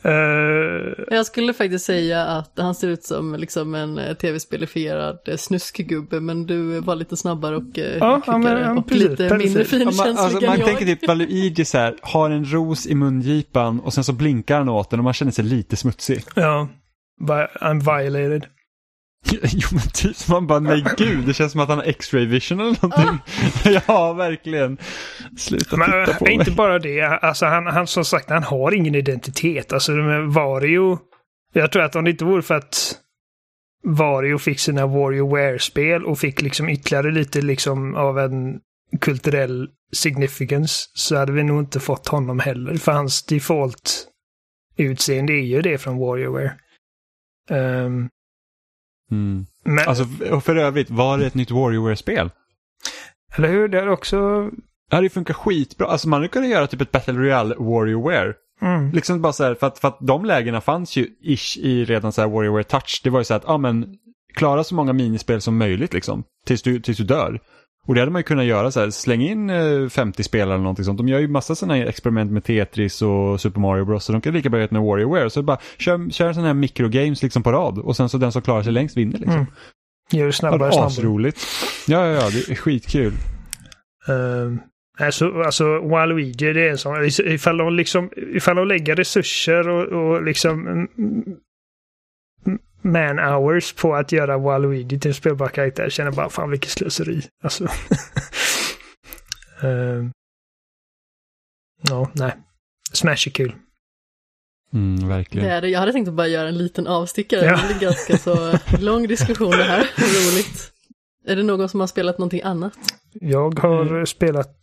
[0.03, 5.37] äh, jag skulle faktiskt säga att han ser ut som liksom en eh, tv-spelifierad eh,
[5.37, 9.03] snuskgubbe, men du var lite snabbare och Ja, ja, men- ja, och precis.
[9.09, 9.37] lite Pedofil.
[9.47, 10.67] mindre Ja, Ja, finkänslig man, alltså, än man jag.
[10.67, 14.69] tänker typ Valuigi så här, har en ros i mungipan och sen så blinkar han
[14.69, 16.23] åt den och man känner sig lite smutsig.
[16.35, 16.67] ja.
[17.61, 18.45] I'm violated.
[19.53, 22.59] Jo men typ, man bara nej gud, det känns som att han har X-ray vision
[22.59, 23.19] eller någonting.
[23.87, 24.77] ja, verkligen.
[25.37, 26.55] Sluta Men titta på inte mig.
[26.55, 27.01] bara det.
[27.01, 29.73] Alltså han, han som sagt, han har ingen identitet.
[29.73, 29.91] Alltså
[30.27, 30.99] Vario.
[31.53, 32.95] Jag tror att om det inte vore för att
[33.83, 38.59] Vario fick sina WarioWare-spel och fick liksom ytterligare lite liksom av en
[39.01, 42.75] kulturell significance så hade vi nog inte fått honom heller.
[42.75, 44.07] För hans default
[44.77, 46.53] utseende är ju det från WarioWare.
[47.49, 48.09] Um,
[49.11, 49.45] Mm.
[49.63, 52.29] men, Alltså, och för övrigt, var det ett nytt WarioWare-spel?
[53.35, 53.67] eller hur?
[53.67, 54.49] Det är också...
[54.89, 55.87] Det hade ju funkat skitbra.
[55.87, 58.33] Alltså man hade kunnat göra typ ett Battle Royale WarioWare.
[58.61, 61.85] Mm, Liksom bara så här, för att, för att de lägena fanns ju ish i
[61.85, 63.01] redan så här WarioWare Touch.
[63.03, 63.97] Det var ju så här att, ja men,
[64.35, 66.23] klara så många minispel som möjligt liksom.
[66.45, 67.39] Tills du, tills du dör.
[67.85, 70.63] Och det hade man ju kunnat göra så här, släng in eh, 50 spelare eller
[70.63, 70.97] någonting sånt.
[70.97, 74.05] De gör ju massa sådana här experiment med Tetris och Super Mario Bros.
[74.05, 75.29] Så de kan lika bra göra med WarioWare.
[75.29, 77.79] Så bara, kör, kör sådana här microgames liksom på rad.
[77.79, 79.33] Och sen så den som klarar sig längst vinner liksom.
[79.33, 79.45] Mm.
[80.11, 80.87] Gör det snabbare och snabbare.
[80.87, 81.39] asroligt.
[81.87, 83.13] Ja, ja, ja, det är skitkul.
[84.07, 84.59] Um,
[84.99, 89.85] alltså, alltså Waluigi, det är en sån, ifall de liksom, ifall de lägger resurser och,
[89.85, 90.87] och liksom
[92.85, 97.21] man hours på att göra Waluigi till en spelbar karaktär, känner bara fan vilket slöseri.
[97.43, 97.63] Alltså.
[99.63, 100.11] um,
[101.89, 102.33] ja, nej.
[102.93, 103.55] Smash är kul.
[104.73, 105.47] Mm, verkligen.
[105.47, 105.69] Det är det.
[105.69, 107.45] Jag hade tänkt att bara göra en liten avstickare.
[107.45, 107.59] Ja.
[107.67, 109.79] Det blir ganska så lång diskussion det här.
[109.97, 110.71] Roligt.
[111.27, 112.73] Är det någon som har spelat någonting annat?
[113.13, 114.05] Jag har Mm.
[114.05, 114.55] spelat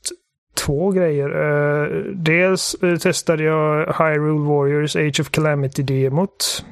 [0.55, 1.29] två grejer.
[1.37, 6.65] Uh, dels uh, testade jag Hyrule Warriors Age of Calamity-demot.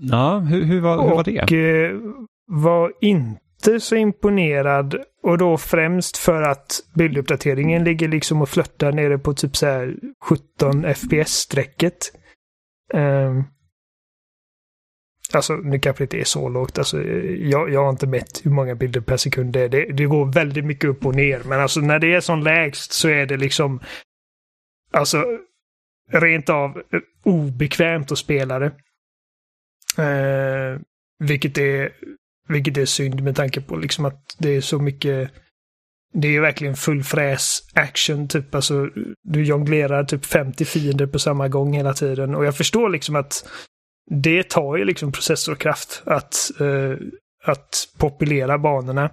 [0.00, 1.42] Ja, hur, hur, var, hur var det?
[1.42, 1.98] Och eh,
[2.46, 4.96] var inte så imponerad.
[5.22, 9.96] Och då främst för att bilduppdateringen ligger liksom och flörtar nere på typ så här
[10.22, 12.12] 17 FPS-strecket.
[12.94, 13.44] Um, ehm.
[15.32, 16.78] Alltså nu kanske det inte är så lågt.
[16.78, 19.68] Alltså, eh, jag, jag har inte mätt hur många bilder per sekund det är.
[19.68, 21.42] Det, det går väldigt mycket upp och ner.
[21.46, 23.80] Men alltså när det är som lägst så är det liksom
[24.92, 25.24] alltså
[26.12, 28.72] rent av eh, obekvämt att spela det.
[29.98, 30.80] Eh,
[31.24, 31.92] vilket, är,
[32.48, 35.30] vilket är synd med tanke på liksom att det är så mycket
[36.12, 38.54] det är verkligen full fräs action, typ.
[38.54, 38.88] Alltså,
[39.22, 42.34] du jonglerar typ 50 fiender på samma gång hela tiden.
[42.34, 43.48] Och jag förstår liksom att
[44.10, 46.96] det tar ju liksom processorkraft att, uh,
[47.44, 49.10] att populera banorna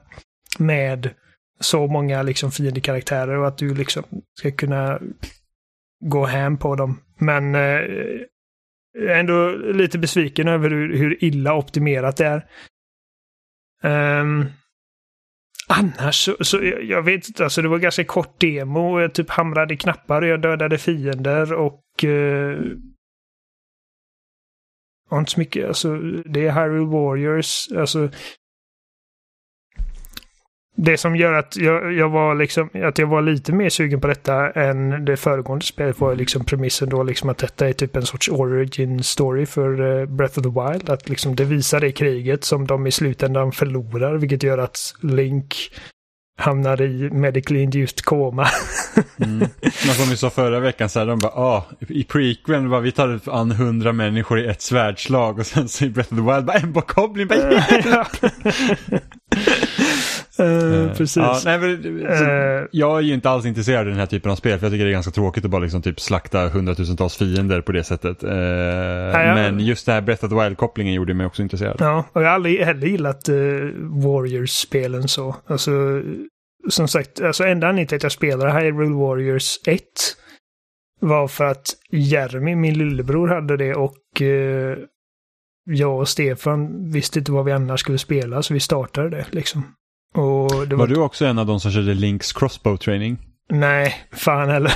[0.60, 1.10] med
[1.60, 4.04] så många liksom fiendekaraktärer och att du liksom
[4.40, 5.00] ska kunna
[6.06, 7.00] gå hem på dem.
[7.18, 7.82] Men eh,
[8.98, 12.46] är ändå lite besviken över hur, hur illa optimerat det är.
[14.22, 14.46] Um,
[15.68, 19.00] annars så, så jag, jag, vet inte, alltså det var ganska kort demo.
[19.02, 22.60] Jag typ hamrade knappar och jag dödade fiender och uh,
[25.14, 28.10] inte så mycket, alltså det är Hyrule Warriors, alltså
[30.76, 34.08] det som gör att jag, jag, var liksom, att jag var lite mer sugen på
[34.08, 38.06] detta än det föregående spelet var liksom premissen då liksom att detta är typ en
[38.06, 40.90] sorts origin story för uh, Breath of the Wild.
[40.90, 45.56] Att liksom det visar det kriget som de i slutändan förlorar, vilket gör att Link
[46.38, 48.48] hamnar i medically induced koma.
[49.18, 49.40] mm.
[49.60, 52.92] Men som vi sa förra veckan så här, de bara, ah, i prequeln var vi
[52.92, 56.46] tar an hundra människor i ett svärdslag och sen så i Breath of the Wild
[56.46, 57.38] bara en bokoblin bara
[60.40, 61.18] Uh, precis.
[61.18, 64.36] Ja, nej, men, uh, jag är ju inte alls intresserad av den här typen av
[64.36, 67.62] spel för jag tycker det är ganska tråkigt att bara liksom typ slakta hundratusentals fiender
[67.62, 68.24] på det sättet.
[68.24, 71.78] Uh, ja, men just det här Breath of the Wild-kopplingen gjorde mig också intresserad.
[71.80, 73.30] Ja, och jag har aldrig heller gillat
[74.04, 75.36] Warriors-spelen så.
[75.48, 76.02] Alltså,
[76.70, 79.82] som sagt, alltså enda anledningen till att jag spelade Hyrule Warriors 1
[81.00, 84.22] var för att Jeremy, min lillebror, hade det och
[85.66, 89.64] jag och Stefan visste inte vad vi annars skulle spela så vi startade det liksom.
[90.16, 90.76] Och var...
[90.76, 93.18] var du också en av de som körde Links crossbow training?
[93.50, 94.74] Nej, fan heller.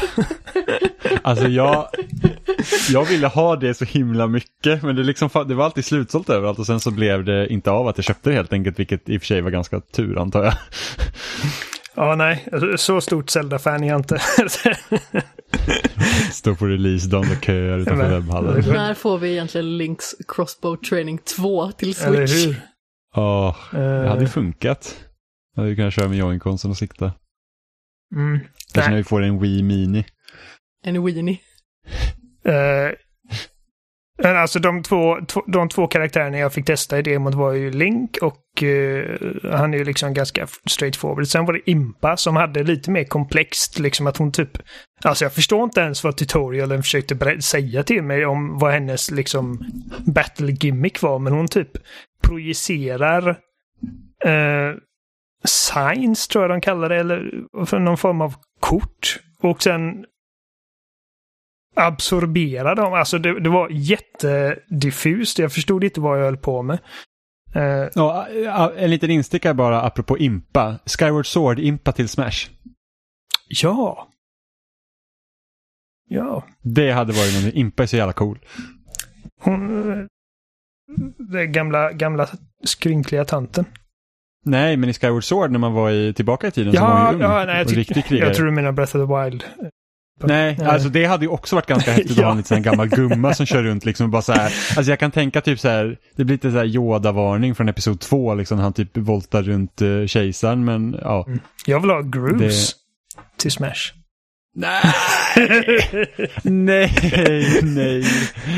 [1.21, 1.87] alltså jag,
[2.89, 6.59] jag ville ha det så himla mycket men det, liksom, det var alltid slutsålt överallt
[6.59, 9.17] och sen så blev det inte av att jag köpte det helt enkelt vilket i
[9.17, 10.53] och för sig var ganska tur antar jag.
[11.95, 12.45] Ja, nej,
[12.75, 14.19] så stort Zelda-fan är jag inte.
[16.31, 18.63] Står på release-dagen och köar utanför webbhallen.
[18.67, 22.07] När får vi egentligen Links Crossbow Training 2 till Switch?
[22.07, 22.61] Eller hur?
[23.15, 24.95] Ja, oh, det hade ju funkat.
[25.59, 27.13] Jag hade kunnat köra med joinkonsen och sikta.
[28.15, 28.39] Mm.
[28.73, 30.05] Kanske när vi får en Wii Mini.
[30.83, 31.37] En Weenie.
[32.47, 32.95] Uh,
[34.23, 35.17] men alltså de två,
[35.47, 39.77] de två karaktärerna jag fick testa i demot var ju Link och uh, han är
[39.77, 41.27] ju liksom ganska straightforward.
[41.27, 44.57] Sen var det Impa som hade lite mer komplext, liksom att hon typ...
[45.03, 49.59] Alltså jag förstår inte ens vad tutorialen försökte säga till mig om vad hennes liksom
[50.05, 51.71] battle gimmick var, men hon typ
[52.23, 53.29] projicerar
[54.25, 54.75] uh,
[55.45, 59.19] signs tror jag de kallar det, eller för någon form av kort.
[59.41, 60.05] Och sen
[61.75, 62.93] absorbera dem.
[62.93, 65.39] Alltså det, det var jättediffust.
[65.39, 66.79] Jag förstod inte vad jag höll på med.
[67.55, 68.27] Uh, ja,
[68.77, 70.79] en liten instickare bara apropå Impa.
[70.85, 72.49] Skyward Sword, Impa till Smash.
[73.47, 74.07] Ja.
[76.09, 76.43] Ja.
[76.61, 77.53] Det hade varit något.
[77.53, 78.39] Impa är så jävla cool.
[79.41, 79.91] Hon...
[79.91, 80.05] Eh,
[81.17, 82.27] den gamla, gamla
[82.63, 83.65] skrynkliga tanten.
[84.45, 87.05] Nej, men i Skyward Sword när man var i, tillbaka i tiden ja, så var
[87.05, 88.27] hon ju ung ja, nej, jag, riktig krigare.
[88.27, 89.43] jag tror du menar Breath of the Wild.
[90.23, 92.31] Nej, nej, alltså det hade ju också varit ganska häftigt ja.
[92.31, 94.53] att ha en gammal gumma som kör runt liksom bara så här.
[94.77, 97.99] Alltså jag kan tänka typ så här, det blir lite så här Yoda-varning från episod
[97.99, 101.25] två liksom, när han typ voltar runt uh, kejsaren men ja.
[101.27, 101.39] Mm.
[101.65, 102.79] Jag vill ha Grooves det...
[103.37, 103.98] till Smash.
[104.55, 104.81] Nej,
[106.43, 106.91] nej,
[107.63, 108.03] nej.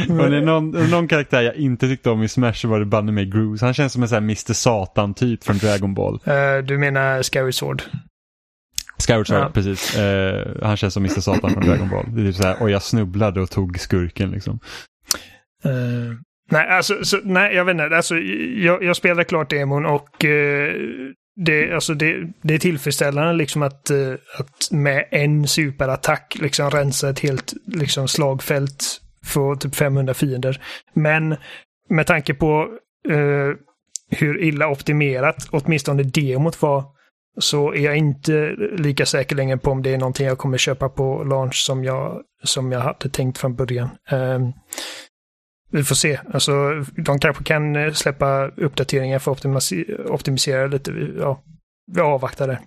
[0.09, 3.11] Och det är någon, någon karaktär jag inte tyckte om i Smash var det banne
[3.11, 3.61] med Grooves.
[3.61, 6.13] Han känns som en sån här Mr Satan-typ från Dragon Ball.
[6.13, 7.83] Uh, du menar Scary Sword?
[9.07, 9.49] Skyward Sword, ja.
[9.53, 9.97] precis.
[9.97, 12.05] Uh, han känns som Mr Satan från Dragon Ball.
[12.07, 14.59] Det är typ så här, och jag snubblade och tog skurken liksom.
[15.65, 16.13] Uh,
[16.51, 17.95] nej, alltså, så, nej, jag vet inte.
[17.97, 20.25] Alltså, jag, jag spelade klart demon och
[21.45, 27.09] det, alltså det, det är tillfredsställande liksom att, eh, att med en superattack liksom rensa
[27.09, 30.61] ett helt liksom slagfält för typ 500 fiender.
[30.93, 31.35] Men
[31.89, 32.67] med tanke på
[33.09, 33.53] uh,
[34.09, 36.83] hur illa optimerat åtminstone demot var
[37.39, 40.89] så är jag inte lika säker längre på om det är någonting jag kommer köpa
[40.89, 43.89] på launch som jag, som jag hade tänkt från början.
[44.11, 44.53] Um,
[45.71, 46.19] vi får se.
[46.33, 49.45] Alltså, de kanske kan eh, släppa uppdateringar för att
[50.09, 50.91] optimisera lite.
[51.19, 51.43] Ja,
[51.91, 52.59] vi avvaktar det.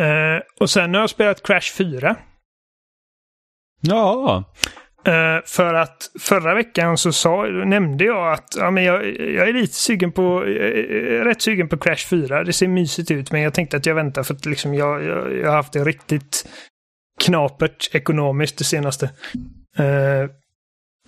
[0.00, 2.16] Uh, och sen har jag spelat Crash 4.
[3.80, 4.44] Ja.
[5.08, 9.52] Uh, för att förra veckan så sa, nämnde jag att ja, men jag, jag är
[9.52, 10.40] lite sugen på,
[11.24, 12.44] rätt sugen på Crash 4.
[12.44, 15.38] Det ser mysigt ut men jag tänkte att jag väntar för att liksom jag, jag,
[15.38, 16.48] jag har haft det riktigt
[17.20, 19.10] knapert ekonomiskt det senaste.
[19.80, 20.30] Uh,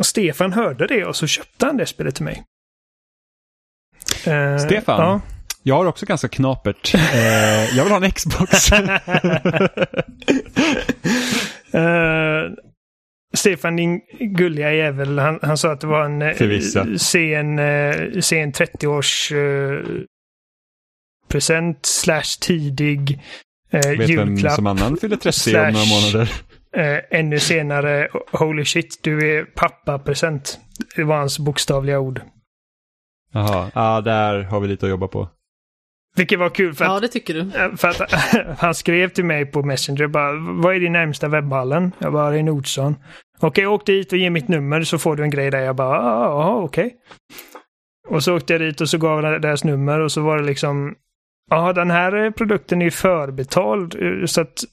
[0.00, 2.44] och Stefan hörde det och så köpte han det spelet till mig.
[4.26, 5.00] Uh, Stefan?
[5.00, 5.20] Ja.
[5.62, 6.94] Jag har också ganska knapert.
[6.94, 7.00] uh,
[7.76, 8.72] jag vill ha en Xbox.
[8.72, 8.78] uh,
[13.34, 16.34] Stefan, din gulliga jävel, han, han sa att det var en
[16.98, 16.98] sen,
[18.22, 19.32] sen 30-års
[21.28, 23.20] present slash tidig
[23.74, 24.28] uh, Vet julklapp.
[24.28, 26.32] Vet vem som annan fyller 30 slash, om några månader?
[26.76, 30.58] Eh, ännu senare, holy shit, du är pappa-present.
[30.96, 32.20] Det var hans bokstavliga ord.
[33.32, 35.28] Jaha, ja där har vi lite att jobba på.
[36.16, 37.40] Vilket var kul för att, ja, det tycker du.
[37.40, 38.12] Eh, för att
[38.58, 40.32] han skrev till mig på Messenger bara,
[40.62, 41.92] vad är din närmsta webbhallen?
[41.98, 42.96] Jag bara, det är Nordsson.
[43.40, 45.60] Okej, åk dit och ge mitt nummer så får du en grej där.
[45.60, 46.94] Jag bara, ja, okej.
[48.08, 50.44] Och så åkte jag dit och så gav jag deras nummer och så var det
[50.44, 50.94] liksom
[51.50, 54.64] Ja, den här eh, produkten är förbetald eh, så att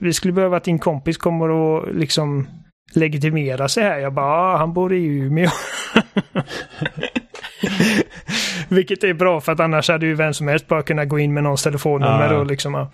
[0.00, 2.48] vi skulle behöva att din kompis kommer och liksom
[2.94, 3.98] legitimera sig här.
[3.98, 5.50] Jag bara, ah, han bor i Umeå.
[8.68, 11.34] Vilket är bra för att annars hade ju vem som helst bara kunnat gå in
[11.34, 12.38] med någons telefonnummer ah.
[12.38, 12.74] och liksom.
[12.74, 12.90] Ja.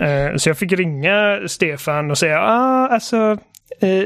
[0.00, 3.38] Uh, så jag fick ringa Stefan och säga, ah, alltså.
[3.82, 4.04] Uh,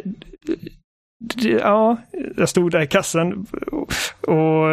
[1.61, 1.97] ja,
[2.37, 3.47] jag stod där i kassan
[4.20, 4.65] och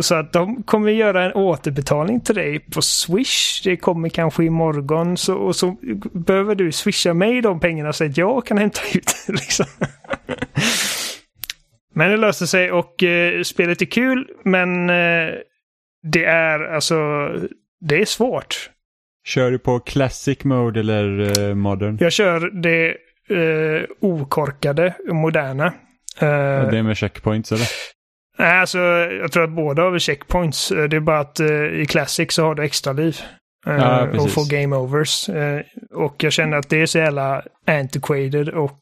[0.00, 3.62] så att de kommer göra en återbetalning till dig på Swish.
[3.64, 5.16] Det kommer kanske imorgon.
[5.16, 5.76] Så, och så
[6.12, 9.66] behöver du swisha mig de pengarna så att jag kan hämta ut liksom.
[11.94, 14.28] Men det löser sig och eh, spelet är kul.
[14.44, 15.34] Men eh,
[16.02, 16.94] det är alltså,
[17.80, 18.70] det är svårt.
[19.24, 21.98] Kör du på Classic Mode eller eh, Modern?
[22.00, 22.88] Jag kör det
[23.28, 25.66] eh, okorkade, moderna.
[26.22, 27.66] Uh, det är med checkpoints eller?
[28.42, 30.72] Nej, alltså jag tror att båda har checkpoints.
[30.72, 33.16] Eh, det är bara att uh, i Classic så har du extra liv.
[33.66, 35.30] Uh, ja, och får game overs.
[35.90, 38.80] Och jag känner att det är så jävla antiquated och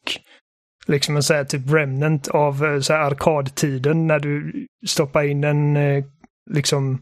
[0.85, 5.77] liksom en sån här typ remnant av så här arkadtiden när du stoppar in en
[6.51, 7.01] liksom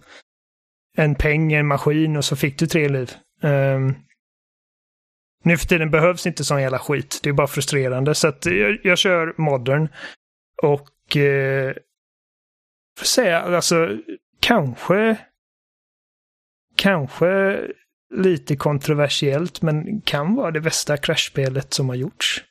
[0.97, 3.11] en peng i en maskin och så fick du tre liv.
[3.41, 3.95] Um,
[5.43, 7.19] nu för tiden behövs inte sån jävla skit.
[7.23, 8.15] Det är bara frustrerande.
[8.15, 9.87] Så att jag, jag kör modern.
[10.63, 11.73] Och eh,
[12.99, 13.97] får säga, alltså
[14.39, 15.17] kanske
[16.75, 17.61] kanske
[18.15, 22.43] lite kontroversiellt men kan vara det bästa Crash-spelet som har gjorts.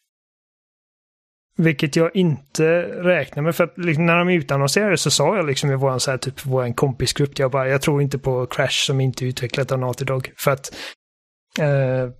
[1.57, 5.71] Vilket jag inte räknar med för att liksom, när de utannonserade så sa jag liksom
[5.71, 9.01] i våran så här, typ vår kompisgrupp, jag bara jag tror inte på Crash som
[9.01, 10.33] inte är utvecklat av Naughty Dog.
[10.37, 10.75] För att
[11.61, 12.11] eh,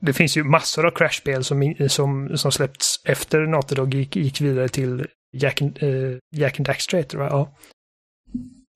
[0.00, 4.40] det finns ju massor av Crash-spel som, som, som släppts efter Naughty Dog gick, gick
[4.40, 5.06] vidare till
[5.36, 7.54] Jack, uh, Jack and Daxter heter det, ja.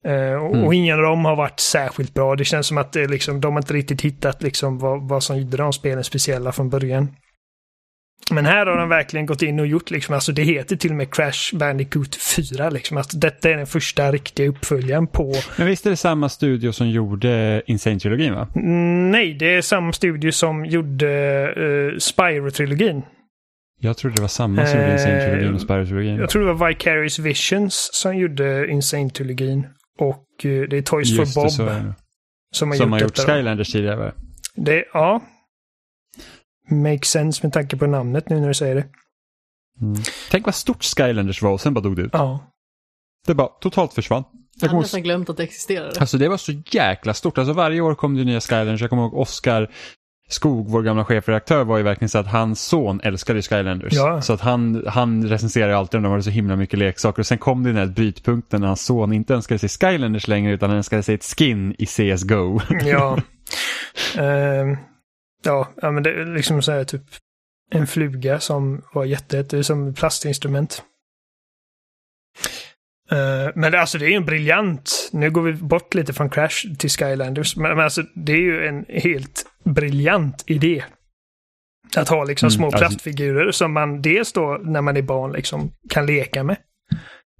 [0.07, 0.65] Uh, och, mm.
[0.65, 2.35] och ingen av dem har varit särskilt bra.
[2.35, 5.37] Det känns som att det liksom, de har inte riktigt hittat liksom vad, vad som
[5.37, 7.15] gjorde de spelen speciella från början.
[8.31, 10.95] Men här har de verkligen gått in och gjort liksom, alltså det heter till och
[10.95, 12.97] med Crash Bandicoot 4 liksom.
[12.97, 15.33] Att detta är den första riktiga uppföljaren på...
[15.57, 18.47] Men visst är det samma studio som gjorde Insane-trilogin va?
[18.55, 21.07] Mm, nej, det är samma studio som gjorde
[21.57, 23.01] uh, Spyro-trilogin.
[23.79, 26.19] Jag trodde det var samma som gjorde Insane-trilogin och Spyro-trilogin.
[26.19, 29.63] Jag tror det var Vicarious Visions som gjorde Insane-trilogin.
[29.99, 31.67] Och uh, det är Toys Just for Bob.
[31.67, 31.93] Det,
[32.51, 34.13] som har som gjort, har gjort Skylanders tidigare.
[34.55, 35.21] Det, ja.
[36.71, 38.87] Makes sense med tanke på namnet nu när du säger det.
[39.81, 40.01] Mm.
[40.31, 42.09] Tänk vad stort Skylanders var och sen bara dog det ut.
[42.13, 42.51] Ja.
[43.27, 44.23] Det bara totalt försvann.
[44.61, 45.99] Jag har nästan glömt att det existerade.
[45.99, 47.37] Alltså det var så jäkla stort.
[47.37, 48.81] Alltså varje år kom det nya Skylanders.
[48.81, 49.71] Jag kommer ihåg Oscar
[50.27, 53.93] Skog, vår gamla chefredaktör, var ju verkligen så att hans son älskade Skylanders.
[53.93, 54.21] Ja.
[54.21, 57.19] Så att han, han recenserade alltid om de hade så himla mycket leksaker.
[57.19, 60.53] Och sen kom det den här brytpunkten när hans son inte önskade sig Skylanders längre
[60.53, 62.61] utan han önskade sig ett skin i CSGO.
[62.85, 63.17] Ja.
[64.17, 64.77] uh,
[65.43, 67.03] ja, ja, men det är liksom så här typ
[67.71, 70.83] en fluga som var jätte, som plastinstrument.
[73.11, 76.29] Uh, men det, alltså det är ju en briljant, nu går vi bort lite från
[76.29, 80.83] Crash till Skylanders, men, men alltså det är ju en helt briljant idé.
[81.97, 82.79] Att ha liksom mm, små alltså...
[82.79, 86.57] plastfigurer som man dels då när man är barn liksom kan leka med.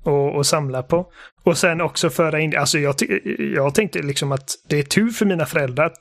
[0.06, 1.06] Och, och samla på.
[1.44, 2.58] Och sen också föra in.
[2.58, 2.96] Alltså jag,
[3.56, 6.00] jag tänkte liksom att det är tur för mina föräldrar att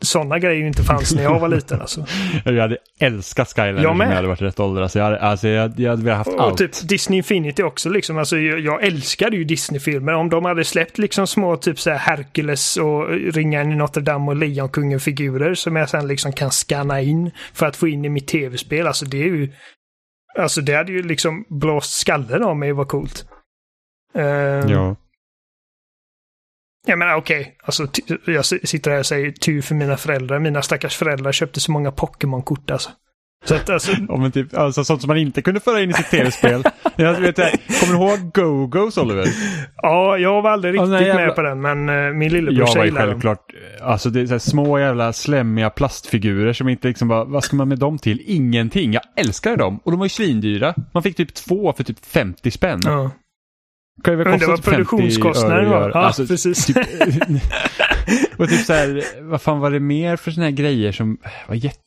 [0.00, 1.80] sådana grejer inte fanns när jag var liten.
[1.80, 2.06] Alltså.
[2.44, 4.82] jag hade älskat Skylander om jag hade varit rätt ålder.
[4.82, 6.58] Alltså jag hade, alltså jag, jag hade velat haft och allt.
[6.58, 8.18] typ Disney Infinity också liksom.
[8.18, 10.12] Alltså jag, jag älskade ju Disney-filmer.
[10.12, 14.30] Om de hade släppt liksom små typ så här Hercules och Ringen i Notre Dame
[14.30, 18.28] och Lejonkungen-figurer som jag sen liksom kan scanna in för att få in i mitt
[18.28, 18.86] tv-spel.
[18.86, 19.52] Alltså det är ju...
[20.38, 23.26] Alltså det hade ju liksom blåst skallen av mig vad coolt.
[24.18, 24.24] Uh,
[24.72, 24.96] ja.
[26.86, 27.52] Jag menar okej, okay.
[27.64, 27.86] alltså,
[28.26, 30.38] jag sitter här och säger tur för mina föräldrar.
[30.38, 32.90] Mina stackars föräldrar köpte så många Pokémon-kort alltså.
[33.44, 33.92] Så att, alltså...
[34.08, 36.64] ja, men typ, alltså sånt som man inte kunde föra in i sitt tv-spel.
[36.96, 37.36] jag vet,
[37.80, 39.26] kommer du ihåg Go-Go's Oliver?
[39.76, 41.14] Ja, jag var aldrig riktigt jävla...
[41.14, 43.88] med på den, men uh, min lillebror Jag var ju självklart, dem.
[43.90, 47.68] alltså det är så små jävla slemmiga plastfigurer som inte liksom bara, vad ska man
[47.68, 48.22] med dem till?
[48.26, 48.92] Ingenting.
[48.92, 50.74] Jag älskade dem och de var ju svindyra.
[50.94, 52.80] Man fick typ två för typ 50 spänn.
[52.84, 53.10] Ja.
[54.02, 55.90] Kan det, det var typ produktionskostnaden va?
[55.94, 56.66] Ja, alltså, precis.
[56.66, 56.76] Typ,
[58.38, 61.18] och typ så här, vad fan var det mer för såna här grejer som
[61.48, 61.80] var jätte...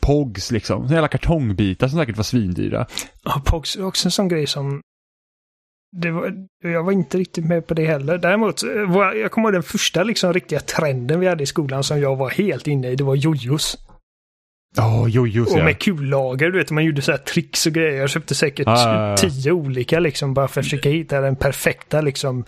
[0.00, 0.82] Pogs liksom.
[0.82, 2.86] Såna jävla kartongbitar som säkert var svindyra.
[3.24, 4.80] Ja, Pogs är också en sån grej som...
[5.96, 8.18] Det var, jag var inte riktigt med på det heller.
[8.18, 12.00] Däremot, var, jag kommer ihåg den första liksom riktiga trenden vi hade i skolan som
[12.00, 12.96] jag var helt inne i.
[12.96, 13.78] Det var jojos.
[14.76, 18.00] Ja, oh, jojos Och med kullager, du vet, man gjorde så här tricks och grejer.
[18.00, 22.44] Jag köpte säkert ah, tio olika liksom bara för att försöka hitta den perfekta liksom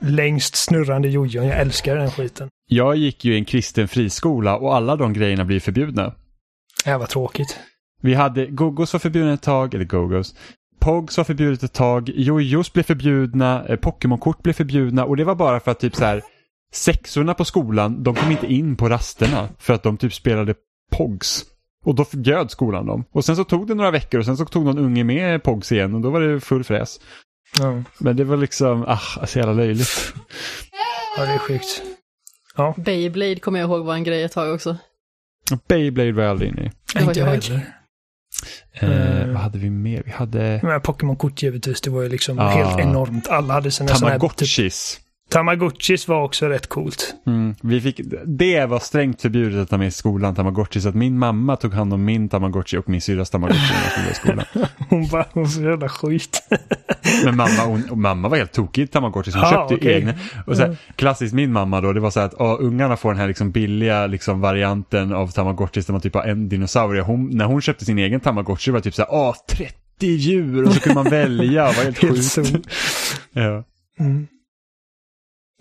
[0.00, 1.46] längst snurrande jojon.
[1.46, 2.48] Jag älskar den skiten.
[2.68, 6.14] Jag gick ju i en kristen friskola och alla de grejerna blir förbjudna.
[6.84, 7.58] Ja, vad tråkigt.
[8.02, 10.34] Vi hade Gogos var förbjuden ett tag, eller Gogos.
[10.78, 15.34] Pogs var förbjudet ett tag, jojos blev förbjudna, eh, Pokémon-kort blev förbjudna och det var
[15.34, 16.22] bara för att typ så här
[16.72, 20.54] sexorna på skolan, de kom inte in på rasterna för att de typ spelade
[20.90, 21.44] POGs.
[21.84, 23.04] Och då förbjöd skolan dem.
[23.12, 25.72] Och sen så tog det några veckor och sen så tog någon unge med POGs
[25.72, 27.00] igen och då var det full fräs.
[27.58, 27.82] Ja.
[27.98, 30.14] Men det var liksom, ah, så jävla löjligt.
[31.16, 31.82] Ja, det är sjukt.
[32.56, 32.74] Ja.
[32.76, 34.76] Beyblade kommer jag ihåg var en grej ett tag också.
[35.68, 36.70] Beyblade var jag aldrig inne i.
[36.94, 37.26] Det var Inte jag.
[37.26, 37.72] heller.
[38.72, 39.32] Eh, mm.
[39.32, 40.02] Vad hade vi mer?
[40.06, 40.80] Vi hade...
[40.84, 42.48] Pokémon-kort givetvis, det var ju liksom ah.
[42.48, 43.28] helt enormt.
[43.28, 44.18] Alla hade sina sådana här...
[44.18, 45.00] Tamagotchis.
[45.36, 47.14] Tamagotchis var också rätt coolt.
[47.26, 50.80] Mm, vi fick, det var strängt förbjudet att ta med i skolan, Tamagotchi.
[50.80, 54.12] Så att min mamma tog hand om min Tamagotchi och min syrras Tamagotchi när jag
[54.12, 54.44] i skolan.
[54.88, 56.42] hon var, hon så jävla skit.
[57.24, 59.92] Men mamma, hon, mamma var helt tokig i Tamagotchi hon ah, köpte okay.
[59.92, 60.14] egna.
[60.46, 63.10] Och så här, klassiskt min mamma då, det var så här att åh, ungarna får
[63.10, 67.02] den här liksom billiga liksom, varianten av Tamagotchis där man typ har en dinosaurie.
[67.02, 70.66] Hon, när hon köpte sin egen Tamagotchi var det typ så här, åh, 30 djur
[70.66, 71.64] och så kunde man välja.
[71.64, 72.68] Var helt sjukt.
[73.32, 73.64] ja.
[74.00, 74.26] Mm.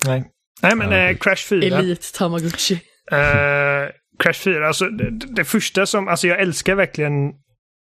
[0.06, 0.24] Nej.
[0.62, 1.66] Nej, men äh, Crash 4.
[1.66, 2.74] Elite Tamagotchi.
[3.12, 7.34] Uh, Crash 4, alltså det, det, första som, alltså jag älskar verkligen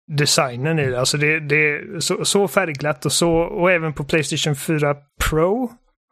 [0.06, 1.00] designen i det.
[1.00, 4.96] Alltså det, det är så, så färgglatt och så, och även på Playstation 4
[5.30, 5.62] Pro.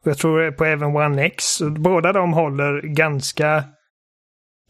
[0.04, 1.44] Och jag tror på även One X.
[1.62, 3.64] Båda de håller ganska,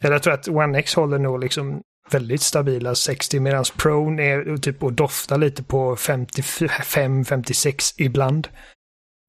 [0.03, 4.57] eller jag tror att One X håller nog liksom väldigt stabila 60 medan Pro är
[4.57, 8.49] typ och doftar lite på 55-56 ibland.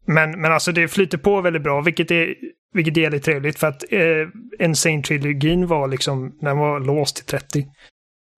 [0.05, 2.35] Men, men alltså det flyter på väldigt bra, vilket är,
[2.73, 4.27] vilket är väldigt trevligt för att eh,
[4.59, 7.59] Insane-trilogin var liksom, den var låst till 30.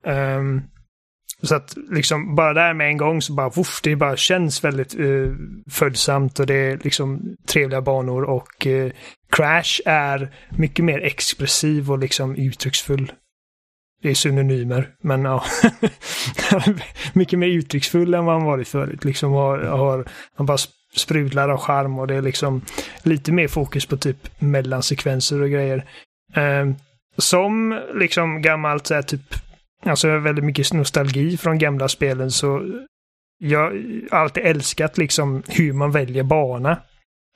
[0.06, 0.62] Um, ehm,
[1.42, 5.00] så att liksom bara där med en gång så bara, woof, det bara känns väldigt
[5.00, 5.36] uh,
[5.72, 8.92] följsamt och det är liksom trevliga banor och uh,
[9.36, 13.12] Crash är mycket mer expressiv och liksom uttrycksfull.
[14.02, 15.44] Det är synonymer, men ja.
[17.14, 19.04] mycket mer uttrycksfull än vad han varit förut.
[19.04, 20.58] Liksom har, har, han bara
[20.96, 22.62] sprudlar av charm och det är liksom
[23.04, 25.86] lite mer fokus på typ mellansekvenser och grejer.
[26.34, 26.66] Eh,
[27.18, 29.36] som liksom gammalt så här, typ,
[29.84, 32.62] alltså väldigt mycket nostalgi från gamla spelen så
[33.38, 33.72] jag
[34.12, 36.78] har alltid älskat liksom hur man väljer bana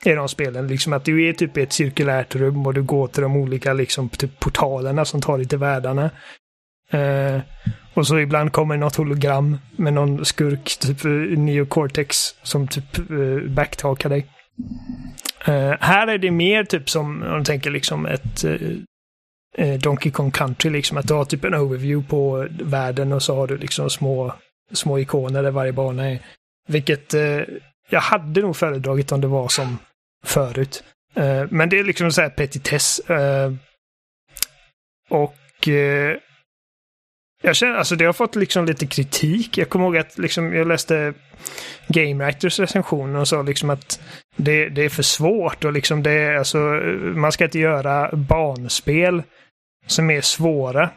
[0.06, 0.68] i de spelen.
[0.68, 3.74] Liksom att du är typ i ett cirkulärt rum och du går till de olika
[3.74, 6.10] liksom typ portalerna som tar dig till världarna.
[6.92, 7.42] Eh,
[8.00, 13.16] och så ibland kommer något hologram med någon skurk, typ eh, Neocortex, som typ eh,
[13.16, 14.26] uh, backtalkar dig.
[15.48, 20.32] Uh, här är det mer typ som, om du tänker liksom ett uh, Donkey Kong
[20.32, 23.90] Country, liksom att du har typ en overview på världen och så har du liksom
[23.90, 24.34] små,
[24.74, 26.20] små ikoner där varje bana är.
[26.68, 27.14] Vilket
[27.90, 29.78] jag hade nog föredragit om det var som
[30.26, 30.84] förut.
[31.50, 33.02] men det är liksom så här petitess.
[35.10, 35.68] och
[37.42, 39.58] jag känner, alltså det har fått liksom lite kritik.
[39.58, 41.14] Jag kommer ihåg att liksom, jag läste
[41.88, 44.02] Game Writers recension och sa liksom att
[44.36, 46.58] det, det är för svårt och liksom det är, alltså,
[47.16, 49.24] man ska inte göra banspel
[49.88, 50.90] som är svåra.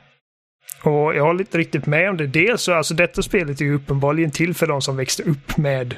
[0.82, 2.26] Och jag håller inte riktigt med om det.
[2.26, 5.96] Dels så, alltså detta spelet är ju uppenbarligen till för de som växte upp med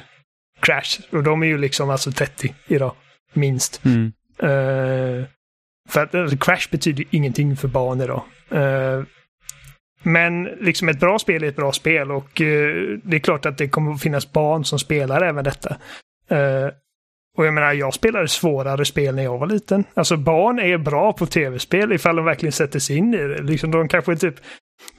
[0.59, 0.99] Crash.
[1.11, 2.95] Och de är ju liksom alltså 30 idag,
[3.33, 3.81] minst.
[3.85, 4.13] Mm.
[4.43, 5.25] Uh,
[5.89, 8.23] för att alltså, Crash betyder ingenting för barn idag.
[8.51, 9.05] Uh,
[10.05, 13.57] men liksom ett bra spel är ett bra spel och uh, det är klart att
[13.57, 15.77] det kommer att finnas barn som spelar även detta.
[16.29, 16.69] Eh,
[17.37, 19.83] och jag menar, jag spelade svårare spel när jag var liten.
[19.93, 23.41] Alltså barn är bra på tv-spel ifall de verkligen sätter sig in i det.
[23.41, 24.35] Liksom, de kanske typ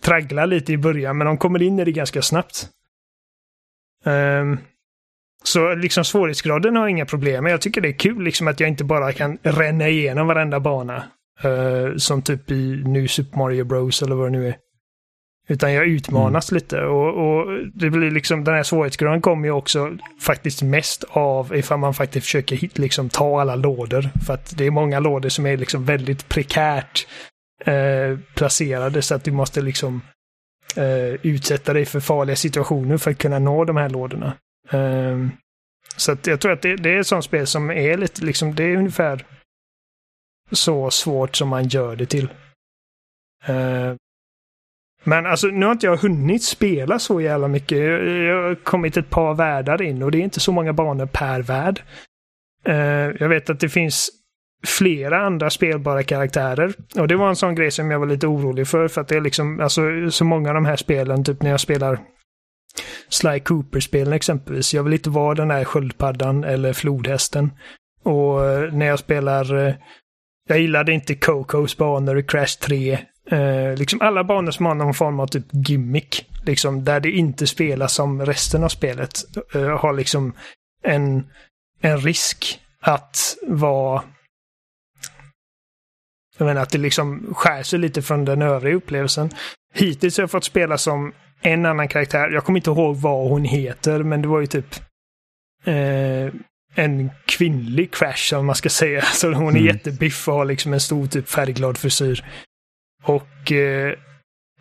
[0.00, 2.68] tragglar lite i början, men de kommer in i det ganska snabbt.
[4.04, 4.58] Um,
[5.44, 7.52] så liksom svårighetsgraden har jag inga problem med.
[7.52, 11.04] Jag tycker det är kul liksom att jag inte bara kan ränna igenom varenda bana.
[11.44, 14.56] Uh, som typ i New Super Mario Bros eller vad det nu är.
[15.48, 16.56] Utan jag utmanas mm.
[16.56, 21.56] lite och, och, det blir liksom den här svårighetsgraden kommer ju också faktiskt mest av
[21.56, 24.10] ifall man faktiskt försöker hit, liksom ta alla lådor.
[24.26, 27.06] För att det är många lådor som är liksom väldigt prekärt
[27.64, 30.02] eh, placerade så att du måste liksom
[30.76, 34.32] eh, utsätta dig för farliga situationer för att kunna nå de här lådorna.
[34.70, 35.30] Um,
[35.96, 38.54] så att jag tror att det, det, är ett sånt spel som är lite, liksom,
[38.54, 39.24] det är ungefär
[40.50, 42.28] så svårt som man gör det till.
[43.48, 43.94] Uh,
[45.06, 47.78] men alltså, nu har inte jag hunnit spela så jävla mycket.
[47.78, 51.42] Jag, har kommit ett par världar in och det är inte så många banor per
[51.42, 51.82] värld.
[52.64, 52.76] Eh,
[53.20, 54.10] jag vet att det finns
[54.66, 56.74] flera andra spelbara karaktärer.
[56.98, 59.16] Och det var en sån grej som jag var lite orolig för, för att det
[59.16, 61.98] är liksom, alltså så många av de här spelen, typ när jag spelar
[63.08, 64.74] Sly Cooper-spelen exempelvis.
[64.74, 67.50] Jag vill inte vara den där sköldpaddan eller flodhästen.
[68.02, 69.66] Och eh, när jag spelar...
[69.66, 69.74] Eh,
[70.48, 72.98] jag gillade inte Cocos banor i Crash 3.
[73.30, 76.26] Eh, liksom alla banor som har någon form av typ gimmick.
[76.46, 79.12] Liksom där det inte spelas som resten av spelet.
[79.54, 80.32] Eh, har liksom
[80.82, 81.26] en,
[81.80, 84.02] en risk att vara...
[86.38, 89.30] Jag menar att det liksom skär sig lite från den övriga upplevelsen.
[89.74, 92.30] Hittills har jag fått spela som en annan karaktär.
[92.30, 94.74] Jag kommer inte ihåg vad hon heter, men det var ju typ
[95.64, 96.34] eh,
[96.74, 99.02] en kvinnlig Crash, om man ska säga.
[99.14, 99.66] Så hon är mm.
[99.66, 102.24] jättebiff och har liksom en stor typ färgglad frisyr.
[103.06, 103.94] Och eh,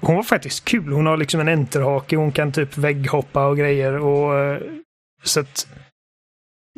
[0.01, 0.93] hon var faktiskt kul.
[0.93, 3.97] Hon har liksom en enterhake, hon kan typ vägghoppa och grejer.
[3.97, 4.61] Och, eh,
[5.23, 5.67] så att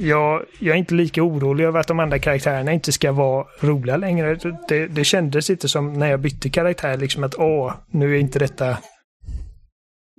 [0.01, 3.97] jag, jag är inte lika orolig över att de andra karaktärerna inte ska vara roliga
[3.97, 4.39] längre.
[4.67, 8.39] Det, det kändes inte som när jag bytte karaktär, liksom att åh, nu är inte
[8.39, 8.77] detta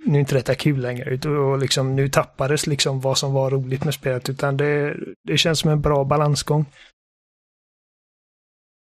[0.06, 1.28] nu är inte detta kul längre.
[1.28, 4.28] Och liksom, nu tappades liksom vad som var roligt med spelet.
[4.28, 6.66] Utan det, det känns som en bra balansgång.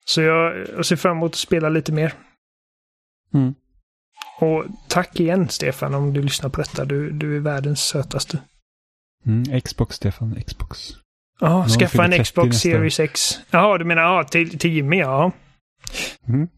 [0.04, 2.14] Så jag, jag ser fram emot att spela lite mer.
[3.34, 3.54] Mm.
[4.40, 6.84] Och tack igen Stefan om du lyssnar på detta.
[6.84, 8.38] Du, du är världens sötaste.
[9.26, 10.92] Mm, Xbox Stefan, Xbox.
[11.40, 13.38] Ja, skaffa en Xbox Series X.
[13.50, 15.32] Jaha, du menar ja, till, till Jimmy, ja.
[16.28, 16.48] Mm.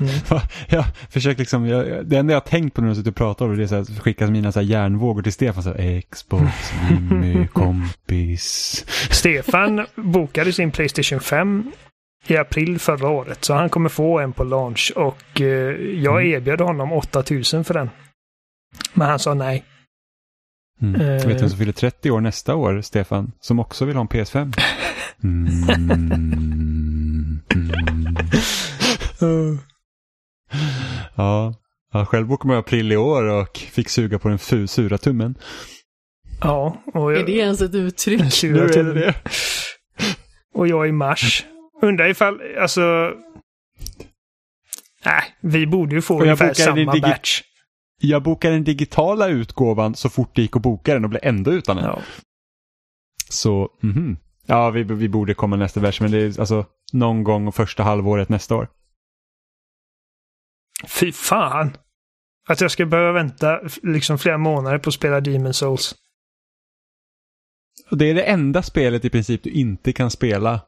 [0.00, 0.12] Mm.
[0.68, 3.44] jag försöker liksom, jag, det enda jag har tänkt på när jag sitter och pratar
[3.46, 5.62] om det är att skicka mina så här hjärnvågor till Stefan.
[5.62, 8.84] Så här, Xbox, Jimmy, kompis.
[9.10, 11.72] Stefan bokade sin Playstation 5
[12.30, 13.44] i april förra året.
[13.44, 15.46] Så han kommer få en på launch och eh,
[15.80, 16.32] jag mm.
[16.34, 17.90] erbjöd honom 8000 för den.
[18.94, 19.64] Men han sa nej.
[20.82, 21.00] Mm.
[21.00, 23.32] Uh, Vet du vem som fyller 30 år nästa år, Stefan?
[23.40, 24.60] Som också vill ha en PS5?
[25.24, 25.52] Mm.
[29.22, 29.58] Mm.
[31.14, 31.54] Ja,
[31.92, 35.34] ja själv bokade man april i år och fick suga på den sura tummen.
[36.40, 36.82] Ja.
[36.94, 37.20] Och jag...
[37.20, 38.32] Är det ens ett uttryck?
[38.32, 38.94] Sura tummen.
[38.94, 39.14] Det.
[40.54, 41.44] Och jag i mars.
[41.82, 43.14] Undrar ifall, alltså...
[45.04, 47.42] Nej, vi borde ju få ungefär samma batch.
[48.00, 51.52] Jag bokade den digitala utgåvan så fort det gick att boka den och blev ändå
[51.52, 51.84] utan den.
[51.84, 52.02] Ja.
[53.28, 54.16] Så, mhm.
[54.46, 58.28] Ja, vi, vi borde komma nästa vers, men det är alltså någon gång första halvåret
[58.28, 58.68] nästa år.
[60.86, 61.76] Fy fan!
[62.48, 65.94] Att jag ska behöva vänta liksom flera månader på att spela Demon Souls.
[67.90, 70.60] Det är det enda spelet i princip du inte kan spela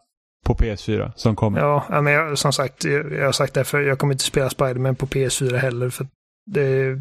[0.47, 1.61] på PS4 som kommer.
[1.61, 4.51] Ja, men jag, som sagt, jag, jag har sagt det för jag kommer inte spela
[4.51, 6.07] Spiderman på PS4 heller för
[6.47, 6.99] det,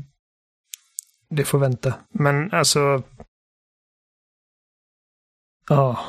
[1.29, 1.93] det får vänta.
[2.09, 3.03] Men alltså...
[5.69, 5.99] Ja.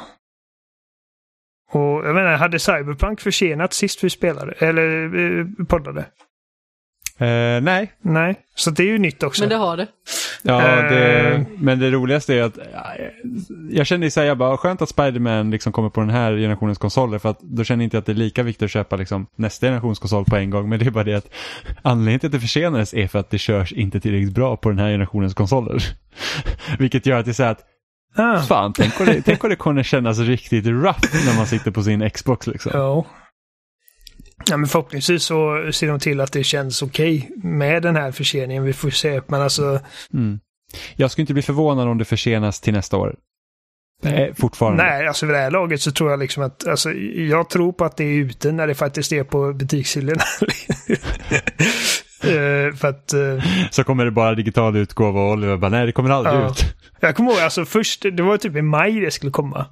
[1.71, 6.07] Och jag menar, hade Cyberpunk försenat sist vi spelade, eller eh, poddade?
[7.23, 7.93] Uh, nej.
[8.03, 9.43] Nej, så det är ju nytt också.
[9.43, 9.87] Men det har det.
[10.43, 12.59] Ja, det, uh, men det roligaste är att
[13.71, 16.79] jag kände så här, jag bara, skönt att Spiderman liksom kommer på den här generationens
[16.79, 19.27] konsoler för att då känner jag inte att det är lika viktigt att köpa liksom
[19.37, 20.69] nästa generations konsol på en gång.
[20.69, 21.31] Men det är bara det att
[21.83, 24.79] anledningen till att det försenades är för att det körs inte tillräckligt bra på den
[24.79, 25.83] här generationens konsoler.
[26.79, 27.65] Vilket gör att det är så här att
[28.17, 28.41] ah.
[28.41, 31.83] Fan, tänk om, det, tänk om det kommer kännas riktigt rough när man sitter på
[31.83, 32.73] sin Xbox liksom.
[32.75, 33.07] Ja.
[34.51, 38.13] Ja, men förhoppningsvis så ser de till att det känns okej okay med den här
[38.13, 38.65] förseningen.
[38.65, 39.21] Vi får se.
[39.27, 39.81] Men alltså...
[40.15, 40.41] Mm.
[40.97, 43.15] Jag skulle inte bli förvånad om det försenas till nästa år.
[44.03, 44.83] Nej, fortfarande.
[44.85, 47.85] Nej, alltså vid det här laget så tror jag liksom att, alltså jag tror på
[47.85, 50.23] att det är ute när det faktiskt är på butikshyllorna.
[52.25, 53.13] Eh, för att...
[53.13, 56.51] eh, Så kommer det bara digital utgåva och Oliver bara, nej det kommer aldrig Ja.
[56.51, 56.65] ut.
[57.01, 59.67] jag kommer ihåg, alltså först, det var typ i maj det skulle komma.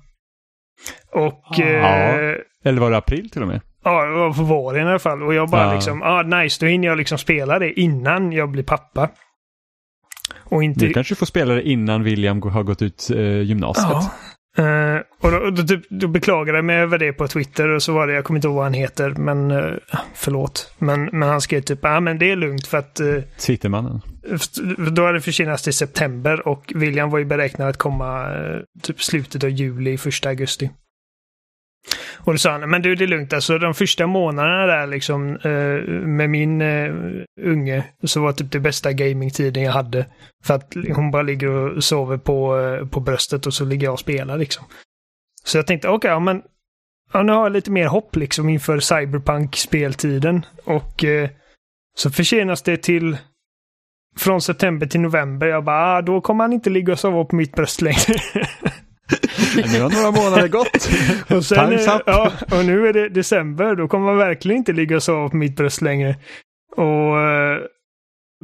[1.12, 1.42] Och...
[1.56, 1.64] Ja.
[1.64, 2.34] eh,
[2.64, 3.60] Eller var det april till och med?
[3.86, 5.22] Ja, det var på våren i alla fall.
[5.22, 5.74] Och jag bara Ja.
[5.74, 9.10] liksom, ah nice, då hinner jag liksom spela det innan jag blir pappa.
[10.44, 10.86] Och inte...
[10.86, 13.88] Du kanske får spela det innan William har gått ut eh, gymnasiet.
[13.90, 14.10] Ja.
[14.58, 17.92] Eh, och då, då, typ, då beklagade jag mig över det på Twitter och så
[17.92, 19.74] var det, jag kommer inte ihåg vad han heter, men uh,
[20.14, 20.74] förlåt.
[20.78, 24.00] Men, men han skrev typ, ja ah, men det är lugnt för att uh, Twittermannen.
[24.92, 29.02] då hade det försenats till september och William var ju beräknad att komma uh, typ
[29.02, 30.70] slutet av juli, första augusti.
[32.26, 35.36] Och då sa han, men du det är lugnt, alltså de första månaderna där liksom
[35.36, 36.94] eh, med min eh,
[37.40, 40.06] unge så var typ det bästa gamingtiden jag hade.
[40.44, 43.92] För att hon bara ligger och sover på, eh, på bröstet och så ligger jag
[43.92, 44.64] och spelar liksom.
[45.44, 46.42] Så jag tänkte, okej, ja men
[47.12, 50.46] ja, nu har jag lite mer hopp liksom inför Cyberpunk-speltiden.
[50.64, 51.30] Och eh,
[51.96, 53.16] så försenas det till
[54.16, 55.46] från september till november.
[55.46, 58.20] Jag bara, ah, då kommer han inte ligga och sova på mitt bröst längre.
[59.56, 60.88] Men nu har några månader gått.
[61.36, 64.96] Och, sen, är- ja, och nu är det december, då kommer man verkligen inte ligga
[64.96, 66.16] och sova på mitt bröst längre.
[66.76, 67.20] Och...
[67.20, 67.58] eh,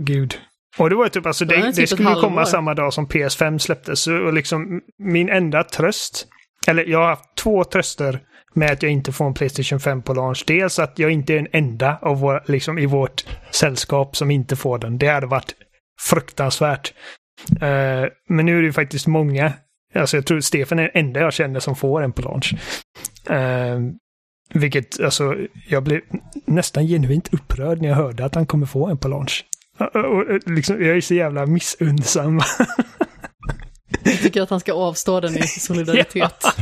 [0.00, 0.38] gud.
[0.78, 2.92] Och det var typ, alltså Det det, typ det ett skulle ju komma samma dag
[2.92, 4.06] som PS5 släpptes.
[4.06, 6.26] Och liksom min enda tröst,
[6.66, 8.20] eller jag har haft två tröster
[8.54, 10.44] med att jag inte får en Playstation 5 på launch.
[10.46, 14.56] Dels att jag inte är den enda av våra, liksom, i vårt sällskap som inte
[14.56, 14.98] får den.
[14.98, 15.54] Det hade varit
[16.00, 16.92] fruktansvärt.
[17.60, 19.52] Eh, men nu är det ju faktiskt många.
[19.94, 22.54] Alltså jag tror Stefan är den enda jag känner som får en på launch.
[23.30, 23.80] Eh,
[24.54, 25.36] vilket, alltså,
[25.68, 26.00] jag blev
[26.46, 29.44] nästan genuint upprörd när jag hörde att han kommer få en på launch.
[29.78, 32.40] Och, och, och, liksom, jag är så jävla missunnsam.
[34.04, 36.44] Jag tycker att han ska avstå den i solidaritet.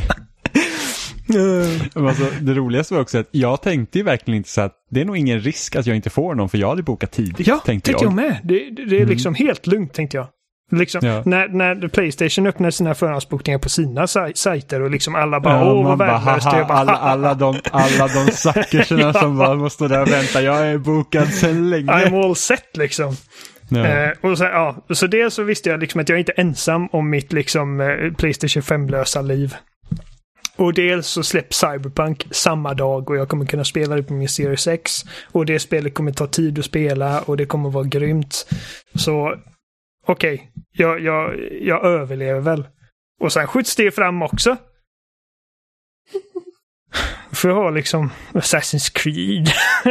[1.94, 5.04] Alltså, det roligaste var också att jag tänkte ju verkligen inte så att det är
[5.04, 7.46] nog ingen risk att jag inte får någon för jag hade bokat tidigt.
[7.46, 8.16] ja, tänkte tyckte jag jag.
[8.16, 8.40] med.
[8.44, 10.26] Det, det, det är liksom helt lugnt tänkte jag.
[10.70, 11.22] Liksom, Ja.
[11.26, 15.72] när, när Playstation öppnade sina förhandsbokningar på sina saj- sajter och liksom alla bara Ja,
[15.72, 16.44] åh vad värdelöst.
[16.50, 19.12] Bara, alla, alla de, alla de suckersarna Ja.
[19.12, 20.42] som bara måste där och vänta.
[20.42, 21.92] Jag är bokad sedan länge.
[21.92, 23.16] I'm all set liksom.
[23.68, 23.86] Ja.
[23.86, 26.88] Eh, och så, ja, så dels så visste jag liksom att jag inte är ensam
[26.92, 29.54] om mitt liksom, eh, Playstation 5-lösa liv.
[30.56, 34.28] Och dels så släpps Cyberpunk samma dag och jag kommer kunna spela det på min
[34.28, 34.92] Series X.
[35.32, 38.46] Och det spelet kommer ta tid att spela och det kommer vara grymt.
[38.94, 39.34] Så
[40.06, 42.68] okej, jag, jag, jag överlever väl.
[43.20, 44.56] Och sen skjuts det fram också.
[47.32, 49.48] För jag har liksom Assassin's Creed.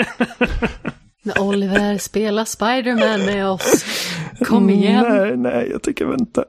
[1.24, 3.86] När Oliver spelar Spider-Man med oss.
[4.46, 5.06] Kom igen.
[5.10, 6.46] Nej, nej, jag tycker vänta.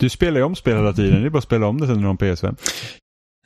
[0.00, 1.20] Du spelar ju om spel hela tiden.
[1.20, 2.56] Det är bara att spela om det sen när du har en PS5.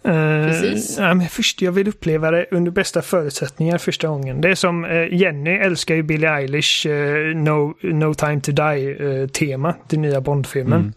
[0.04, 0.98] Eh, Precis.
[0.98, 4.40] ja, men först, jag vill uppleva det under bästa förutsättningar första gången.
[4.40, 9.74] Det är som eh, Jenny älskar ju Billie Eilish eh, no, no time to die-tema
[9.88, 10.80] till nya Bond-filmen.
[10.80, 10.92] Mm.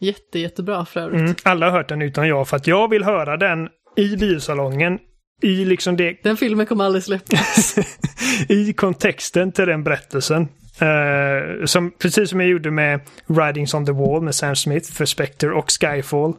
[0.00, 1.20] Jätte, jättebra för övrigt.
[1.20, 1.34] Mm.
[1.42, 4.98] Alla har hört den utan jag för att jag vill höra den i biosalongen.
[5.42, 7.78] I liksom det Den filmen kommer aldrig släppas.
[8.48, 10.48] i kontexten till den berättelsen.
[10.80, 15.04] Eh, som, precis som jag gjorde med Ridings on the Wall med Sam Smith för
[15.04, 16.32] Spectre och Skyfall.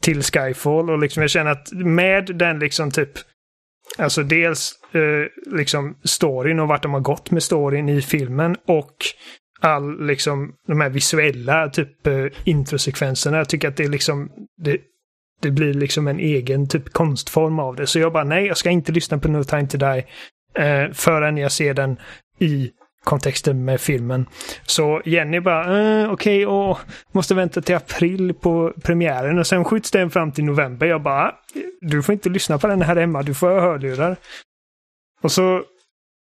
[0.00, 0.90] Till Skyfall.
[0.90, 3.10] Och liksom jag känner att med den liksom typ
[3.98, 8.94] Alltså dels eh, liksom storyn och vart de har gått med storyn i filmen och
[9.60, 13.36] all liksom de här visuella typ eh, introsekvenserna.
[13.36, 14.30] Jag tycker att det är liksom
[14.64, 14.78] det,
[15.42, 17.86] det blir liksom en egen typ konstform av det.
[17.86, 20.04] Så jag bara nej, jag ska inte lyssna på No Time To Die
[20.64, 21.96] eh, förrän jag ser den
[22.38, 22.70] i
[23.04, 24.26] kontexten med filmen.
[24.66, 26.78] Så Jenny bara, eh, okej, åh,
[27.12, 30.86] måste vänta till april på premiären och sen skjuts den fram till november.
[30.86, 31.34] Jag bara,
[31.80, 34.16] du får inte lyssna på den här hemma, du får ha hörlurar.
[35.22, 35.62] Och så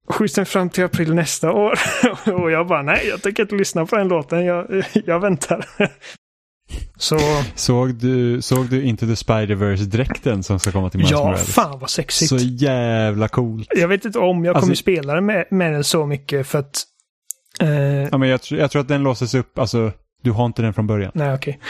[0.09, 1.79] skjuts den fram till april nästa år.
[2.33, 5.67] och jag bara, nej, jag tänker inte lyssna på den låten, jag, jag väntar.
[6.97, 7.19] Så,
[7.55, 11.55] Såg du, såg du inte The Spider-Verse-dräkten som ska komma till Miles ja, Morales?
[11.55, 12.29] fan vad sexigt.
[12.29, 13.69] Så jävla coolt.
[13.77, 16.59] Jag vet inte om jag kommer Alltså- spela den med, med den så mycket för
[16.59, 16.83] att...
[17.61, 17.69] Eh,
[18.03, 19.93] Ja, men jag, tror- jag tror att den låses upp, alltså
[20.23, 21.13] du har inte den från början.
[21.15, 21.61] nej, okej.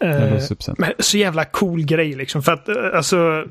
[0.00, 0.74] Den Eh, låses upp sen.
[0.78, 2.42] men så jävla cool grej liksom.
[2.42, 3.44] För att eh, alltså...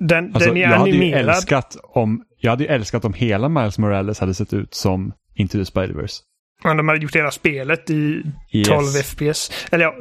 [0.00, 1.28] Den, Alltså, den är jag hade ju animerad.
[1.36, 5.58] älskat om, jag hade ju älskat om hela Miles Morales hade sett ut som Into
[5.58, 6.20] the Spider-Verse.
[6.64, 8.22] Men de hade gjort hela spelet i
[8.52, 8.68] Yes.
[8.68, 9.50] 12 FPS.
[9.72, 9.94] Eller ja,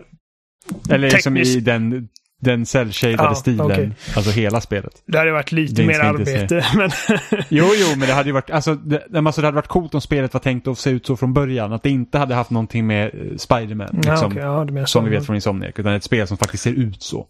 [0.89, 2.07] Eller liksom i tekniskt- den
[2.41, 3.91] den cell-shadade Ja, stilen, okej.
[4.15, 4.91] alltså hela spelet.
[5.07, 6.65] Det hade varit lite mer arbete.
[6.77, 6.89] Men
[7.49, 10.01] Jo, jo, men det hade ju varit, alltså det, alltså, det hade varit coolt om
[10.01, 11.73] spelet var tänkt att se ut så från början.
[11.73, 15.01] Att det inte hade haft någonting med eh, Spider-Man, ja, liksom, okej, ja, som så.
[15.01, 17.27] vi vet från Insomniac, utan ett spel som faktiskt ser ut så.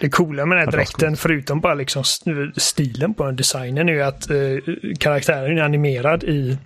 [0.00, 3.92] Det coola med den här dräkten, förutom bara liksom st- stilen på den, designen, är
[3.92, 4.36] ju att eh,
[4.98, 6.58] karaktären är animerad i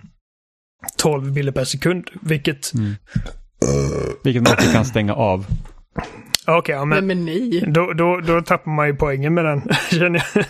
[0.97, 2.09] 12 bilder per sekund.
[2.21, 2.95] Vilket, Mm.
[4.23, 5.45] Vilket man också kan stänga av.
[6.47, 7.63] okej, ja, Men, men men nej.
[7.67, 10.45] då, då, då tappar man ju poängen med den, känner jag.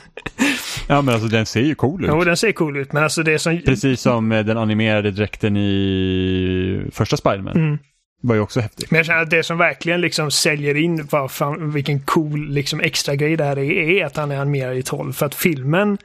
[0.87, 2.09] Ja, men alltså den ser ju cool ut.
[2.13, 3.61] Jo, den ser cool ut, men alltså det som...
[3.65, 7.55] Precis som eh, den animerade dräkten i första Spider-Man.
[7.57, 7.77] Mm.
[8.23, 8.91] Var ju också häftigt.
[8.91, 12.79] Men jag känner att det som verkligen liksom säljer in vad fan, vilken cool liksom
[12.79, 15.13] extra grej det här är, är att han är animerad i 12.
[15.13, 15.97] För att filmen,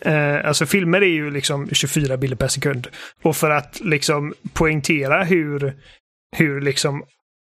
[0.00, 2.86] eh, alltså filmer är ju liksom 24 bilder per sekund.
[3.22, 5.74] Och för att liksom poängtera hur,
[6.36, 7.00] hur liksom,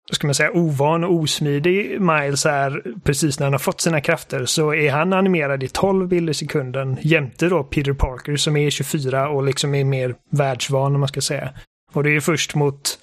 [0.09, 4.01] vad ska man säga, ovan och osmidig Miles är precis när han har fått sina
[4.01, 8.57] krafter så är han animerad i 12 bilder i sekunden jämte då Peter Parker som
[8.57, 11.49] är 24 och liksom är mer världsvan om man ska säga.
[11.93, 12.99] Och det är först mot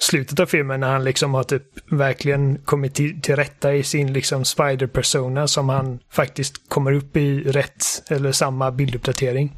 [0.00, 4.12] slutet av filmen när han liksom har typ verkligen kommit till, till rätta i sin
[4.12, 9.56] liksom spider-persona som han faktiskt kommer upp i rätt eller samma bilduppdatering.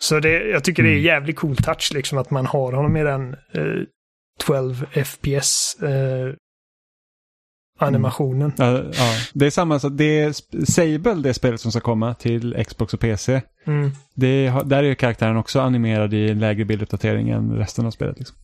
[0.00, 1.04] Så det, jag tycker det är Mm.
[1.04, 3.82] jävligt cool touch liksom att man har honom i den eh,
[4.38, 6.34] 12 FPS eh,
[7.78, 8.52] animationen.
[8.56, 9.16] Ja, ja.
[9.32, 10.32] Det är samma, så det är
[10.66, 13.42] Sable, det spelet som ska komma till Xbox och PC.
[13.66, 13.90] Mm.
[14.14, 18.18] Det är, där är karaktären också animerad i en lägre bilduppdatering än resten av spelet.
[18.18, 18.36] Liksom.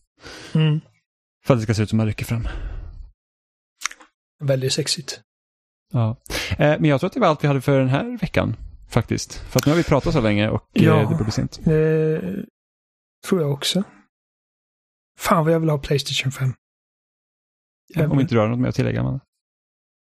[0.55, 0.79] Mm.
[1.47, 2.47] För att det ska se ut som man rycker fram.
[4.39, 5.21] Väldigt sexigt.
[5.93, 6.17] Ja.
[6.51, 8.55] Eh, men jag tror att det var allt vi hade för den här veckan.
[8.89, 9.33] Faktiskt.
[9.33, 11.01] För att nu har vi pratat så länge och Ja.
[11.01, 11.57] eh, det blir sent.
[11.59, 12.43] Eh,
[13.27, 13.83] tror jag också.
[15.19, 16.53] Fan vad jag vill ha Playstation 5.
[18.11, 19.19] Om inte du har något mer att tillägga, Amanda.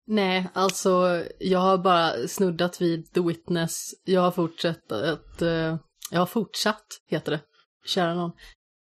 [0.07, 3.75] Nej, alltså jag har bara snuddat vid The Witness.
[4.03, 5.77] Jag har fortsatt att, eh,
[6.11, 7.41] jag har fortsatt, heter det,
[7.85, 8.31] kära någon.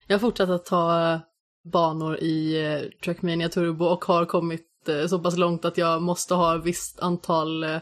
[0.07, 1.21] Jag har fortsatt att ta
[1.73, 6.35] banor i eh, Trackmania Turbo och har kommit eh, så pass långt att jag måste
[6.35, 7.79] ha ett visst antal eh,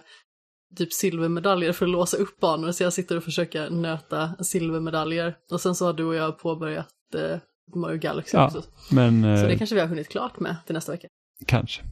[0.76, 2.72] typ silvermedaljer för att låsa upp banor.
[2.72, 5.36] Så jag sitter och försöker nöta silvermedaljer.
[5.50, 7.38] Och sen så har du och jag påbörjat eh,
[7.74, 8.62] Mario Galaxy Ja, också.
[8.90, 11.08] Men Så det eh, kanske vi har hunnit klart med till nästa vecka.
[11.46, 11.82] kanske.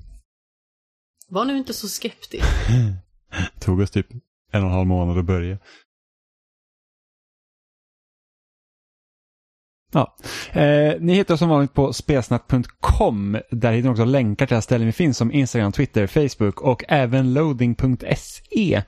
[1.29, 2.45] Var nu inte så skeptisk.
[3.61, 4.07] Tog oss typ
[4.53, 5.59] en och en halv månad att börja.
[9.93, 10.17] Ja.
[10.53, 13.39] Eh, ni hittar oss som vanligt på spelsnack.com.
[13.51, 16.85] Där hittar ni också länkar till alla ställen vi finns som Instagram, Twitter, Facebook och
[16.89, 18.83] även loading.se.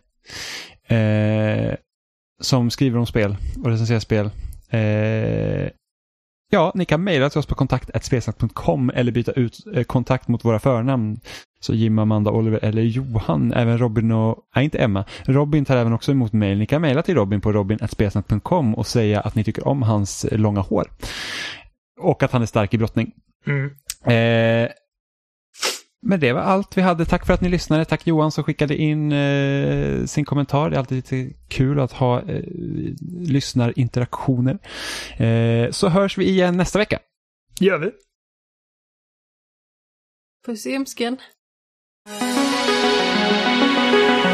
[0.88, 1.74] Eh,
[2.40, 4.30] som skriver om spel och recenserar spel.
[4.70, 5.68] Eh,
[6.50, 10.58] ja, ni kan mejla till oss på kontakt.spelsnack.com eller byta ut eh, kontakt mot våra
[10.58, 11.20] förnamn.
[11.64, 15.04] Så Jim, Amanda, Oliver eller Johan, även Robin och, nej inte Emma.
[15.24, 16.58] Robin tar även också emot mejl.
[16.58, 20.60] Ni kan mejla till Robin på robin.spelsnack.com och säga att ni tycker om hans långa
[20.60, 20.90] hår.
[22.00, 23.12] Och att han är stark i brottning.
[23.46, 23.66] Mm.
[24.04, 24.70] Eh,
[26.02, 27.04] men det var allt vi hade.
[27.04, 27.84] Tack för att ni lyssnade.
[27.84, 30.70] Tack Johan som skickade in eh, sin kommentar.
[30.70, 32.44] Det är alltid lite kul att ha eh,
[33.20, 34.58] lyssnarinteraktioner.
[35.16, 36.98] Eh, så hörs vi igen nästa vecka.
[37.60, 37.90] Gör vi.
[40.46, 41.16] Puss i ömsken.
[42.06, 42.34] Thank
[44.24, 44.33] you.